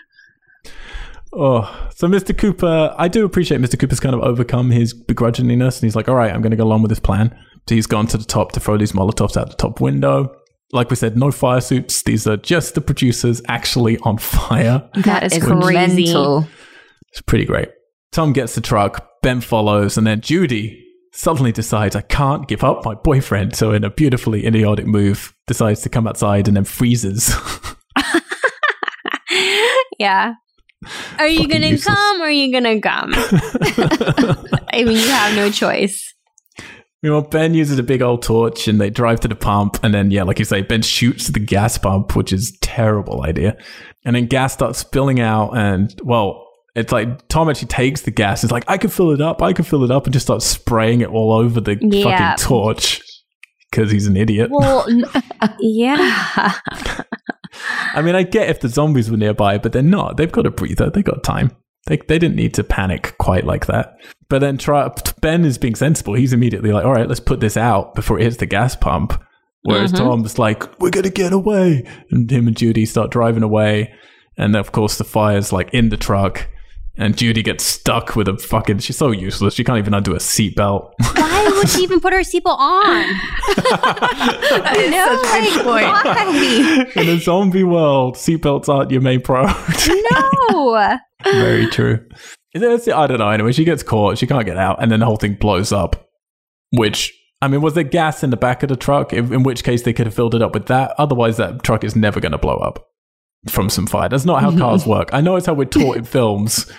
[1.32, 2.36] Oh, so Mr.
[2.36, 3.78] Cooper, I do appreciate Mr.
[3.78, 6.64] Cooper's kind of overcome his begrudgingness, and he's like, "All right, I'm going to go
[6.64, 7.36] along with this plan."
[7.68, 10.34] So he's gone to the top to throw these Molotovs out the top window.
[10.72, 12.02] like we said, no fire suits.
[12.04, 14.88] These are just the producers actually on fire.
[14.94, 16.04] That is It's crazy.
[16.04, 16.46] mental.
[17.10, 17.68] It's pretty great.
[18.12, 22.84] Tom gets the truck, Ben follows, and then Judy suddenly decides, I can't give up
[22.84, 23.56] my boyfriend.
[23.56, 27.34] So, in a beautifully idiotic move, decides to come outside and then freezes.
[29.98, 30.34] yeah.
[31.18, 33.12] Are you gonna come or are you gonna come?
[34.72, 36.14] I mean, you have no choice.
[37.02, 39.78] Meanwhile, Ben uses a big old torch and they drive to the pump.
[39.82, 43.56] And then, yeah, like you say, Ben shoots the gas pump, which is terrible idea.
[44.04, 45.56] And then gas starts spilling out.
[45.56, 48.44] And, well, it's like Tom actually takes the gas.
[48.44, 49.42] It's like, I can fill it up.
[49.42, 50.04] I can fill it up.
[50.06, 52.34] And just starts spraying it all over the Yeah.
[52.36, 53.02] fucking torch
[53.70, 54.50] because he's an idiot.
[54.52, 55.04] Well, n-
[55.60, 56.54] yeah.
[57.94, 60.16] I mean, I get if the zombies were nearby, but they're not.
[60.16, 60.90] They've got a breather.
[60.90, 61.50] They got time.
[61.86, 63.96] They, they didn't need to panic quite like that.
[64.28, 66.14] But then try, Ben is being sensible.
[66.14, 69.20] He's immediately like, all right, let's put this out before it hits the gas pump.
[69.62, 69.98] Whereas Mhm.
[69.98, 71.84] Tom's like, we're going to get away.
[72.10, 73.92] And him and Judy start driving away.
[74.38, 76.48] And of course, the fire's like in the truck.
[77.00, 78.80] And Judy gets stuck with a fucking.
[78.80, 79.54] She's so useless.
[79.54, 80.92] She can't even undo a seatbelt.
[81.14, 83.06] Why would she even put her seatbelt on?
[84.90, 86.94] No, such a good like, point.
[86.94, 87.02] why?
[87.02, 89.94] in a zombie world, seatbelts aren't your main priority.
[90.50, 90.98] No.
[91.24, 92.06] Very true.
[92.52, 92.94] That's it.
[92.94, 93.30] I don't know.
[93.30, 94.18] Anyway, she gets caught.
[94.18, 96.06] She can't get out, and then the whole thing blows up.
[96.72, 99.14] Which I mean, was there gas in the back of the truck?
[99.14, 100.94] In, in which case, they could have filled it up with that.
[100.98, 102.90] Otherwise, that truck is never going to blow up
[103.48, 104.08] from some fire.
[104.08, 105.08] That's not how cars work.
[105.12, 106.70] I know it's how we're taught in films.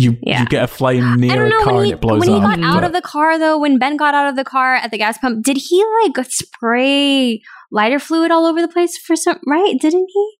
[0.00, 0.40] You Yeah.
[0.42, 2.34] you get a flame near don't a car when he and it blows when he
[2.36, 2.42] up.
[2.42, 3.58] got out but- of the car though.
[3.58, 7.40] When Ben got out of the car at the gas pump, did he like spray
[7.72, 9.40] lighter fluid all over the place for some?
[9.46, 9.74] Right?
[9.80, 10.30] Didn't he?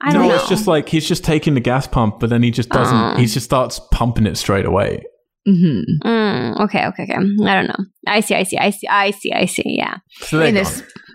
[0.00, 0.34] I no, don't know.
[0.36, 2.96] it's just like he's just taking the gas pump, but then he just doesn't.
[2.96, 3.14] Oh.
[3.16, 5.02] He just starts pumping it straight away.
[5.46, 5.82] Mhm.
[6.04, 7.14] Mm, okay, okay, okay.
[7.14, 7.84] I don't know.
[8.06, 9.62] I see, I see, I see, I see, I see.
[9.78, 10.70] Yeah, So there In you go.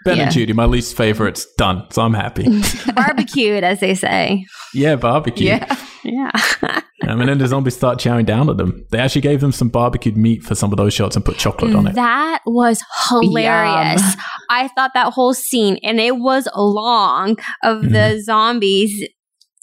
[0.06, 0.24] Ben yeah.
[0.24, 1.86] and Judy, my least favorites, done.
[1.92, 2.46] So I'm happy.
[2.96, 4.46] barbecued, as they say.
[4.74, 5.48] yeah, barbecue.
[5.48, 5.76] Yeah.
[6.04, 6.32] Yeah.
[6.64, 6.82] Um,
[7.22, 8.86] and then the zombies start chowing down at them.
[8.90, 11.76] They actually gave them some barbecued meat for some of those shots and put chocolate
[11.76, 11.94] on it.
[11.94, 14.02] That was hilarious.
[14.02, 14.24] Yum.
[14.50, 17.94] I thought that whole scene, and it was long, of Mm-hmm.
[17.94, 19.08] the zombies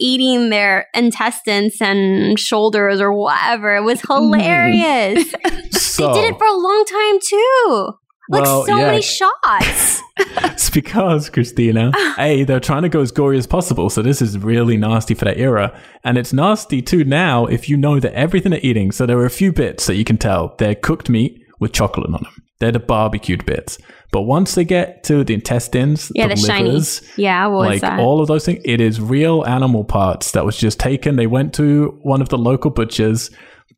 [0.00, 3.74] eating their intestines and shoulders or whatever.
[3.76, 5.28] It was hilarious.
[5.72, 7.92] So, they did it for a long time too.
[8.28, 8.86] Like Well, so yeah.
[8.86, 10.02] many shots.
[10.18, 13.88] it's because, Christina, A, they're trying to go as gory as possible.
[13.88, 15.78] So this is really nasty for that era.
[16.04, 18.90] And it's nasty too now if you know that everything they're eating.
[18.92, 20.54] So there are a few bits that you can tell.
[20.58, 22.26] They're cooked meat with chocolate on them.
[22.60, 23.78] They're the barbecued bits.
[24.10, 26.68] But once they get to the intestines, Yeah, the, the shiny.
[26.70, 28.00] livers, yeah, what was like that?
[28.00, 28.60] all of those things.
[28.64, 31.14] It is real animal parts that was just taken.
[31.16, 33.30] They went to one of the local butchers,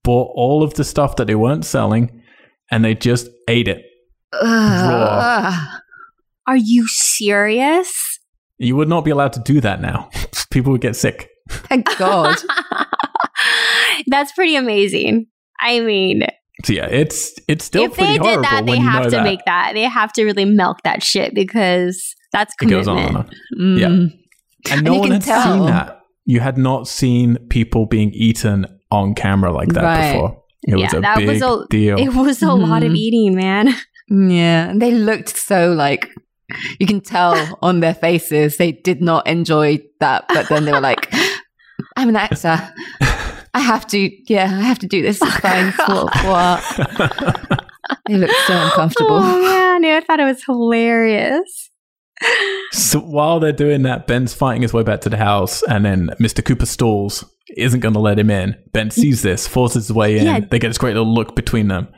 [0.04, 2.22] bought all of the stuff that they weren't selling,
[2.70, 3.84] and they just ate it.
[4.32, 5.80] Ugh.
[6.46, 8.18] Are you serious?
[8.58, 10.10] You would not be allowed to do that now.
[10.50, 11.30] People would get sick.
[11.48, 12.36] Thank God.
[14.06, 15.26] That's pretty amazing.
[15.60, 16.22] I mean,
[16.64, 19.24] So yeah, it's it's still if they pretty did horrible that, they have to that.
[19.24, 19.72] make that.
[19.74, 23.30] They have to really milk that shit because that's it goes on and on.
[23.78, 23.86] Yeah.
[23.88, 24.18] Mm.
[24.70, 25.42] And no you one had tell.
[25.58, 26.00] seen that.
[26.24, 30.12] You had not seen people being eaten on camera like that Right.
[30.12, 30.42] before.
[30.62, 31.98] It was a that big was a- deal.
[31.98, 32.96] It was a lot of Mhm.
[32.96, 33.74] eating, man.
[34.10, 34.68] Yeah.
[34.68, 36.10] And they looked so like,
[36.78, 40.26] you can tell on their faces they did not enjoy that.
[40.28, 41.12] But then they were like,
[41.96, 42.58] I'm an actor.
[43.52, 45.20] I have to, yeah, I have to do this.
[45.22, 45.72] It's fine.
[45.86, 47.66] What, what?
[48.06, 49.18] They looked so uncomfortable.
[49.20, 51.70] Oh man, I thought it was hilarious.
[52.72, 56.10] So while they're doing that, Ben's fighting his way back to the house, and then
[56.20, 56.44] Mr.
[56.44, 57.24] Cooper stalls,
[57.56, 58.54] isn't going to let him in.
[58.72, 60.26] Ben sees this, forces his way in.
[60.26, 60.40] Yeah.
[60.40, 61.88] They get this great little look between them.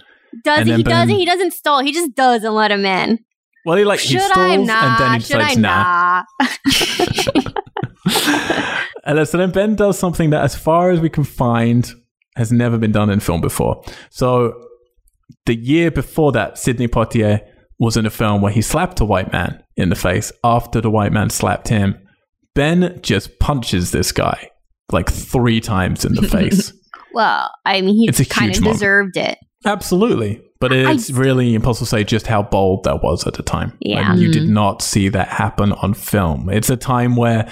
[0.44, 0.72] Does he?
[0.72, 1.14] then doesn't.
[1.16, 1.82] He doesn't stall.
[1.82, 3.18] He just doesn't let him in.
[3.64, 5.00] Well, he like he Should stalls, I not?
[5.00, 6.24] and then he Should I decides nah.
[6.40, 7.52] not?
[9.04, 11.92] And so then Ben does something that, as far as we can find,
[12.36, 13.82] has never been done in film before.
[14.10, 14.68] So
[15.46, 17.40] the year before that, Sidney Poitier
[17.78, 20.90] was in a film where he slapped a white man in the face after the
[20.90, 21.98] white man slapped him.
[22.54, 24.50] Ben just punches this guy
[24.92, 26.72] like three times in the face.
[27.12, 29.38] well, I mean, he kind of deserved it.
[29.64, 30.42] Absolutely.
[30.60, 33.76] But it's really impossible to say just how bold that was at the time.
[33.80, 34.12] Yeah.
[34.12, 36.48] Like, you did not see that happen on film.
[36.48, 37.50] It's a time where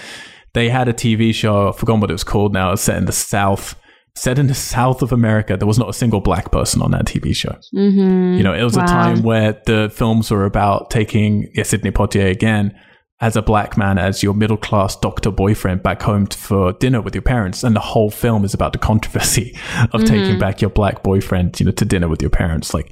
[0.53, 3.07] they had a TV show, I've forgotten what it was called now, it's set in
[3.07, 3.75] the South.
[4.17, 7.05] Set in the South of America, there was not a single black person on that
[7.05, 7.57] TV show.
[7.75, 8.37] Mm-hmm.
[8.37, 12.31] You know, it was a time where the films were about taking yeah, Sidney Poitier
[12.31, 12.79] again
[13.21, 17.03] as a black man, as your middle class doctor boyfriend back home t- for dinner
[17.03, 17.63] with your parents.
[17.63, 19.57] And the whole film is about the controversy
[19.93, 20.39] of taking mm-hmm.
[20.39, 22.73] back your black boyfriend, you know, to dinner with your parents.
[22.73, 22.91] Like,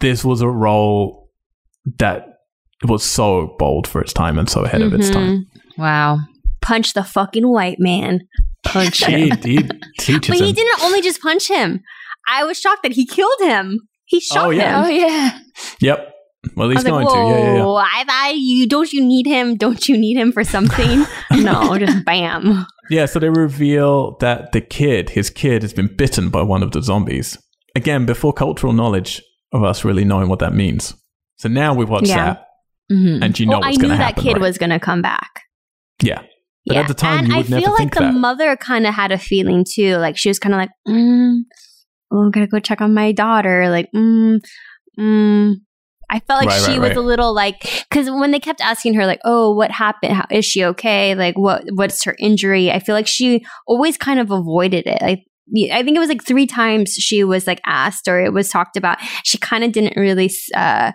[0.00, 1.30] this was a role
[1.98, 2.26] that
[2.84, 5.14] was so bold for its time and so ahead of its mm-hmm.
[5.14, 5.46] time.
[5.78, 6.18] Wow.
[6.60, 8.20] Punch the fucking white man.
[8.64, 9.36] Punch him.
[9.42, 10.54] He, he But he him.
[10.54, 11.80] didn't only just punch him.
[12.28, 13.80] I was shocked that he killed him.
[14.04, 14.84] He oh, shot Oh, yeah.
[14.84, 15.38] Oh yeah.
[15.80, 16.09] Yep.
[16.56, 17.14] Well, I he's was like, going to.
[17.40, 18.04] Yeah, yeah, yeah.
[18.08, 19.56] I you don't you need him?
[19.56, 21.04] Don't you need him for something?
[21.32, 22.66] no, just bam.
[22.88, 26.72] Yeah, so they reveal that the kid, his kid, has been bitten by one of
[26.72, 27.36] the zombies.
[27.76, 29.22] Again, before cultural knowledge
[29.52, 30.94] of us really knowing what that means.
[31.36, 32.16] So now we watch Yeah.
[32.24, 32.46] that,
[32.90, 33.22] Mhm.
[33.22, 34.40] and you know well, I what's knew going to that kid right?
[34.40, 35.42] was gonna come back.
[36.02, 36.22] Yeah.
[36.66, 38.14] But at the time, and you I would feel never like think the that.
[38.14, 39.96] mother kind of had a feeling too.
[39.96, 41.38] Like she was kind of like, mm,
[42.12, 44.38] "Oh, I'm gonna go check on my daughter." Like, mm,
[44.98, 45.54] mm.
[46.10, 46.96] I felt like Right, she right, was right.
[46.96, 50.12] a little like because when they kept asking her like, "Oh, what happened?
[50.14, 51.14] How, is she okay?
[51.14, 55.00] Like, what what's her injury?" I feel like she always kind of avoided it.
[55.00, 55.24] Like,
[55.72, 58.76] I think it was like three times she was like asked or it was talked
[58.76, 58.98] about.
[59.24, 60.92] She kind of didn't really uh,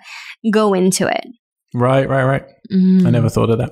[0.52, 1.26] go into it.
[1.74, 2.44] Right, right, right.
[2.74, 3.06] Mhm.
[3.06, 3.72] I never thought of that.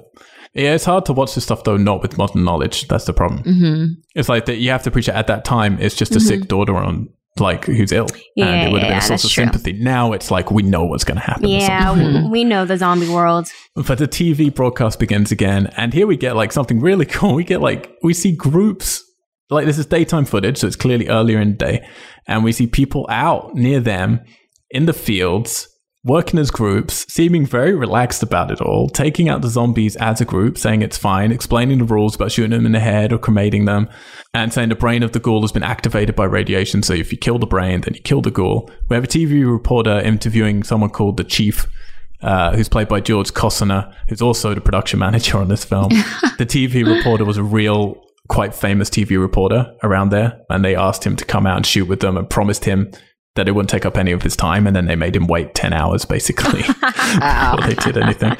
[0.53, 2.87] Yeah, it's hard to watch this stuff though, not with modern knowledge.
[2.87, 3.43] That's the problem.
[3.43, 3.87] Mhm.
[4.13, 5.77] It's like that you have to appreciate at that time.
[5.79, 6.27] It's just a Mhm.
[6.27, 7.07] sick daughter on
[7.39, 9.43] like who's ill, Yeah, and it would have been a source of true.
[9.43, 9.73] sympathy.
[9.73, 11.47] Now it's like we know what's going to happen.
[11.49, 13.47] Yeah, we know the zombie world.
[13.75, 17.33] But the TV broadcast begins again, and here we get like something really cool.
[17.35, 19.03] We get like we see groups.
[19.49, 21.87] Like this is daytime footage, so it's clearly earlier in the day,
[22.27, 24.21] and we see people out near them
[24.71, 25.67] in the fields
[26.05, 30.25] working as groups, seeming very relaxed about it all, taking out the zombies as a
[30.25, 33.65] group, saying it's fine, explaining the rules about shooting them in the head or cremating
[33.65, 33.87] them,
[34.33, 36.83] and saying the brain of the ghoul has been activated by radiation.
[36.83, 38.69] So if you kill the brain, then you kill the ghoul.
[38.89, 41.67] We have a TV reporter interviewing someone called the Chief,
[42.21, 45.89] uh, who's played by George Kosana, who's also the production manager on this film.
[46.37, 51.05] the TV reporter was a real, quite famous TV reporter around there, and they asked
[51.05, 52.91] him to come out and shoot with them and promised him
[53.35, 55.55] that it wouldn't take up any of his time, and then they made him wait
[55.55, 58.35] 10 hours basically before they did anything.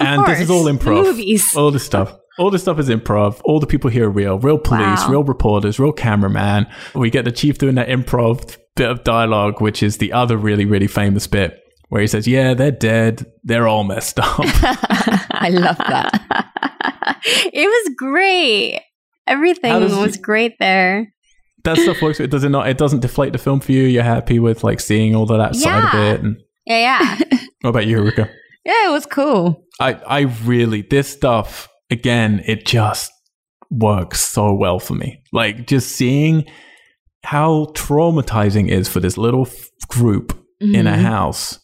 [0.00, 1.04] and this is all improv.
[1.04, 1.54] movies.
[1.56, 2.16] All this stuff.
[2.38, 3.40] All this stuff is improv.
[3.44, 4.38] All the people here are real.
[4.40, 5.08] Real police, Wow.
[5.08, 6.66] real reporters, real cameraman.
[6.94, 10.64] We get the chief doing that improv bit of dialogue, which is the other really,
[10.64, 11.60] really famous bit
[11.90, 13.24] where he says, Yeah, they're dead.
[13.44, 14.26] They're all messed up.
[14.40, 17.20] I love that.
[17.52, 18.80] it was great.
[19.28, 21.12] Everything was you- great there.
[21.64, 22.20] That stuff works.
[22.20, 22.68] It does it not?
[22.68, 23.82] It doesn't deflate the film for you.
[23.82, 26.20] You're happy with like seeing all of that side of it.
[26.22, 26.36] And
[26.66, 27.38] Yeah, yeah.
[27.62, 28.30] what about you, Rika?
[28.64, 29.64] Yeah, it was cool.
[29.80, 32.42] I, I really this stuff again.
[32.46, 33.10] It just
[33.70, 35.22] works so well for me.
[35.32, 36.44] Like just seeing
[37.24, 41.00] how traumatizing it is for this little f- group in a Mhm.
[41.02, 41.58] house,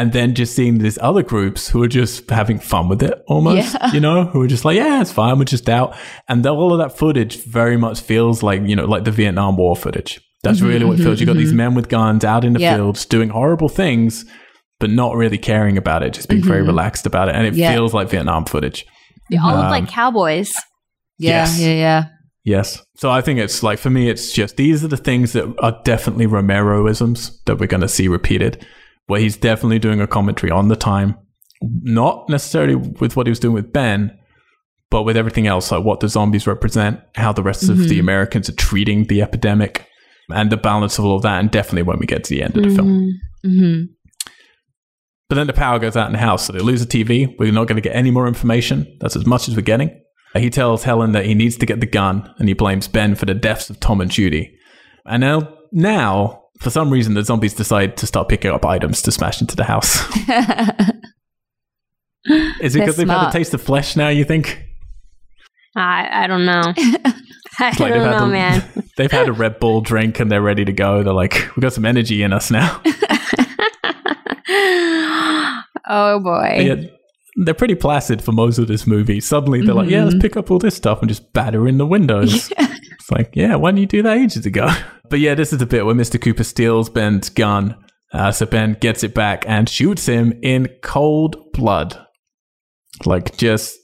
[0.00, 3.74] and then just seeing these other groups who are just having fun with it, almost.
[3.74, 3.92] Yeah.
[3.92, 5.38] You know, who are just like, yeah, it's fine.
[5.38, 5.94] We're just out,
[6.28, 9.76] and all of that footage very much feels like you know, like the Vietnam War
[9.76, 10.20] footage.
[10.42, 11.20] That's Mhm, really what it feels.
[11.20, 11.56] You got these mhm.
[11.62, 12.76] men with guns out in the Yeah.
[12.76, 14.24] fields doing horrible things,
[14.78, 16.68] but not really caring about it, just being very Mhm.
[16.68, 17.72] relaxed about it, and it Yeah.
[17.74, 18.86] feels like Vietnam footage.
[19.30, 20.50] They all look Um, like cowboys.
[21.18, 21.60] Yeah, Yes.
[21.60, 22.04] yeah, yeah.
[22.42, 22.82] Yes.
[22.96, 25.76] So I think it's like for me, it's just these are the things that are
[25.84, 28.64] definitely Romeroisms that we're going to see repeated,
[29.10, 31.16] where he's definitely doing a commentary on the time,
[31.82, 34.16] not necessarily with what he was doing with Ben,
[34.90, 38.00] but with everything else, like what the zombies represent, how the rest of the Mhm.
[38.00, 39.86] Americans are treating the epidemic,
[40.32, 41.40] and the balance of all of that.
[41.40, 43.20] And definitely when we get to the end of the film.
[43.44, 43.50] Mhm.
[43.58, 43.82] hmm
[45.28, 47.34] But then the power goes out in the house, so they lose the TV.
[47.38, 48.86] We're not going to get any more information.
[49.00, 49.90] That's as much as we're getting.
[50.36, 53.26] He tells Helen that he needs to get the gun, and he blames Ben for
[53.26, 54.52] the deaths of Tom and Judy.
[55.06, 59.12] And now, now, for some reason, the zombies decide to start picking up items to
[59.12, 59.98] smash into the house.
[62.60, 64.08] Is it because they've had a taste of flesh now?
[64.08, 64.62] You think
[65.74, 66.62] I, I don't know.
[67.58, 68.62] I like don't know, the- man.
[68.96, 71.02] they've had a Red Bull drink and they're ready to go?
[71.02, 72.80] They're like, we've got some energy in us now.
[75.88, 76.52] oh boy.
[76.56, 76.78] But yet,
[77.36, 79.20] they're pretty placid for most of this movie.
[79.20, 80.20] Suddenly, they're like, yeah, let's Mhm.
[80.22, 82.52] pick up all this stuff and just batter in the windows.
[83.10, 84.68] It's like, yeah, why didn't you do that ages ago?
[85.10, 86.22] But yeah, this is the bit where Mr.
[86.22, 87.74] Cooper steals Ben's gun.
[88.12, 91.98] Uh, so Ben gets it back and shoots him in cold blood.
[93.04, 93.76] Like, just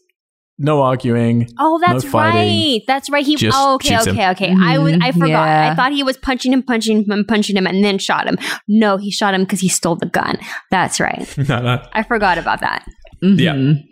[0.56, 1.48] no arguing.
[1.58, 2.72] Oh, that's No fighting.
[2.74, 2.80] right.
[2.86, 3.26] That's right.
[3.26, 3.34] He.
[3.34, 4.14] Just Oh, okay, shoots him.
[4.14, 4.54] okay, okay.
[4.56, 4.92] I was.
[5.02, 5.28] I forgot.
[5.28, 5.70] yeah.
[5.72, 8.38] I thought he was punching him, punching him, punching him, and then shot him.
[8.68, 10.38] No, he shot him because he stole the gun.
[10.70, 11.26] That's right.
[11.48, 11.84] no, no.
[11.92, 12.86] I forgot about that.
[13.20, 13.54] Yeah.
[13.54, 13.82] Mhm.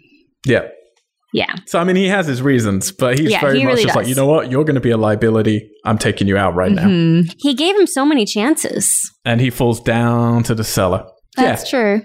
[0.47, 0.69] Yeah.
[1.35, 1.53] Yeah.
[1.67, 3.97] So, I mean, he has his reasons, but he's Yeah, very he much really just
[3.97, 4.53] like, you know what?
[4.53, 5.69] You're going to be a liability.
[5.85, 6.87] I'm taking you out right now.
[6.87, 7.35] Mhm.
[7.39, 8.89] He gave him so many chances.
[9.25, 11.05] And he falls down to the cellar.
[11.37, 12.03] That's true.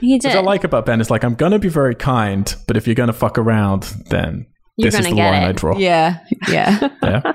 [0.00, 0.34] He What did.
[0.36, 2.94] I like about Ben is like, I'm going to be very kind, but if you're
[2.94, 4.46] going to fuck around, then
[4.78, 5.48] You're this is gonna the get line it.
[5.48, 5.76] I draw.
[5.76, 6.18] Yeah,
[6.48, 6.88] yeah.
[7.02, 7.20] Yeah.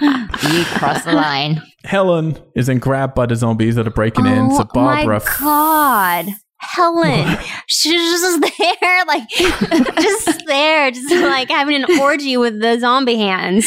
[0.52, 1.62] you cross the line.
[1.84, 4.48] Helen is then grabbed by the zombies that are breaking in.
[4.50, 6.26] Oh So Barbara, my god!
[6.60, 7.38] Helen.
[7.66, 13.66] She's just there, like just there, just like having an orgy with the zombie hands.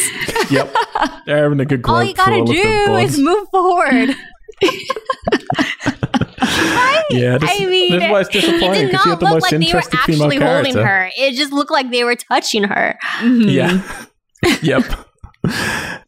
[0.49, 0.76] Yep.
[1.26, 4.15] They're having a good All you gotta through all of the do is move forward.
[7.11, 9.19] Yeah, this, I mean, this is why it's it disappointing did because you not have
[9.19, 10.85] the look most like they were interesting female actually holding character.
[10.85, 11.11] her.
[11.18, 12.97] It just looked like they were touching her.
[13.19, 13.49] Mm-hmm.
[13.49, 14.57] Yeah.
[14.61, 14.84] yep.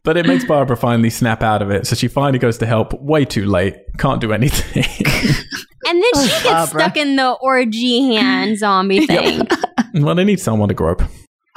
[0.04, 1.88] But it makes Barbara finally snap out of it.
[1.88, 3.76] So she finally goes to help way too late.
[3.98, 4.86] Can't do anything.
[5.86, 6.80] And then she gets Barbara.
[6.80, 9.46] stuck in the orgy hand zombie thing.
[9.96, 11.02] well, they need someone to grope.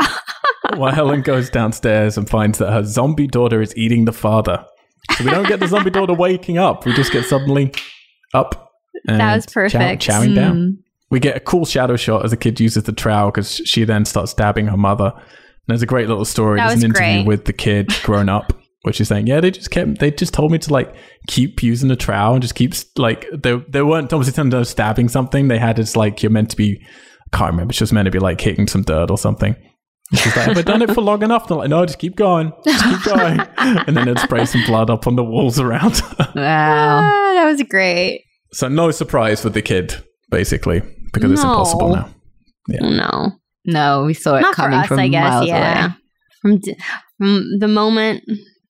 [0.76, 4.64] While Helen goes downstairs and finds that her zombie daughter is eating the father.
[5.16, 6.84] So we don't get the zombie daughter waking up.
[6.84, 7.72] We just get suddenly
[8.34, 8.72] up.
[9.06, 10.02] And That was chow- perfect.
[10.02, 10.56] chowing down.
[10.56, 10.76] Mm.
[11.08, 14.04] We get a cool shadow shot as the kid uses the trowel because she then
[14.04, 15.12] starts stabbing her mother.
[15.68, 16.58] And there's a great little story.
[16.58, 17.26] That There's an interview great.
[17.26, 18.52] with the kid grown up,
[18.82, 19.98] where she's saying, "Yeah, they just kept.
[19.98, 20.94] They just told me to like
[21.26, 25.08] keep using the trowel and just keep like they they weren't obviously telling them stabbing
[25.08, 25.48] something.
[25.48, 26.80] They had it's like you're meant to be.
[27.32, 27.72] I can't remember.
[27.72, 29.56] It's just meant to be like hitting some dirt or something."
[30.14, 32.52] She's like, "Have I done it for long enough?" They're like, "No, just keep going,
[32.64, 35.96] just keep going." and then they'd spray some blood up on the walls around.
[35.96, 36.32] her.
[36.36, 37.00] Wow.
[37.02, 38.22] Ah, that was great.
[38.52, 39.96] so no surprise for the kid,
[40.30, 40.80] basically,
[41.12, 42.08] because it's impossible now.
[42.68, 42.88] Yeah.
[42.88, 43.32] No,
[43.66, 44.86] No, we saw it not for coming us.
[44.86, 45.28] from I guess.
[45.30, 45.84] miles Yeah.
[45.86, 45.94] away.
[46.42, 46.76] From, d-
[47.18, 48.24] from the moment,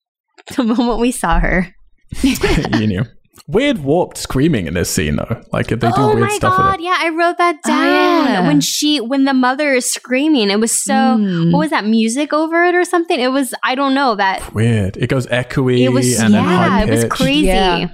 [0.56, 1.68] the moment we saw her.
[2.22, 3.04] you knew.
[3.48, 5.40] Weird warped screaming in this scene though.
[5.52, 6.72] Like they do oh weird my stuff god!
[6.72, 6.84] with it.
[6.84, 8.24] Yeah, I wrote that Oh, down.
[8.26, 8.46] yeah.
[8.46, 10.92] When she, when the mother is screaming, it was so.
[10.94, 11.52] Mm.
[11.52, 13.20] What was that music over it or something?
[13.20, 13.54] It was.
[13.62, 14.52] I don't know that.
[14.54, 14.96] Weird.
[14.96, 16.18] It goes echoey It was.
[16.18, 17.46] and yeah, it was crazy.
[17.46, 17.88] Yeah.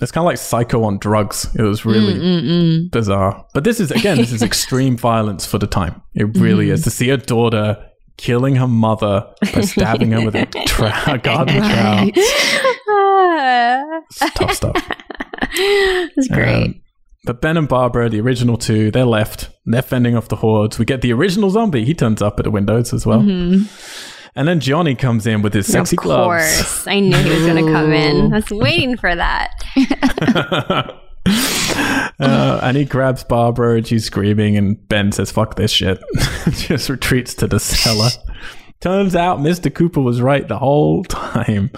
[0.00, 1.48] It's kind of like Psycho on drugs.
[1.58, 2.90] It was really Mm, mm, mm.
[2.90, 3.44] bizarre.
[3.54, 6.02] But this is again, this is extreme violence for the time.
[6.14, 6.74] It really Mm-hmm.
[6.74, 7.84] is to see a daughter
[8.16, 12.10] killing her mother by stabbing her with a tra- garden trowel.
[14.34, 14.90] Tough stuff.
[15.52, 16.64] It's great.
[16.64, 16.80] Um,
[17.24, 19.50] but Ben and Barbara, the original two, they're left.
[19.66, 20.78] They're fending off the hordes.
[20.78, 21.84] We get the original zombie.
[21.84, 23.20] He turns up at the windows as well.
[23.20, 23.68] Mhm.
[24.36, 26.20] And then Johnny comes in with his sexy clothes.
[26.20, 26.56] of gloves.
[26.56, 28.32] course, I knew he was going to come in.
[28.32, 29.50] I was waiting for that.
[32.20, 35.98] uh, and he grabs Barbara and she's screaming, and Ben says, Fuck this shit.
[36.50, 38.10] Just retreats to the cellar.
[38.80, 39.74] Turns out Mr.
[39.74, 41.70] Cooper was right the whole time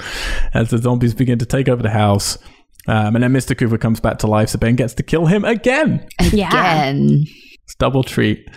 [0.55, 2.39] as the zombies begin to take over the house.
[2.87, 3.57] Um, and then Mr.
[3.57, 6.07] Cooper comes back to life, so Ben gets to kill him again.
[6.19, 7.25] Again.
[7.65, 8.49] It's double treat.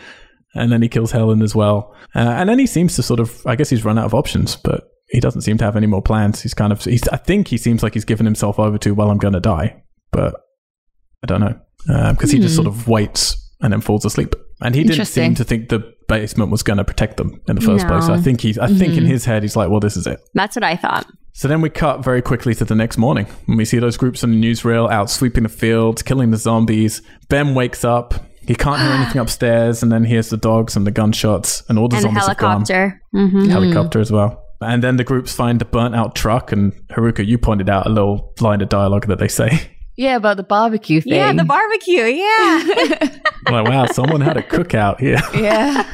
[0.55, 1.93] And then he kills Helen as well.
[2.15, 4.55] Uh, and then he seems to sort of, I guess he's run out of options,
[4.55, 6.41] but he doesn't seem to have any more plans.
[6.41, 9.11] He's kind of, he's, I think he seems like he's given himself over to, well,
[9.11, 9.83] I'm going to die.
[10.11, 10.33] But
[11.23, 11.59] I don't know.
[12.11, 12.63] Because he just Hmm.
[12.63, 14.33] sort of waits and then falls asleep.
[14.61, 17.61] And he didn't seem to think the basement was going to protect them in the
[17.61, 18.05] first place.
[18.05, 19.07] So I think he's, I think in Mhm.
[19.07, 20.19] his head, he's like, well, this is it.
[20.33, 21.05] That's what I thought.
[21.33, 24.23] So then we cut very quickly to the next morning when we see those groups
[24.23, 27.01] on the newsreel out sweeping the fields, killing the zombies.
[27.27, 28.13] Ben wakes up.
[28.47, 31.87] He can't hear anything upstairs, and then hears the dogs and the gunshots, and all
[31.87, 32.51] the and the zombies have gone.
[32.65, 33.01] helicopter.
[33.11, 34.41] hmm Helicopter as well.
[34.61, 37.89] And then the groups find the burnt out truck, and Haruka, you pointed out a
[37.89, 39.71] little line of dialogue that they say.
[39.97, 41.13] Yeah, about the barbecue thing.
[41.13, 42.01] Yeah, the barbecue.
[42.03, 43.07] Yeah.
[43.49, 45.19] like, wow, someone had a cookout here.
[45.33, 45.85] yeah.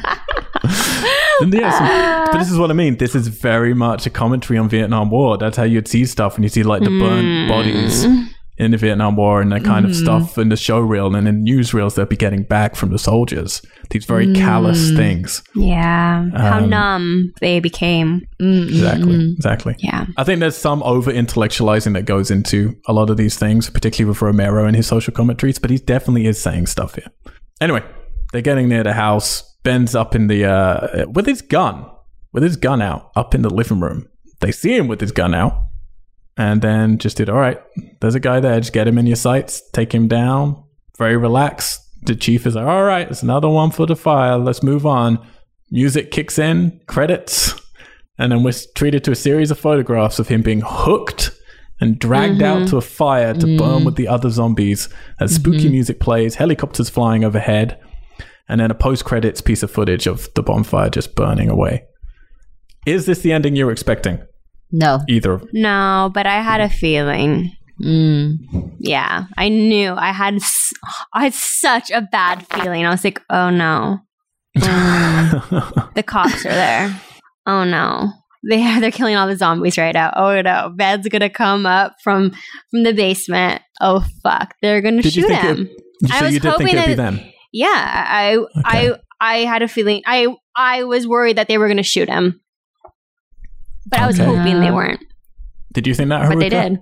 [1.40, 2.96] And yeah, so- but this is what I mean.
[2.96, 5.38] This is very much a commentary on Vietnam War.
[5.38, 8.04] That's how you'd see stuff when you see like the burnt bodies
[8.62, 11.44] in the Vietnam War and that kind of stuff in the show reel and in
[11.44, 13.60] newsreels they'll be getting back from the soldiers.
[13.90, 15.42] These very callous things.
[15.54, 16.28] yeah.
[16.34, 18.22] How Um, numb they became.
[18.40, 19.14] Mm, mm, Exactly.
[19.18, 19.34] mm.
[19.36, 19.74] Exactly.
[19.80, 20.06] Yeah.
[20.16, 24.08] I think there's some over intellectualizing that goes into a lot of these things, particularly
[24.08, 27.08] with Romero and his social commentaries, but he definitely is saying stuff here.
[27.60, 27.82] Anyway,
[28.32, 29.42] they're getting near the house.
[29.62, 31.84] Ben's up in the, uh, with his gun,
[32.32, 34.06] with his gun out, up in the living room.
[34.40, 35.52] They see him with his gun out
[36.36, 37.60] and then just did, all right,
[38.00, 38.58] there's a guy there.
[38.60, 40.62] Just get him in your sights, take him down.
[40.98, 41.80] Very relaxed.
[42.02, 44.36] The chief is like, all right, it's another one for the fire.
[44.36, 45.24] Let's move on.
[45.70, 47.54] Music kicks in, credits.
[48.18, 51.30] And then we're treated to a series of photographs of him being hooked
[51.80, 52.70] and dragged out mm-hmm.
[52.70, 53.58] to a fire to mm.
[53.58, 54.88] burn with the other zombies.
[55.18, 55.40] As mm-hmm.
[55.40, 57.80] spooky music plays, helicopters flying overhead,
[58.48, 61.84] and then a post credits piece of footage of the bonfire just burning away.
[62.86, 64.22] Is this the ending you were expecting?
[64.72, 65.00] No.
[65.08, 67.52] Either of No, but I had a feeling.
[67.80, 68.72] Mm.
[68.78, 69.92] Yeah, I knew.
[69.94, 70.34] I had.
[70.36, 70.72] s-
[71.14, 72.84] I had such a bad feeling.
[72.86, 73.98] I was like, oh no,
[74.54, 77.00] the cops are there.
[77.46, 78.12] Oh no.
[78.48, 80.12] They they're killing all the zombies right now.
[80.16, 82.32] Oh no, Ben's gonna come up from
[82.70, 83.62] from the basement.
[83.80, 85.68] Oh fuck, they're gonna Did shoot him.
[86.02, 87.20] it, so I was you did think hoping it'd be that- them?
[87.52, 90.02] Yeah, I I I had a feeling.
[90.06, 92.40] I I was worried that they were gonna shoot him,
[93.92, 94.26] but I was Okay.
[94.34, 94.74] hoping they Yeah.
[94.74, 95.00] weren't.
[95.72, 96.28] Did you think that?
[96.28, 96.78] But they did.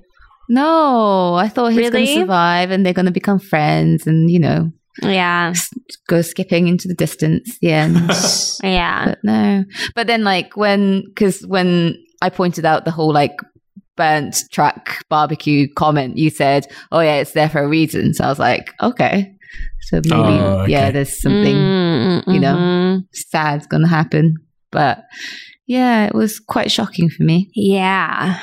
[0.48, 2.14] No, I thought he's going Really?
[2.14, 4.72] to survive and they're going to become friends and, you know,
[5.02, 5.52] Yeah.
[6.08, 7.58] go skipping into the distance.
[7.60, 7.96] The end.
[8.64, 9.04] Yeah.
[9.10, 9.64] but no.
[9.94, 13.36] But then, like when, because when I pointed out the whole like
[13.96, 18.28] burnt truck barbecue comment, you said, "Oh yeah, it's there for a reason." So I
[18.28, 19.32] was like, okay,
[19.82, 20.72] so maybe Oh, okay.
[20.72, 22.56] yeah, there's something Mm, you know.
[22.56, 23.00] mhm.
[23.12, 24.34] sad's gonna happen.
[24.72, 25.04] But
[25.70, 27.48] yeah, it was quite shocking for me.
[27.54, 28.42] Yeah.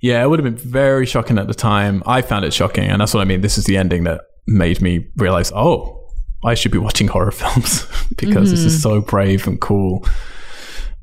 [0.00, 2.02] Yeah, it would have been very shocking at the time.
[2.06, 3.42] I found it shocking, and that's what I mean.
[3.42, 6.02] This is the ending that made me realize, oh,
[6.46, 7.86] I should be watching horror films
[8.16, 8.80] because this is mm-hmm.
[8.80, 10.06] so brave and cool.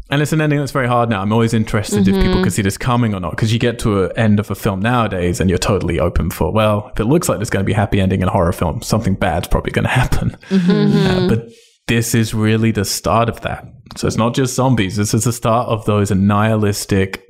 [0.10, 1.22] And it's an ending that's very hard now.
[1.22, 2.41] I'm always interested if people mm-hmm.
[2.41, 4.80] can see this coming or not, because you get to an end of a film
[4.80, 7.74] nowadays and you're totally open for, well, if it looks like there's going to be
[7.74, 10.36] a happy ending in a horror film, something bad's probably going to happen.
[10.49, 11.26] Mm-hmm.
[11.26, 11.48] Uh, but
[11.90, 13.66] this is really the start of that.
[13.98, 14.95] So it's not just zombies.
[14.95, 17.26] This is the start of those nihilistic,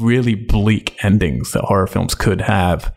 [0.00, 2.92] really bleak endings that horror films could have.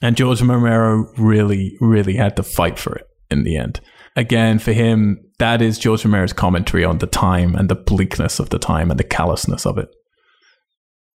[0.00, 3.80] And George Romero really, really had to fight for it in the end.
[4.16, 8.48] Again, for him, that is George Romero's commentary on the time and the bleakness of
[8.48, 9.88] the time and the callousness of it.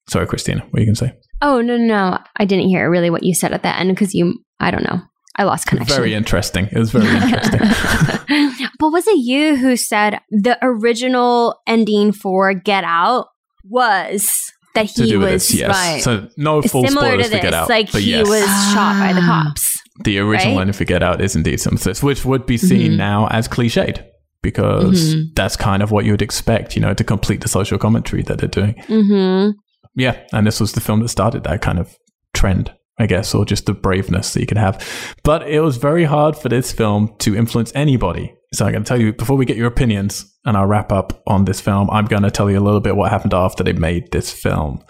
[0.09, 1.13] Sorry, Christina, what are you going to say?
[1.41, 2.19] Oh, no, no, no.
[2.35, 5.01] I didn't hear really what you said at the end because you, I don't know.
[5.39, 5.95] I lost connection.
[5.95, 6.67] Very interesting.
[6.71, 7.59] It was very interesting.
[8.79, 13.27] but was it you who said the original ending for Get Out
[13.63, 14.29] was
[14.75, 15.69] that to he do was this, yes.
[15.69, 16.01] right.
[16.03, 17.41] So no full similar spoilers to this?
[17.41, 18.27] Get Out, like but he yes.
[18.27, 18.43] was
[18.73, 19.45] shot by the Ah.
[19.47, 19.77] cops.
[20.03, 20.61] the original right?
[20.61, 22.97] ending for Get Out is indeed something, this, which would be seen Mhm.
[22.97, 24.03] now as cliched
[24.41, 25.35] because Mhm.
[25.35, 28.37] that's kind of what you would expect, you know, to complete the social commentary that
[28.39, 28.75] they're doing.
[28.87, 29.51] Mm-hmm.
[29.95, 31.95] Yeah, and this was the film that started that kind of
[32.33, 34.85] trend, I guess, or just the braveness that you could have.
[35.23, 38.35] But it was very hard for this film to influence anybody.
[38.53, 41.23] So I'm going to tell you before we get your opinions and I'll wrap up
[41.25, 43.73] on this film, I'm going to tell you a little bit what happened after they
[43.73, 44.83] made this film.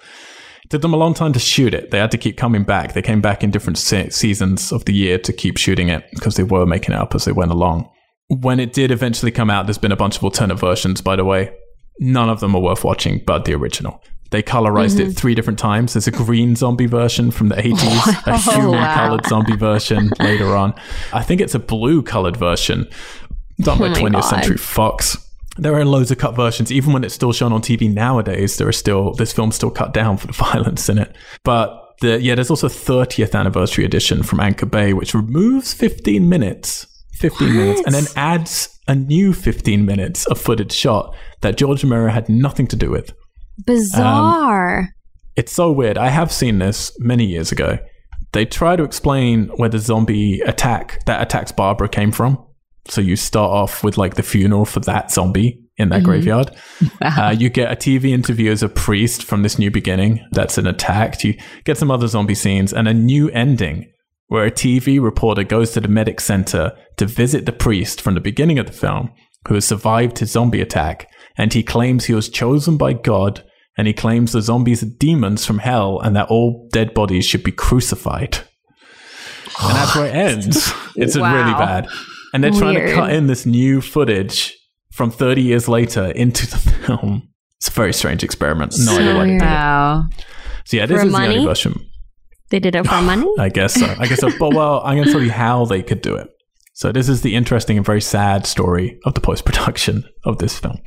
[0.64, 1.92] It took them a long time to shoot it.
[1.92, 2.94] They had to keep coming back.
[2.94, 6.36] They came back in different se- seasons of the year to keep shooting it because
[6.36, 7.90] they were making it up as they went along.
[8.28, 11.26] When it did eventually come out, there's been a bunch of alternate versions, by the
[11.26, 11.52] way.
[12.00, 14.02] None of them are worth watching, but the original.
[14.32, 15.12] They colorized it mm-hmm.
[15.14, 15.94] three different times.
[15.94, 20.76] There's a green zombie version from the 80s, a human colored zombie version later on.
[21.12, 22.88] I think it's a blue colored version
[23.60, 24.22] done by Oh my 20th God.
[24.22, 25.18] Century Fox.
[25.58, 26.72] There are loads of cut versions.
[26.72, 29.94] Even when it's still shown on TV nowadays, there are still this film's still cut
[29.94, 31.16] down for the violence in it.
[31.44, 36.30] But the, yeah, there's also a 30th anniversary edition from Anchor Bay, which removes 15
[36.30, 41.84] minutes, 15 minutes, and then adds a new 15 minutes of footage shot that George
[41.84, 43.12] Romero had nothing to do with.
[43.66, 44.90] Bizarre.
[45.36, 45.98] It's so weird.
[45.98, 47.80] I have seen this many years ago.
[48.32, 52.46] They try to explain where the zombie attack that attacks Barbara came from.
[52.88, 56.52] So you start off with like the funeral for that zombie in that graveyard.
[57.02, 60.26] Uh, you get a TV interview as a priest from this new beginning.
[60.32, 61.24] That's an attack.
[61.24, 63.90] You get some other zombie scenes and a new ending
[64.28, 68.22] where a TV reporter goes to the medic center to visit the priest from the
[68.22, 69.12] beginning of the film
[69.48, 71.10] who has survived his zombie attack.
[71.38, 73.44] And he claims he was chosen by God
[73.80, 77.44] and he claims the zombies are demons from hell and that all dead bodies should
[77.46, 78.40] be crucified.
[79.62, 80.74] And that's where it ends.
[80.98, 81.34] It's Wow.
[81.34, 81.88] really bad.
[82.34, 84.54] And they're trying to cut in this new footage
[84.92, 86.58] from 30 years later into the
[86.88, 87.30] film.
[87.58, 88.76] It's a very strange experiment.
[88.80, 90.26] No idea why they did it.
[90.66, 91.74] So yeah, this For is the only version.
[92.50, 93.30] They did it for money?
[93.40, 93.86] I guess so.
[93.98, 94.30] I guess so.
[94.38, 96.28] But well, I'm going to tell you how they could do it.
[96.74, 100.60] So this is the interesting and very sad story of the post production of this
[100.60, 100.80] film.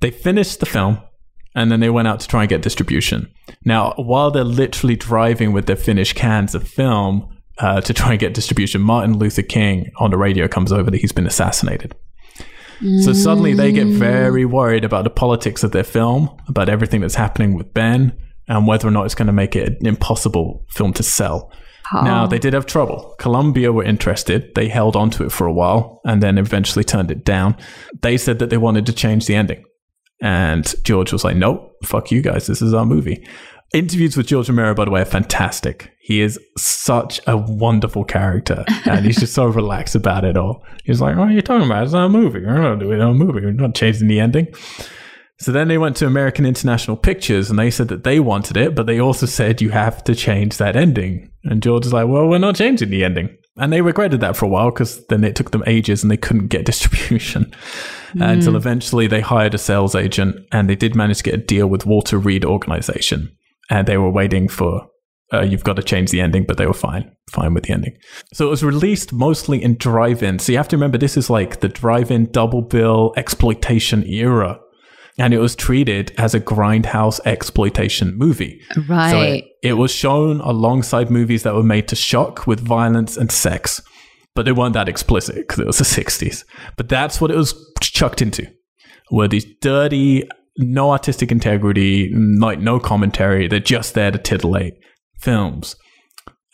[0.00, 1.00] They finished the film
[1.54, 3.32] and then they went out to try and get distribution.
[3.64, 8.20] Now, while they're literally driving with their finished cans of film uh, to try and
[8.20, 11.94] get distribution, Martin Luther King on the radio comes over that he's been assassinated.
[13.02, 17.14] So suddenly they get very worried about the politics of their film, about everything that's
[17.14, 18.18] happening with Ben,
[18.48, 21.52] and whether or not it's going to make it an impossible film to sell.
[21.94, 23.14] Now, they did have trouble.
[23.18, 24.54] Columbia were interested.
[24.54, 27.56] They held on to it for a while and then eventually turned it down.
[28.00, 29.62] They said that they wanted to change the ending.
[30.22, 32.46] And George was like, nope, fuck you guys.
[32.46, 33.26] This is our movie.
[33.74, 35.90] Interviews with George Romero, by the way, are fantastic.
[35.98, 40.62] He is such a wonderful character, and he's just so relaxed about it all.
[40.84, 41.84] He's like, "What are you talking about?
[41.84, 42.40] It's not a movie.
[42.40, 43.40] We're not doing a movie.
[43.40, 44.48] We're not changing the ending."
[45.38, 48.74] So then they went to American International Pictures, and they said that they wanted it,
[48.74, 51.32] but they also said you have to change that ending.
[51.44, 54.46] And George is like, "Well, we're not changing the ending." And they regretted that for
[54.46, 57.52] a while because then it took them ages and they couldn't get distribution
[58.14, 61.66] until eventually they hired a sales agent and they did manage to get a deal
[61.66, 63.34] with Walter Reade Organization.
[63.70, 64.86] And they were waiting for,
[65.32, 67.96] uh, you've got to change the ending, but they were fine, fine with the ending.
[68.32, 70.38] So it was released mostly in drive in.
[70.38, 74.58] So you have to remember this is like the drive in double bill exploitation era.
[75.18, 78.60] And it was treated as a grindhouse exploitation movie.
[78.88, 79.10] Right.
[79.10, 83.30] So it, it was shown alongside movies that were made to shock with violence and
[83.30, 83.82] sex.
[84.34, 86.44] but they weren't that explicit because it was the 60s.
[86.76, 88.46] But that's what it was chucked into,
[89.10, 90.26] were these dirty,
[90.56, 93.46] no artistic integrity, like no commentary.
[93.48, 94.74] They're just there to titillate
[95.20, 95.76] films.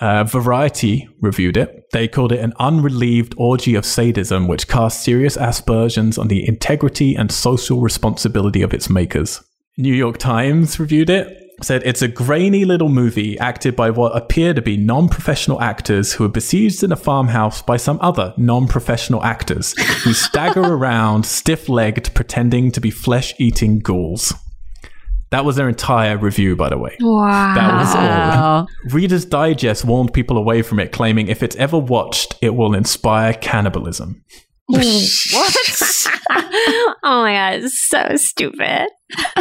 [0.00, 1.86] Uh, Variety reviewed it.
[1.92, 7.16] They called it an unrelieved orgy of sadism, which cast serious aspersions on the integrity
[7.16, 9.42] and social responsibility of its makers.
[9.76, 11.44] New York Times reviewed it.
[11.60, 16.12] Said it's a grainy little movie acted by what appear to be non professional actors
[16.12, 21.26] who are besieged in a farmhouse by some other non professional actors who stagger around
[21.26, 24.32] stiff legged, pretending to be flesh eating ghouls.
[25.30, 26.96] That was their entire review, by the way.
[27.00, 27.54] Wow.
[27.54, 28.68] That was all.
[28.92, 33.34] Reader's Digest warned people away from it, claiming if it's ever watched, it will inspire
[33.34, 34.24] cannibalism.
[34.66, 35.56] what?
[36.30, 38.88] oh my god, it's so stupid.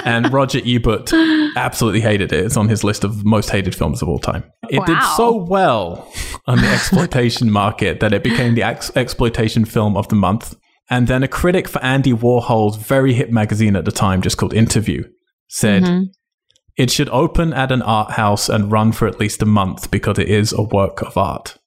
[0.05, 1.11] And Roger Ebert
[1.57, 2.45] absolutely hated it.
[2.45, 4.43] It's on his list of most hated films of all time.
[4.69, 6.11] It did so well
[6.45, 10.55] on the exploitation market that it became the ex- exploitation film of the month.
[10.89, 14.53] And then a critic for Andy Warhol's very hit magazine at the time, just called
[14.53, 15.03] Interview,
[15.47, 16.05] said Mhm.
[16.77, 20.19] it should open at an art house and run for at least a month because
[20.19, 21.57] it is a work of art.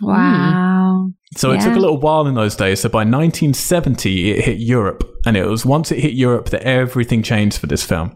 [0.00, 1.08] Wow.
[1.36, 2.80] So it took a little while in those days.
[2.80, 5.04] So by 1970, it hit Europe.
[5.26, 8.12] And it was once it hit Europe that everything changed for this film.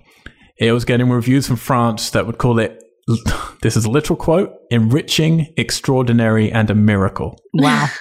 [0.59, 2.83] It was getting reviews from France that would call it,
[3.63, 7.39] this is a literal quote, enriching, extraordinary, and a miracle.
[7.53, 7.89] Wow.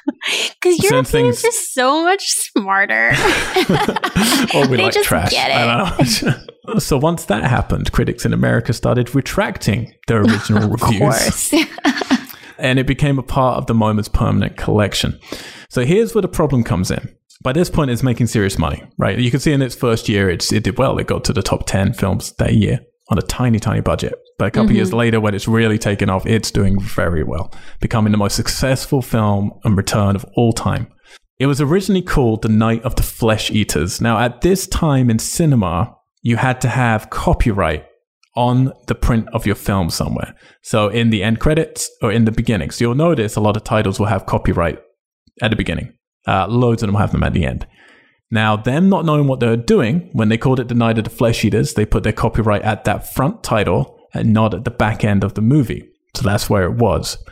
[0.63, 3.09] Because Certain Europeans things- are so much smarter.
[4.55, 5.31] or we They like just trash.
[5.31, 5.55] get it.
[5.57, 6.23] I don't
[6.73, 6.79] know.
[6.79, 11.53] so once that happened, critics in America started retracting their original reviews.
[12.57, 15.19] and it became a part of the MoMA's permanent collection.
[15.67, 17.13] So here's where the problem comes in.
[17.41, 19.19] By this point, it's making serious money, right?
[19.19, 20.97] You can see in its first year, it's, it did well.
[20.97, 22.79] It got to the top 10 films that year
[23.13, 24.13] on a tiny, tiny budget.
[24.39, 24.75] But a couple Mm-hmm.
[24.77, 29.01] years later, when it's really taken off, it's doing very well, becoming the most successful
[29.01, 30.87] film and return of all time.
[31.39, 34.01] It was originally called The Night of the Flesh Eaters.
[34.01, 37.85] Now, at this time in cinema, you had to have copyright
[38.35, 40.33] on the print of your film somewhere.
[40.63, 42.71] So in the end credits or in the beginning.
[42.71, 44.79] So you'll notice a lot of titles will have copyright
[45.41, 45.93] at the beginning.
[46.27, 47.67] Uh, loads of them have them at the end.
[48.33, 51.03] Now, them not knowing what they were doing, when they called it The Night of
[51.03, 54.71] the Flesh Eaters, they put their copyright at that front title and not at the
[54.71, 55.87] back end of the movie.
[56.15, 57.23] So that's where it was.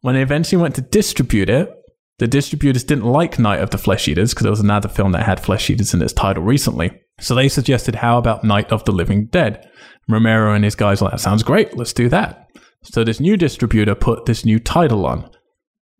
[0.00, 1.72] When they eventually went to distribute it,
[2.18, 5.24] the distributors didn't like Night of the Flesh Eaters because there was another film that
[5.24, 7.00] had Flesh Eaters in its title recently.
[7.20, 9.70] So they suggested, how about Night of the Living Dead?
[10.08, 12.48] Romero and his guys were like, that sounds great, let's do that.
[12.82, 15.30] So this new distributor put this new title on.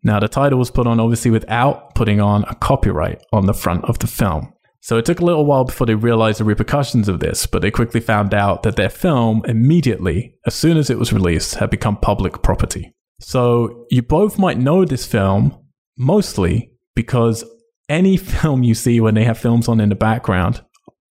[0.05, 3.85] Now, the title was put on obviously without putting on a copyright on the front
[3.87, 4.53] of the film.
[4.83, 7.71] So it took a little while before they realized the repercussions of this, but they
[7.71, 11.97] quickly found out that their film immediately, as soon as it was released, had become
[11.97, 12.93] public property.
[13.19, 15.59] So you both might know this film
[15.97, 17.45] mostly because
[17.89, 20.63] any film you see when they have films on in the background,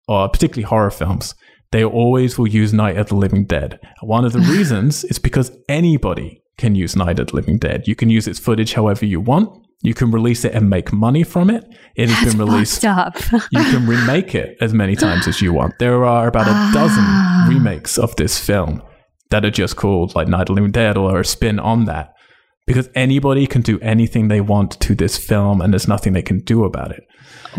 [0.08, 1.36] or particularly horror films,
[1.72, 3.80] they always will use Night of the Living Dead.
[4.02, 7.88] One of the reasons is because anybody can use Night of the Living Dead.
[7.88, 9.50] You can use its footage however you want.
[9.82, 11.64] You can release it and make money from it.
[11.96, 13.16] It has That's been released up.
[13.52, 15.74] you can remake it as many times as you want.
[15.80, 16.72] There are about a Ah.
[16.74, 17.08] dozen
[17.56, 18.82] remakes of this film
[19.32, 22.12] that are just called like Night of the Living Dead or a spin on that.
[22.68, 26.40] Because anybody can do anything they want to this film and there's nothing they can
[26.40, 27.04] do about it.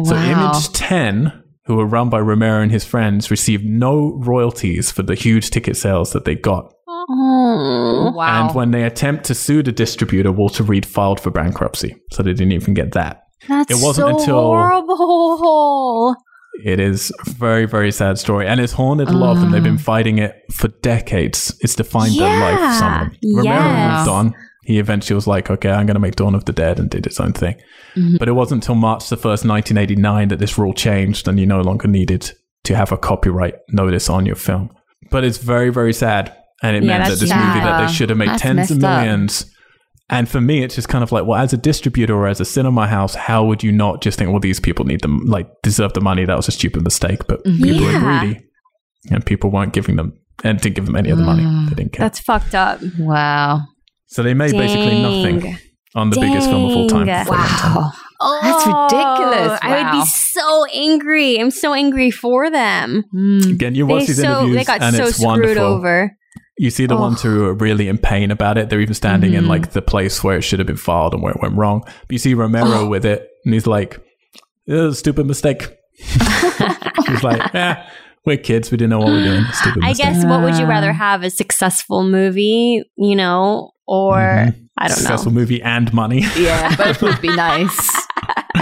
[0.04, 1.32] So Image 10,
[1.64, 5.76] who were run by Romero and his friends, received no royalties for the huge ticket
[5.76, 6.72] sales that they got.
[7.08, 8.12] Oh.
[8.14, 8.46] Wow.
[8.46, 11.96] And when they attempt to sue the distributor, Walter Reade filed for bankruptcy.
[12.12, 13.22] So they didn't even get that.
[13.48, 16.16] That's It wasn't so until- horrible.
[16.64, 18.46] It is a very, very sad story.
[18.46, 19.50] And it's haunted a lot of them.
[19.52, 21.56] They've been fighting it for decades.
[21.60, 23.18] It's defined their life, some of them.
[23.36, 23.98] Romero yes.
[23.98, 24.34] moved on.
[24.64, 27.06] He eventually was like, okay, I'm going to make Dawn of the Dead and did
[27.06, 27.56] its own thing.
[27.96, 28.18] Mhm.
[28.18, 31.60] But it wasn't until March the 1st, 1989 that this rule changed and you no
[31.62, 32.30] longer needed
[32.64, 34.70] to have a copyright notice on your film.
[35.10, 36.36] But it's very, very sad.
[36.62, 38.70] And it Yeah, meant that that's this movie that they should have made That's tens
[38.70, 39.00] of messed up.
[39.04, 39.46] millions.
[40.10, 42.44] And for me, it's just kind of like, well, as a distributor or as a
[42.44, 45.92] cinema house, how would you not just think, well, these people need them, like, deserve
[45.92, 46.24] the money?
[46.24, 47.26] That was a stupid mistake.
[47.28, 47.62] But Mhm.
[47.62, 47.96] people Yeah.
[47.96, 48.40] are greedy,
[49.10, 50.12] and people weren't giving them,
[50.42, 51.44] and didn't give them any of the money.
[51.44, 51.68] Mm.
[51.68, 52.04] They didn't care.
[52.04, 52.80] That's fucked up.
[52.98, 53.62] wow.
[54.08, 55.56] so they made basically nothing
[55.94, 57.06] on the biggest film of all time.
[57.24, 57.74] For a long time.
[57.76, 57.92] Wow.
[58.22, 59.60] Oh, That's ridiculous.
[59.62, 61.36] I would be so angry.
[61.40, 63.04] I'm so angry for them.
[63.14, 63.50] Mm.
[63.52, 65.62] Again, you They watch these so interviews, they got and so it's screwed wonderful.
[65.64, 66.16] over.
[66.60, 67.00] You see the Oh.
[67.00, 68.68] ones who are really in pain about it.
[68.68, 69.48] They're even standing in Mhm.
[69.48, 71.80] like the place where it should have been filed and where it went wrong.
[71.84, 72.86] But you see Romero Oh.
[72.86, 73.98] with it, and he's like,
[74.66, 75.70] "It was a stupid mistake."
[77.08, 77.82] he's like, "Yeah,
[78.26, 78.70] we're kids.
[78.70, 79.44] We didn't know what we're doing.
[79.54, 81.22] Stupid I mistake." guess what would you rather have?
[81.22, 84.54] A successful movie, you know, or Mhm.
[84.76, 85.16] I don't Successful know.
[85.16, 86.24] Successful movie and money.
[86.36, 87.80] Yeah, both would be nice.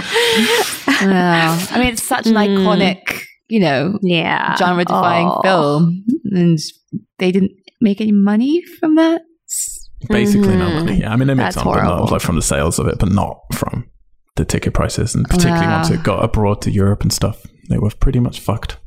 [1.01, 1.57] Wow.
[1.71, 2.47] I mean, it's such an Mm.
[2.59, 4.55] iconic, you know, Yeah.
[4.57, 5.41] genre defying Oh.
[5.43, 6.03] film.
[6.31, 6.59] And
[7.19, 7.51] they didn't
[7.81, 9.21] make any money from that.
[10.07, 10.73] Basically, no Mhm.
[10.85, 10.99] money.
[11.01, 12.99] Yeah, I mean, they made That's some, but not like from the sales of it,
[12.99, 13.85] but not from
[14.37, 15.77] the ticket prices, and particularly Wow.
[15.77, 18.77] once it got abroad to Europe and stuff, they were pretty much fucked.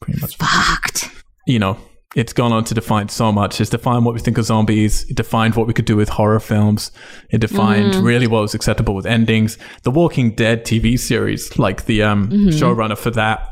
[0.00, 0.36] Pretty much.
[0.36, 1.10] Fucked.
[1.46, 1.76] You know,
[2.16, 3.60] it's gone on to define so much.
[3.60, 5.04] It's defined what we think of zombies.
[5.10, 6.90] It defined what we could do with horror films.
[7.30, 8.04] It defined Mm-hmm.
[8.04, 9.58] really what was acceptable with endings.
[9.82, 12.48] The Walking Dead TV series, like the um, Mm-hmm.
[12.48, 13.51] showrunner for that,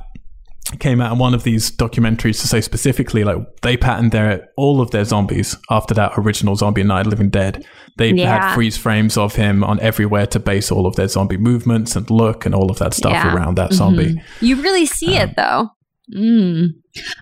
[0.78, 4.80] came out in one of these documentaries to say specifically like they patterned their all
[4.80, 7.64] of their zombies after that original zombie Night Living Dead.
[7.96, 8.48] They Yeah.
[8.48, 12.08] had freeze frames of him on everywhere to base all of their zombie movements and
[12.08, 13.34] look and all of that stuff Yeah.
[13.34, 14.20] around that zombie.
[14.40, 15.70] You really see Um, it though.
[16.16, 16.68] Mm.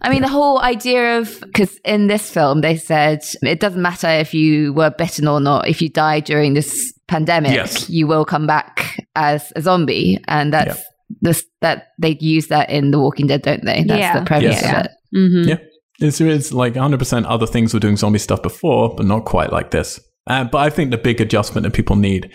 [0.03, 4.09] I mean, the whole idea of because in this film they said it doesn't matter
[4.09, 5.69] if you were bitten or not.
[5.69, 7.89] If you die during this pandemic, Yes.
[7.89, 10.81] you will come back as a zombie, and that's
[11.21, 13.85] this that they use that in The Walking Dead, don't they?
[13.85, 14.19] That's Yeah.
[14.21, 14.65] the premise Yes.
[14.79, 14.91] of it.
[15.17, 15.49] Mm-hmm.
[15.49, 15.59] Yeah.
[16.01, 19.71] It's, it's like 100% other things were doing zombie stuff before, but not quite like
[19.73, 19.99] this.
[20.29, 22.31] Uh, but I think the big adjustment that people need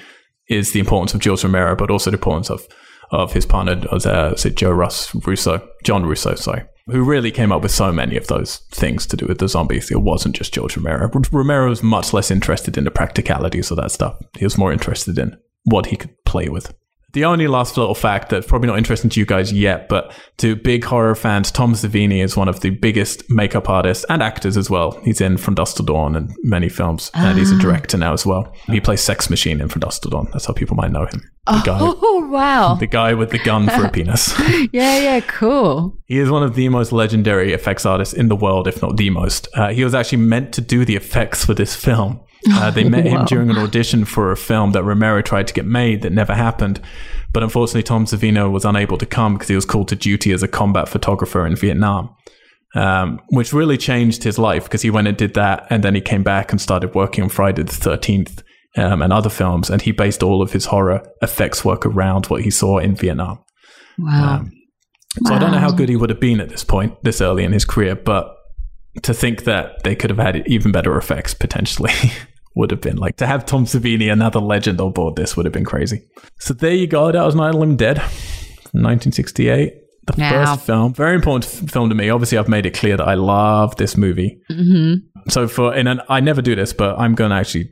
[0.50, 2.68] is the importance of George Romero, but also the importance of,
[3.12, 5.66] of his partner, uh, is it Joe Russ Russo?
[5.84, 9.28] John Russo, sorry, who really came up with so many of those things to do
[9.28, 9.92] with the zombies.
[9.92, 11.10] It wasn't just George Romero.
[11.32, 14.18] Romero was much less interested in the practicalities of that stuff.
[14.38, 16.74] He was more interested in what he could play with.
[17.14, 20.56] The only last little fact that's probably not interesting to you guys yet, but to
[20.56, 24.70] big horror fans, Tom Savini is one of the biggest makeup artists and actors as
[24.70, 25.00] well.
[25.04, 28.26] He's in From Dusk to Dawn and many films, and he's a director now as
[28.26, 28.52] well.
[28.66, 30.28] He plays Sex Machine in From Dusk to Dawn.
[30.34, 31.22] That's how people might know him.
[31.46, 32.76] The guy, Oh wow!
[32.76, 34.34] the guy with the gun for a penis.
[34.72, 35.98] yeah, yeah, cool.
[36.06, 39.10] He is one of the most legendary effects artists in the world, if not the
[39.10, 39.48] most.
[39.54, 42.22] Uh, he was actually meant to do the effects for this film.
[42.52, 45.66] Uh, they met him during an audition for a film that Romero tried to get
[45.66, 46.82] made that never happened.
[47.32, 50.44] But unfortunately, Tom Savini was unable to come because he was called to duty as
[50.44, 52.16] a combat photographer in Vietnam,
[52.76, 55.66] um, which really changed his life because he went and did that.
[55.70, 58.44] And then he came back and started working on Friday the 13th
[58.78, 59.70] um, and other films.
[59.70, 63.44] And he based all of his horror effects work around what he saw in Vietnam.
[63.98, 64.36] Wow.
[64.36, 64.52] Um,
[65.26, 67.44] so I don't know how good he would have been at this point, this early
[67.44, 68.36] in his career, but
[69.02, 71.92] to think that they could have had even better effects potentially
[72.56, 75.54] would have been like to have Tom Savini, another legend on board this would have
[75.54, 76.04] been crazy.
[76.40, 77.12] So there you go.
[77.12, 77.98] That was Night of the Living Dead,
[78.74, 79.74] 1968.
[80.06, 80.30] The Wow.
[80.56, 82.10] first film, very important f- film to me.
[82.10, 84.40] Obviously, I've made it clear that I love this movie.
[84.50, 84.96] hmm
[85.30, 87.70] So for and I never do this, but I'm going to actually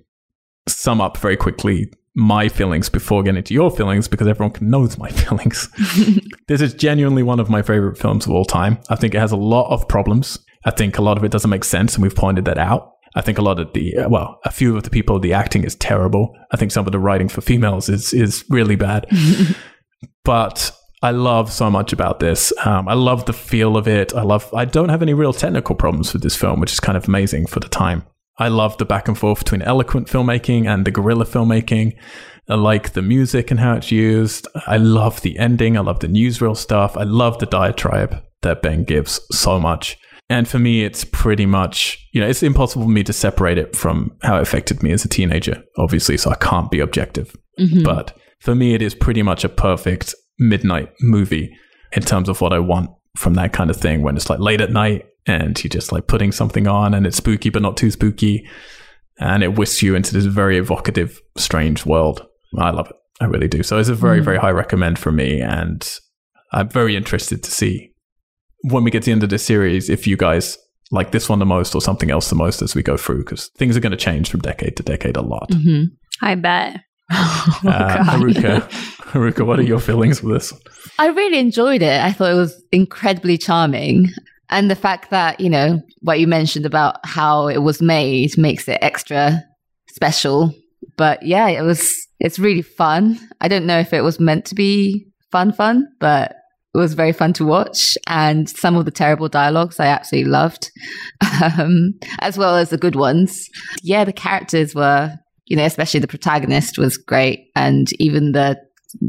[0.67, 5.09] sum up very quickly my feelings before getting to your feelings because everyone knows my
[5.21, 5.67] feelings.
[6.47, 8.77] this is genuinely one of my favorite films of all time.
[8.89, 10.39] I think it has a lot of problems.
[10.63, 12.90] I think a lot of it doesn't make sense, and we've pointed that out.
[13.15, 15.63] I think a lot of the uh, well, a few of the people, the acting
[15.63, 16.33] is terrible.
[16.51, 19.07] I think some of the writing for females is is really bad.
[20.23, 20.71] but
[21.03, 22.53] I love so much about this.
[22.63, 24.13] Um, I love the feel of it.
[24.15, 24.53] I love.
[24.53, 27.47] I don't have any real technical problems with this film, which is kind of amazing
[27.47, 28.03] for the time.
[28.37, 31.93] I love the back and forth between eloquent filmmaking and the guerrilla filmmaking.
[32.49, 34.47] I like the music and how it's used.
[34.67, 35.77] I love the ending.
[35.77, 36.97] I love the newsreel stuff.
[36.97, 39.97] I love the diatribe that Ben gives so much.
[40.31, 43.75] And for me, it's pretty much, you know, it's impossible for me to separate it
[43.75, 47.35] from how it affected me as a teenager, obviously, so I can't be objective.
[47.59, 47.83] Mm-hmm.
[47.83, 51.51] But for me, it is pretty much a perfect midnight movie
[51.91, 54.61] in terms of what I want from that kind of thing when it's like late
[54.61, 57.91] at night and you're just like putting something on and it's spooky but not too
[57.91, 58.47] spooky
[59.19, 62.25] and it whisks you into this very evocative, strange world.
[62.57, 62.95] I love it.
[63.19, 63.63] I really do.
[63.63, 64.23] So it's a very, Mm.
[64.23, 65.41] very high recommend for me.
[65.41, 65.87] And
[66.53, 67.90] I'm very interested to see
[68.63, 70.57] when we get to the end of this series if you guys
[70.91, 73.47] like this one the most or something else the most as we go through because
[73.57, 75.51] things are going to change from decade to decade a lot.
[75.53, 75.83] hmm
[76.21, 76.81] I bet.
[77.13, 78.61] Oh, uh, Haruka,
[79.11, 80.53] Haruka, what are your feelings with this?
[80.97, 82.01] I really enjoyed it.
[82.01, 84.07] I thought it was incredibly charming.
[84.49, 88.67] And the fact that, you know, what you mentioned about how it was made makes
[88.69, 89.43] it extra
[89.89, 90.53] special.
[90.95, 91.89] But yeah, it was,
[92.21, 93.19] it's really fun.
[93.41, 96.35] I don't know if it was meant to be fun, fun, but
[96.73, 97.97] it was very fun to watch.
[98.07, 100.71] And some of the terrible dialogues I absolutely loved,
[101.57, 103.47] um, as well as the good ones.
[103.83, 105.11] Yeah, the characters were,
[105.45, 107.47] you know, especially the protagonist was great.
[107.55, 108.57] And even the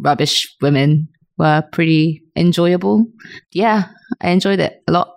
[0.01, 1.09] rubbish women
[1.39, 3.07] were pretty enjoyable.
[3.53, 3.85] Yeah,
[4.21, 5.09] I enjoyed it a lot.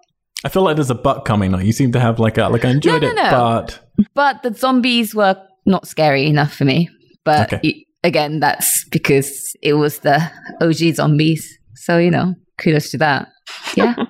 [0.43, 1.51] I feel like there's a but coming.
[1.51, 3.29] Like you seem to have like a like I enjoyed No, no, it, no.
[3.31, 3.79] but
[4.13, 5.35] But the zombies were
[5.65, 6.89] not scary enough for me.
[7.23, 7.59] But Okay.
[7.63, 9.31] y- again, that's because
[9.63, 10.21] it was the
[10.61, 11.57] OG zombies.
[11.75, 13.29] So, you know, kudos to that.
[13.75, 13.95] Yeah.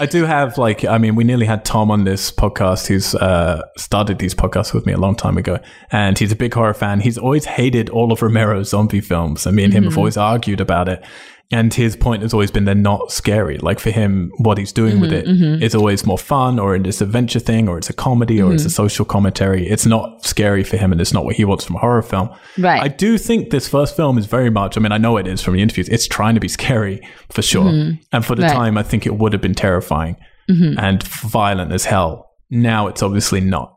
[0.00, 3.62] I do have like I mean we nearly had Tom on this podcast who's uh,
[3.78, 5.58] started these podcasts with me a long time ago
[5.90, 7.00] and he's a big horror fan.
[7.00, 9.46] He's always hated all of Romero's zombie films.
[9.46, 11.02] and me and him have always argued about it.
[11.50, 13.56] And his point has always been they're not scary.
[13.56, 15.62] Like for him, what he's doing with mm-hmm, it mm-hmm.
[15.62, 18.66] is always more fun, or it's adventure thing, or it's a comedy, or it's a
[18.66, 18.72] mm-hmm.
[18.72, 19.66] social commentary.
[19.66, 22.28] It's not scary for him, and it's not what he wants from a horror film.
[22.58, 22.82] Right.
[22.82, 24.76] I do think this first film is very much.
[24.76, 25.88] I mean, I know it is from the interviews.
[25.88, 27.00] It's trying to be scary
[27.30, 27.68] for sure,
[28.12, 28.52] and for the Right.
[28.52, 30.16] time, I think it would have been terrifying
[30.48, 32.30] and violent as hell.
[32.50, 33.74] Now it's obviously not.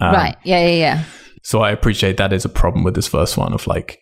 [0.00, 0.36] Um, right.
[0.44, 1.04] Yeah, yeah, yeah.
[1.42, 4.00] So I appreciate that is a problem with this first one of like,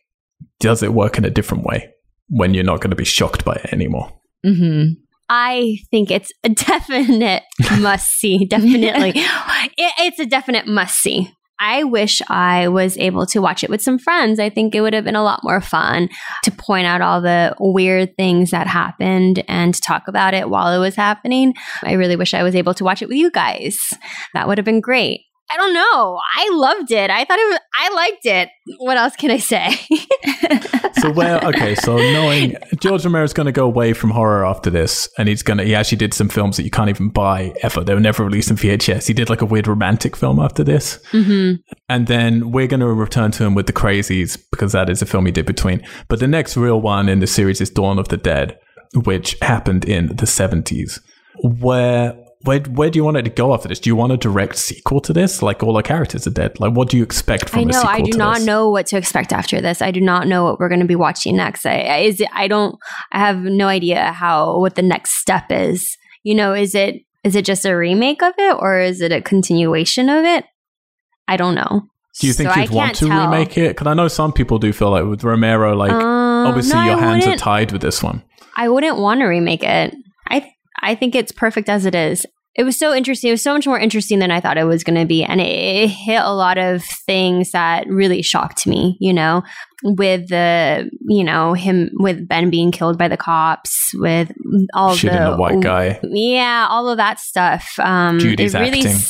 [0.61, 1.92] does it work in a different way
[2.33, 4.13] when you're not going to be shocked by it anymore?
[4.45, 4.85] hmm
[5.29, 7.43] I think it's a definite
[7.79, 8.45] must see.
[8.45, 9.13] Definitely.
[9.17, 11.33] it, it's a definite must see.
[11.59, 14.41] I wish I was able to watch it with some friends.
[14.41, 16.09] I think it would have been a lot more fun
[16.43, 20.85] to point out all the weird things that happened and talk about it while it
[20.85, 21.55] was happening.
[21.85, 23.79] I really wish I was able to watch it with you guys.
[24.35, 25.21] That would have been great.
[25.53, 26.21] I don't know.
[26.35, 27.11] I loved it.
[27.11, 28.49] I thought it was, I liked it.
[28.79, 29.75] What else can I say?
[31.03, 31.41] So where?
[31.53, 35.43] Okay, so knowing George Romero's going to go away from horror after this, and he's
[35.43, 37.83] going to he actually did some films that you can't even buy ever.
[37.83, 39.09] They were never released in VHS.
[39.09, 41.55] He did like a weird romantic film after this, hmm
[41.89, 45.07] and then we're going to return to him with the Crazies because that is a
[45.07, 45.83] film he did between.
[46.09, 48.59] But the next real one in the series is Dawn of the Dead,
[48.95, 51.01] which happened in the seventies.
[51.43, 53.81] Where where where do you want it to go after this?
[53.81, 55.43] Do you want a direct sequel to this?
[55.43, 56.59] Like all the characters are dead.
[56.61, 57.73] Like what do you expect from I a know.
[57.81, 58.47] sequel I do not this?
[58.47, 59.81] know what to expect after this.
[59.83, 61.65] I do not know what we're going to be watching next.
[61.67, 62.29] I, I- is it?
[62.35, 62.77] I don't.
[63.13, 65.87] I have no idea how what the next step is.
[66.25, 69.21] You know, is it is it just a remake of it or is it a
[69.21, 70.45] continuation of it?
[71.29, 71.83] I don't know.
[72.21, 73.31] Do you think So you'd want to tell.
[73.31, 73.69] remake it?
[73.69, 76.97] Because I know some people do feel like with Romero, like Uh, obviously no, your
[76.97, 78.23] I hands are tied with this one.
[78.57, 79.95] I wouldn't want to remake it.
[80.29, 80.53] I
[80.83, 82.27] I think it's perfect as it is.
[82.55, 83.29] It was so interesting.
[83.29, 85.41] It was so much more interesting than I thought it was going to be, and
[85.41, 88.99] it, it hit a lot of things that really shocked me.
[89.01, 89.43] You know,
[89.83, 94.33] with the you know him with Ben being killed by the cops, with
[94.75, 95.99] all Shooting the the white guy.
[96.03, 97.79] yeah, all of that stuff.
[97.79, 98.81] Um, Judy's it really.
[98.81, 99.01] acting.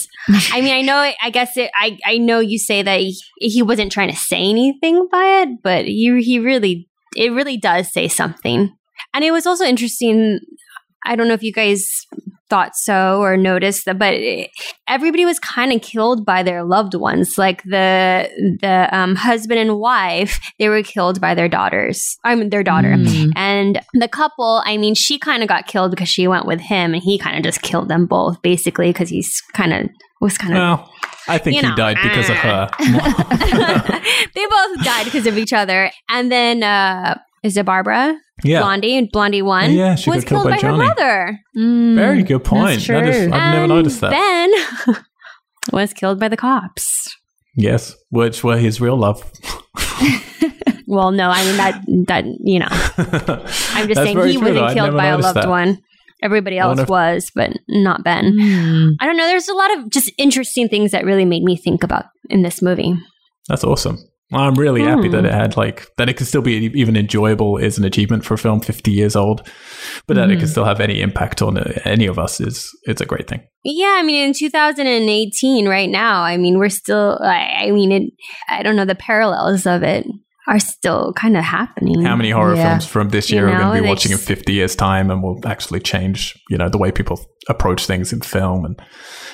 [0.52, 1.12] I mean, I know.
[1.20, 4.38] I guess it, I I know you say that he, he wasn't trying to say
[4.38, 8.72] anything by it, but he he really it really does say something.
[9.14, 10.38] And it was also interesting.
[11.04, 11.84] I don't know if you guys
[12.52, 14.14] thought so or noticed that, but
[14.86, 17.38] everybody was kind of killed by their loved ones.
[17.38, 18.28] Like the
[18.60, 22.18] the um, husband and wife, they were killed by their daughters.
[22.24, 22.90] I mean, their daughter.
[22.90, 23.32] Mm.
[23.36, 26.92] And the couple, I mean, she kind of got killed because she went with him,
[26.92, 29.88] and he kind of just killed them both, basically, because he's kind of
[30.20, 30.58] was kind of.
[30.58, 30.92] Well,
[31.28, 32.68] I think You he know, died because of her.
[34.34, 38.60] they both died because of each other, and then uh, is it Barbara yeah.
[38.60, 38.96] Blondie?
[38.96, 41.38] And Blondie one Yeah, she was killed killed by by, her brother.
[41.56, 41.94] Mm.
[41.94, 42.80] Very good point.
[42.80, 43.24] That's That is-.
[43.24, 44.10] I've never And noticed that.
[44.10, 44.96] Ben
[45.72, 47.16] was killed by the cops.
[47.56, 49.30] Yes, which were his real love.
[50.92, 52.68] Well, no, I mean that that you know,
[53.74, 55.48] I'm just saying he true, wasn't I'd killed by a loved that.
[55.48, 55.78] one.
[56.22, 58.36] Everybody else if- was, but not Ben.
[58.38, 58.90] Mm.
[59.00, 59.26] I don't know.
[59.26, 62.60] There's a lot of just interesting things that really made me think about in this
[62.60, 62.94] movie.
[63.48, 63.96] That's awesome.
[64.34, 65.26] I'm really happy that Hmm.
[65.26, 68.38] it had like that it can still be even enjoyable is an achievement for a
[68.38, 69.46] film 50 years old,
[70.06, 70.50] but that it can Mhm.
[70.50, 73.40] still have any impact on uh, any of us is it's a great thing.
[73.64, 77.18] Yeah, I mean, in 2018, right now, I mean, we're still.
[77.22, 78.02] I, I mean, it.
[78.48, 78.84] I don't know.
[78.84, 80.06] The parallels of it
[80.48, 82.02] are still kind of happening.
[82.04, 82.70] How many horror Yeah.
[82.70, 85.22] films from this You year are going to be watching in 50 years time and
[85.22, 88.74] will actually change, you know, the way people approach things in film and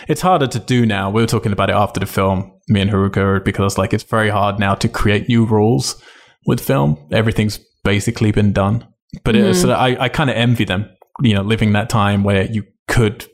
[0.06, 1.08] it's harder to do now.
[1.10, 4.30] We were talking about it after the film, me and Haruka, because like it's very
[4.30, 6.00] hard now to create new rules
[6.46, 6.98] with film.
[7.12, 8.86] Everything's basically been done.
[9.24, 9.54] But it, Mhm.
[9.54, 10.86] so I, I kind of envy them,
[11.22, 13.26] you know, living that time where you could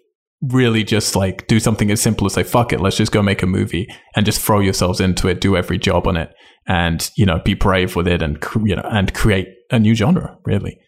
[0.43, 3.43] really just like do something as simple as say, fuck it, let's just go make
[3.43, 6.31] a movie and just throw yourselves into it, do every job on it
[6.69, 10.37] and, you know, be brave with it and, you know, and create a new genre,
[10.45, 10.79] really.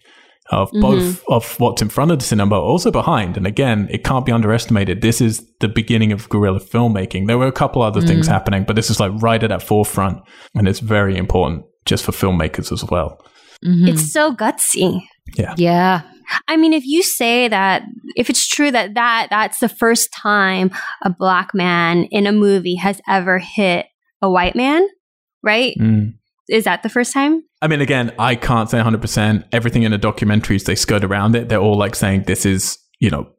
[0.51, 3.37] Of both of what's in front of the cinema, but also behind.
[3.37, 5.03] And again, it can't be underestimated.
[5.03, 7.27] This is the beginning of guerrilla filmmaking.
[7.27, 10.21] There were a couple other things happening, but this is like right at that forefront.
[10.55, 13.19] And it's very important just for filmmakers as well.
[13.65, 13.89] Mhm.
[13.89, 15.01] It's so gutsy.
[15.37, 15.55] Yeah.
[15.57, 16.03] Yeah.
[16.47, 17.83] I mean, if you say that,
[18.15, 20.71] if it's true that, that that's the first time
[21.03, 23.87] a black man in a movie has ever hit
[24.23, 24.87] a white man,
[25.43, 25.75] right?
[25.81, 26.15] Mm.
[26.49, 27.43] Is that the first time?
[27.63, 29.45] I mean, again, I can't say 100%.
[29.53, 31.49] Everything in the documentaries, they skirt around it.
[31.49, 33.31] They're all like saying this is, you know,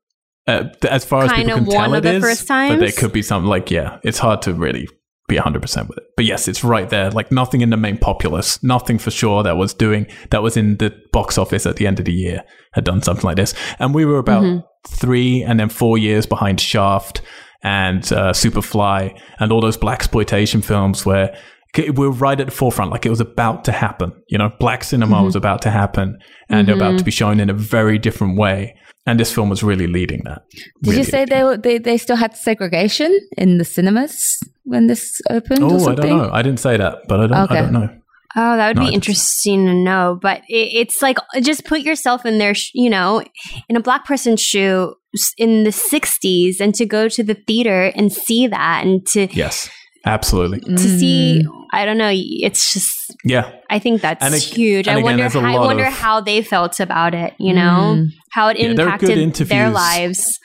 [0.48, 1.98] uh, as far as Kind people can tell it is.
[1.98, 4.54] of it the is, first But there could be something like, yeah, it's hard to
[4.54, 4.88] really
[5.28, 6.06] be 100% with it.
[6.16, 7.12] But yes, it's right there.
[7.12, 10.78] Like nothing in the main populace, nothing for sure that was doing, that was in
[10.78, 13.54] the box office at the end of the year had done something like this.
[13.78, 14.64] And we were about Mhm.
[14.88, 17.22] three and then four years behind Shaft
[17.62, 21.36] and uh, Superfly and all those black exploitation films where
[21.76, 24.12] we were right at the forefront, like it was about to happen.
[24.30, 25.26] You know, black cinema mm-hmm.
[25.26, 26.18] was about to happen
[26.50, 26.78] and mm-hmm.
[26.78, 28.76] about to be shown in a very different way.
[29.06, 30.42] And this film was really leading that.
[30.82, 35.22] Did really you say they, they they still had segregation in the cinemas when this
[35.30, 35.64] opened?
[35.64, 36.30] Oh, I don't know.
[36.32, 37.44] I didn't say that, but I don't.
[37.44, 37.58] Okay.
[37.58, 37.90] I don't know.
[38.36, 40.20] Oh, that would no, be interesting to know.
[40.22, 43.24] But it, it's like just put yourself in their, sh- you know,
[43.70, 44.94] in a black person's shoe
[45.38, 49.70] in the '60s, and to go to the theater and see that, and to yes,
[50.08, 50.60] Absolutely.
[50.62, 51.66] To see, mm.
[51.74, 52.12] I don't know.
[52.14, 53.52] It's just, yeah.
[53.70, 54.88] I think that's it, huge.
[54.88, 57.34] I again, wonder, how, I wonder of, how they felt about it.
[57.40, 58.08] You know, mm.
[58.32, 60.40] how it impacted their lives.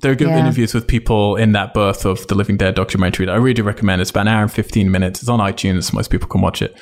[0.00, 0.40] There are good yeah.
[0.40, 4.02] interviews with people in that birth of the Living Dead documentary that I really recommend.
[4.02, 5.22] It's about an hour and 15 minutes.
[5.22, 5.92] It's on iTunes.
[5.92, 6.78] Most people can watch it.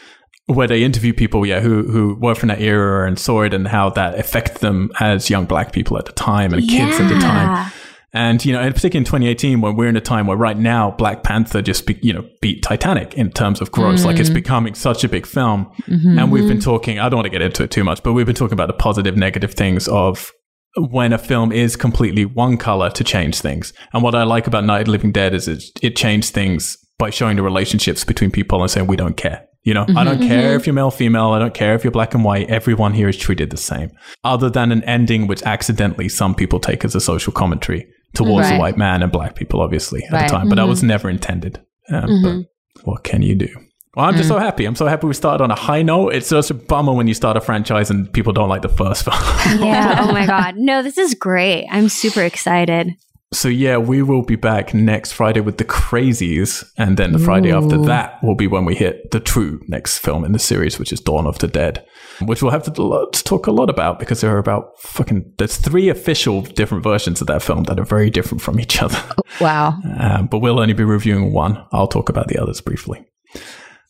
[0.46, 3.68] Where they interview people, yeah, who who were from that era and saw it and
[3.68, 6.86] how that affected them as young black people at the time and yeah.
[6.86, 7.70] kids at the time.
[8.14, 10.90] And, you know, in particular in 2018, when we're in a time where right now
[10.90, 14.02] Black Panther just, be, you know, beat Titanic in terms of gross.
[14.02, 14.06] Mm.
[14.06, 14.34] Like it's mm.
[14.34, 15.70] becoming such a big film.
[15.86, 16.18] Mm-hmm.
[16.18, 18.26] And we've been talking, I don't want to get into it too much, but we've
[18.26, 20.30] been talking about the positive, negative things of
[20.76, 23.72] when a film is completely one color to change things.
[23.94, 27.10] And what I like about Night of Living Dead is it, it changed things by
[27.10, 29.46] showing the relationships between people and saying, we don't care.
[29.64, 30.28] You know, mm-hmm, I don't mm-hmm.
[30.28, 31.30] care if you're male, female.
[31.30, 32.50] I don't care if you're black and white.
[32.50, 33.92] Everyone here is treated the same,
[34.24, 38.54] other than an ending which accidentally some people take as a social commentary towards right.
[38.54, 40.28] the white man and black people, obviously, at right.
[40.28, 40.48] the time.
[40.48, 40.66] But mm-hmm.
[40.66, 41.64] that was never intended.
[41.88, 42.40] Um, mm-hmm.
[42.74, 43.48] But what can you do?
[43.94, 44.32] Well, I'm just mm.
[44.32, 44.64] so happy.
[44.64, 46.14] I'm so happy we started on a high note.
[46.14, 49.04] It's just a bummer when you start a franchise and people don't like the first
[49.04, 49.62] film.
[49.62, 49.98] yeah.
[50.00, 50.56] Oh my God.
[50.56, 51.66] No, this is great.
[51.70, 52.94] I'm super excited.
[53.32, 57.50] So yeah, we will be back next Friday with the Crazies, and then the Friday
[57.50, 60.92] after that will be when we hit the true next film in the series, which
[60.92, 61.84] is Dawn of the Dead,
[62.20, 65.56] which we'll have to, to talk a lot about because there are about fucking there's
[65.56, 69.02] three official different versions of that film that are very different from each other.
[69.40, 69.78] Wow!
[69.98, 71.64] Um, but we'll only be reviewing one.
[71.72, 73.06] I'll talk about the others briefly.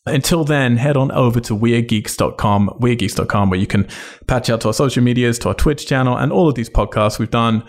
[0.04, 3.86] Until then, head on over to weirdgeeks.com, weirdgeeks.com, where you can
[4.26, 7.20] patch out to our social medias, to our Twitch channel, and all of these podcasts
[7.20, 7.62] we've done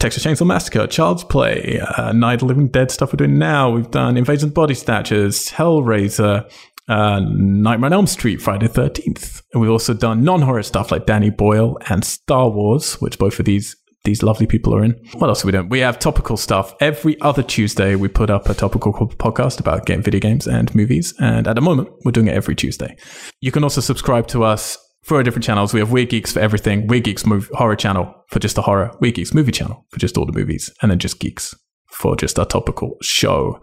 [0.00, 3.68] Texas Chainsaw Massacre, Child's Play, uh, Night of Living Dead stuff we're doing now.
[3.68, 6.50] We've done Invasion of Body Snatchers, Hellraiser,
[6.88, 9.42] uh, Nightmare on Elm Street, Friday the 13th.
[9.52, 13.38] And we've also done non horror stuff like Danny Boyle and Star Wars, which both
[13.38, 14.92] of these these lovely people are in.
[15.18, 15.68] What else are we doing?
[15.68, 16.74] We have topical stuff.
[16.80, 21.12] Every other Tuesday, we put up a topical podcast about game video games and movies.
[21.20, 22.96] And at the moment, we're doing it every Tuesday.
[23.42, 24.78] You can also subscribe to us
[25.10, 25.74] for our different channels.
[25.74, 28.96] We have Weird Geeks for everything, Weird Geeks movie, horror channel for just the horror,
[29.00, 31.52] Weird Geeks movie channel for just all the movies, and then just Geeks
[31.90, 33.60] for just our topical show.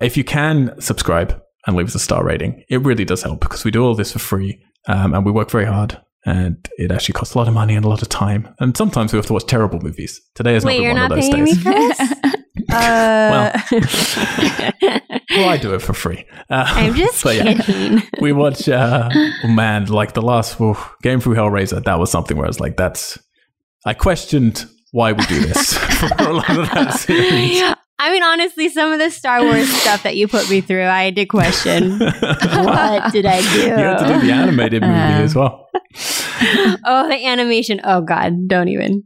[0.00, 3.64] If you can subscribe and leave us a star rating, it really does help because
[3.64, 5.96] we do all this for free um, and we work very hard.
[6.26, 8.52] And it actually costs a lot of money and a lot of time.
[8.58, 10.20] And sometimes we have to watch terrible movies.
[10.34, 12.34] Today is Wait, not one of those days.
[12.68, 13.60] uh...
[13.70, 13.80] well,
[15.30, 16.24] well, I do it for free.
[16.48, 18.02] Uh, I'm just kidding.
[18.20, 19.08] we watch, uh,
[19.44, 21.82] oh man, like the last well, game through Hellraiser.
[21.84, 23.18] That was something where I was like, that's.
[23.86, 27.62] I questioned why we do this for a lot of that series.
[28.02, 31.10] I mean, honestly, some of the Star Wars stuff that you put me through, I
[31.10, 31.98] did question.
[31.98, 33.60] what did I do?
[33.60, 35.68] You had to do the animated movie uh, as well.
[36.86, 37.80] oh, the animation.
[37.84, 38.48] Oh, God.
[38.48, 39.04] Don't even.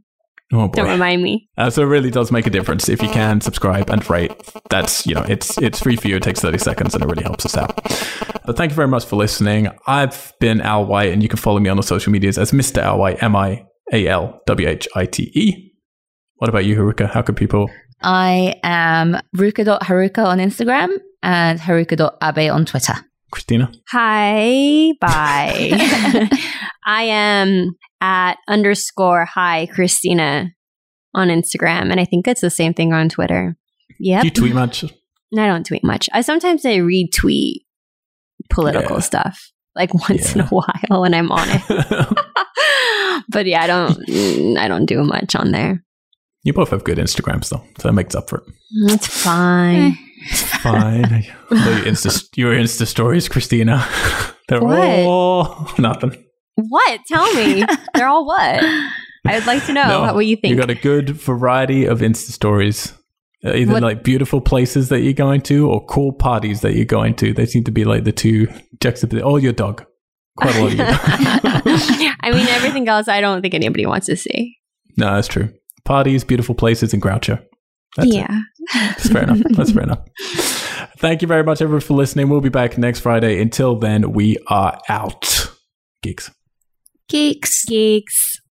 [0.55, 0.75] Oh boy.
[0.75, 1.49] Don't remind me.
[1.57, 4.31] Uh, so it really does make a difference if you can subscribe and rate.
[4.69, 6.15] That's you know it's it's free for you.
[6.15, 7.75] It takes thirty seconds and it really helps us out.
[8.45, 9.67] But thank you very much for listening.
[9.87, 12.77] I've been Al White, and you can follow me on the social medias as Mr.
[12.77, 15.73] Al White, M I A L W H I T E.
[16.35, 17.09] What about you, Haruka?
[17.09, 17.69] How can people?
[18.01, 20.89] I am Haruka.haruka on Instagram
[21.23, 22.93] and haruka.abe on Twitter.
[23.31, 23.71] Christina.
[23.89, 26.29] Hi, bye.
[26.85, 30.51] I am at underscore hi Christina
[31.13, 33.55] on Instagram, and I think it's the same thing on Twitter.
[33.99, 34.23] Yeah.
[34.23, 34.83] you tweet much?
[35.37, 36.09] I don't tweet much.
[36.13, 37.65] I sometimes I retweet
[38.49, 39.01] political yeah.
[39.01, 40.41] stuff like once yeah.
[40.43, 41.61] in a while when I'm on it.
[43.29, 45.83] but yeah, I don't mm, I don't do much on there.
[46.43, 48.53] You both have good Instagrams though, so that makes up for it.
[48.87, 49.75] That's fine.
[49.75, 49.95] Eh.
[50.27, 51.23] It's fine.
[51.51, 53.85] your Insta, your Insta stories, Christina.
[54.47, 54.79] They're what?
[54.79, 56.24] all nothing.
[56.55, 57.01] What?
[57.07, 57.65] Tell me.
[57.93, 58.63] They're all what?
[59.27, 60.51] I would like to know no, what you think.
[60.51, 62.93] You got a good variety of Insta stories.
[63.43, 63.83] Uh, either what?
[63.83, 67.33] like beautiful places that you're going to or cool parties that you're going to.
[67.33, 68.47] They seem to be like the two
[68.79, 69.23] juxtapositions.
[69.25, 69.85] Oh, your dog.
[70.37, 70.99] Quite a lot of your dog.
[72.21, 74.57] I mean, everything else I don't think anybody wants to see.
[74.97, 75.53] No, that's true.
[75.83, 77.43] Parties, beautiful places, and Groucho.
[77.95, 78.41] That's yeah.
[78.59, 78.67] It.
[78.73, 79.39] That's fair enough.
[79.51, 79.99] That's fair enough.
[80.97, 82.29] Thank you very much, everyone, for listening.
[82.29, 83.41] We'll be back next Friday.
[83.41, 85.51] Until then, we are out.
[86.01, 86.31] Geeks.
[87.07, 87.65] Geeks.
[87.67, 88.34] Geeks.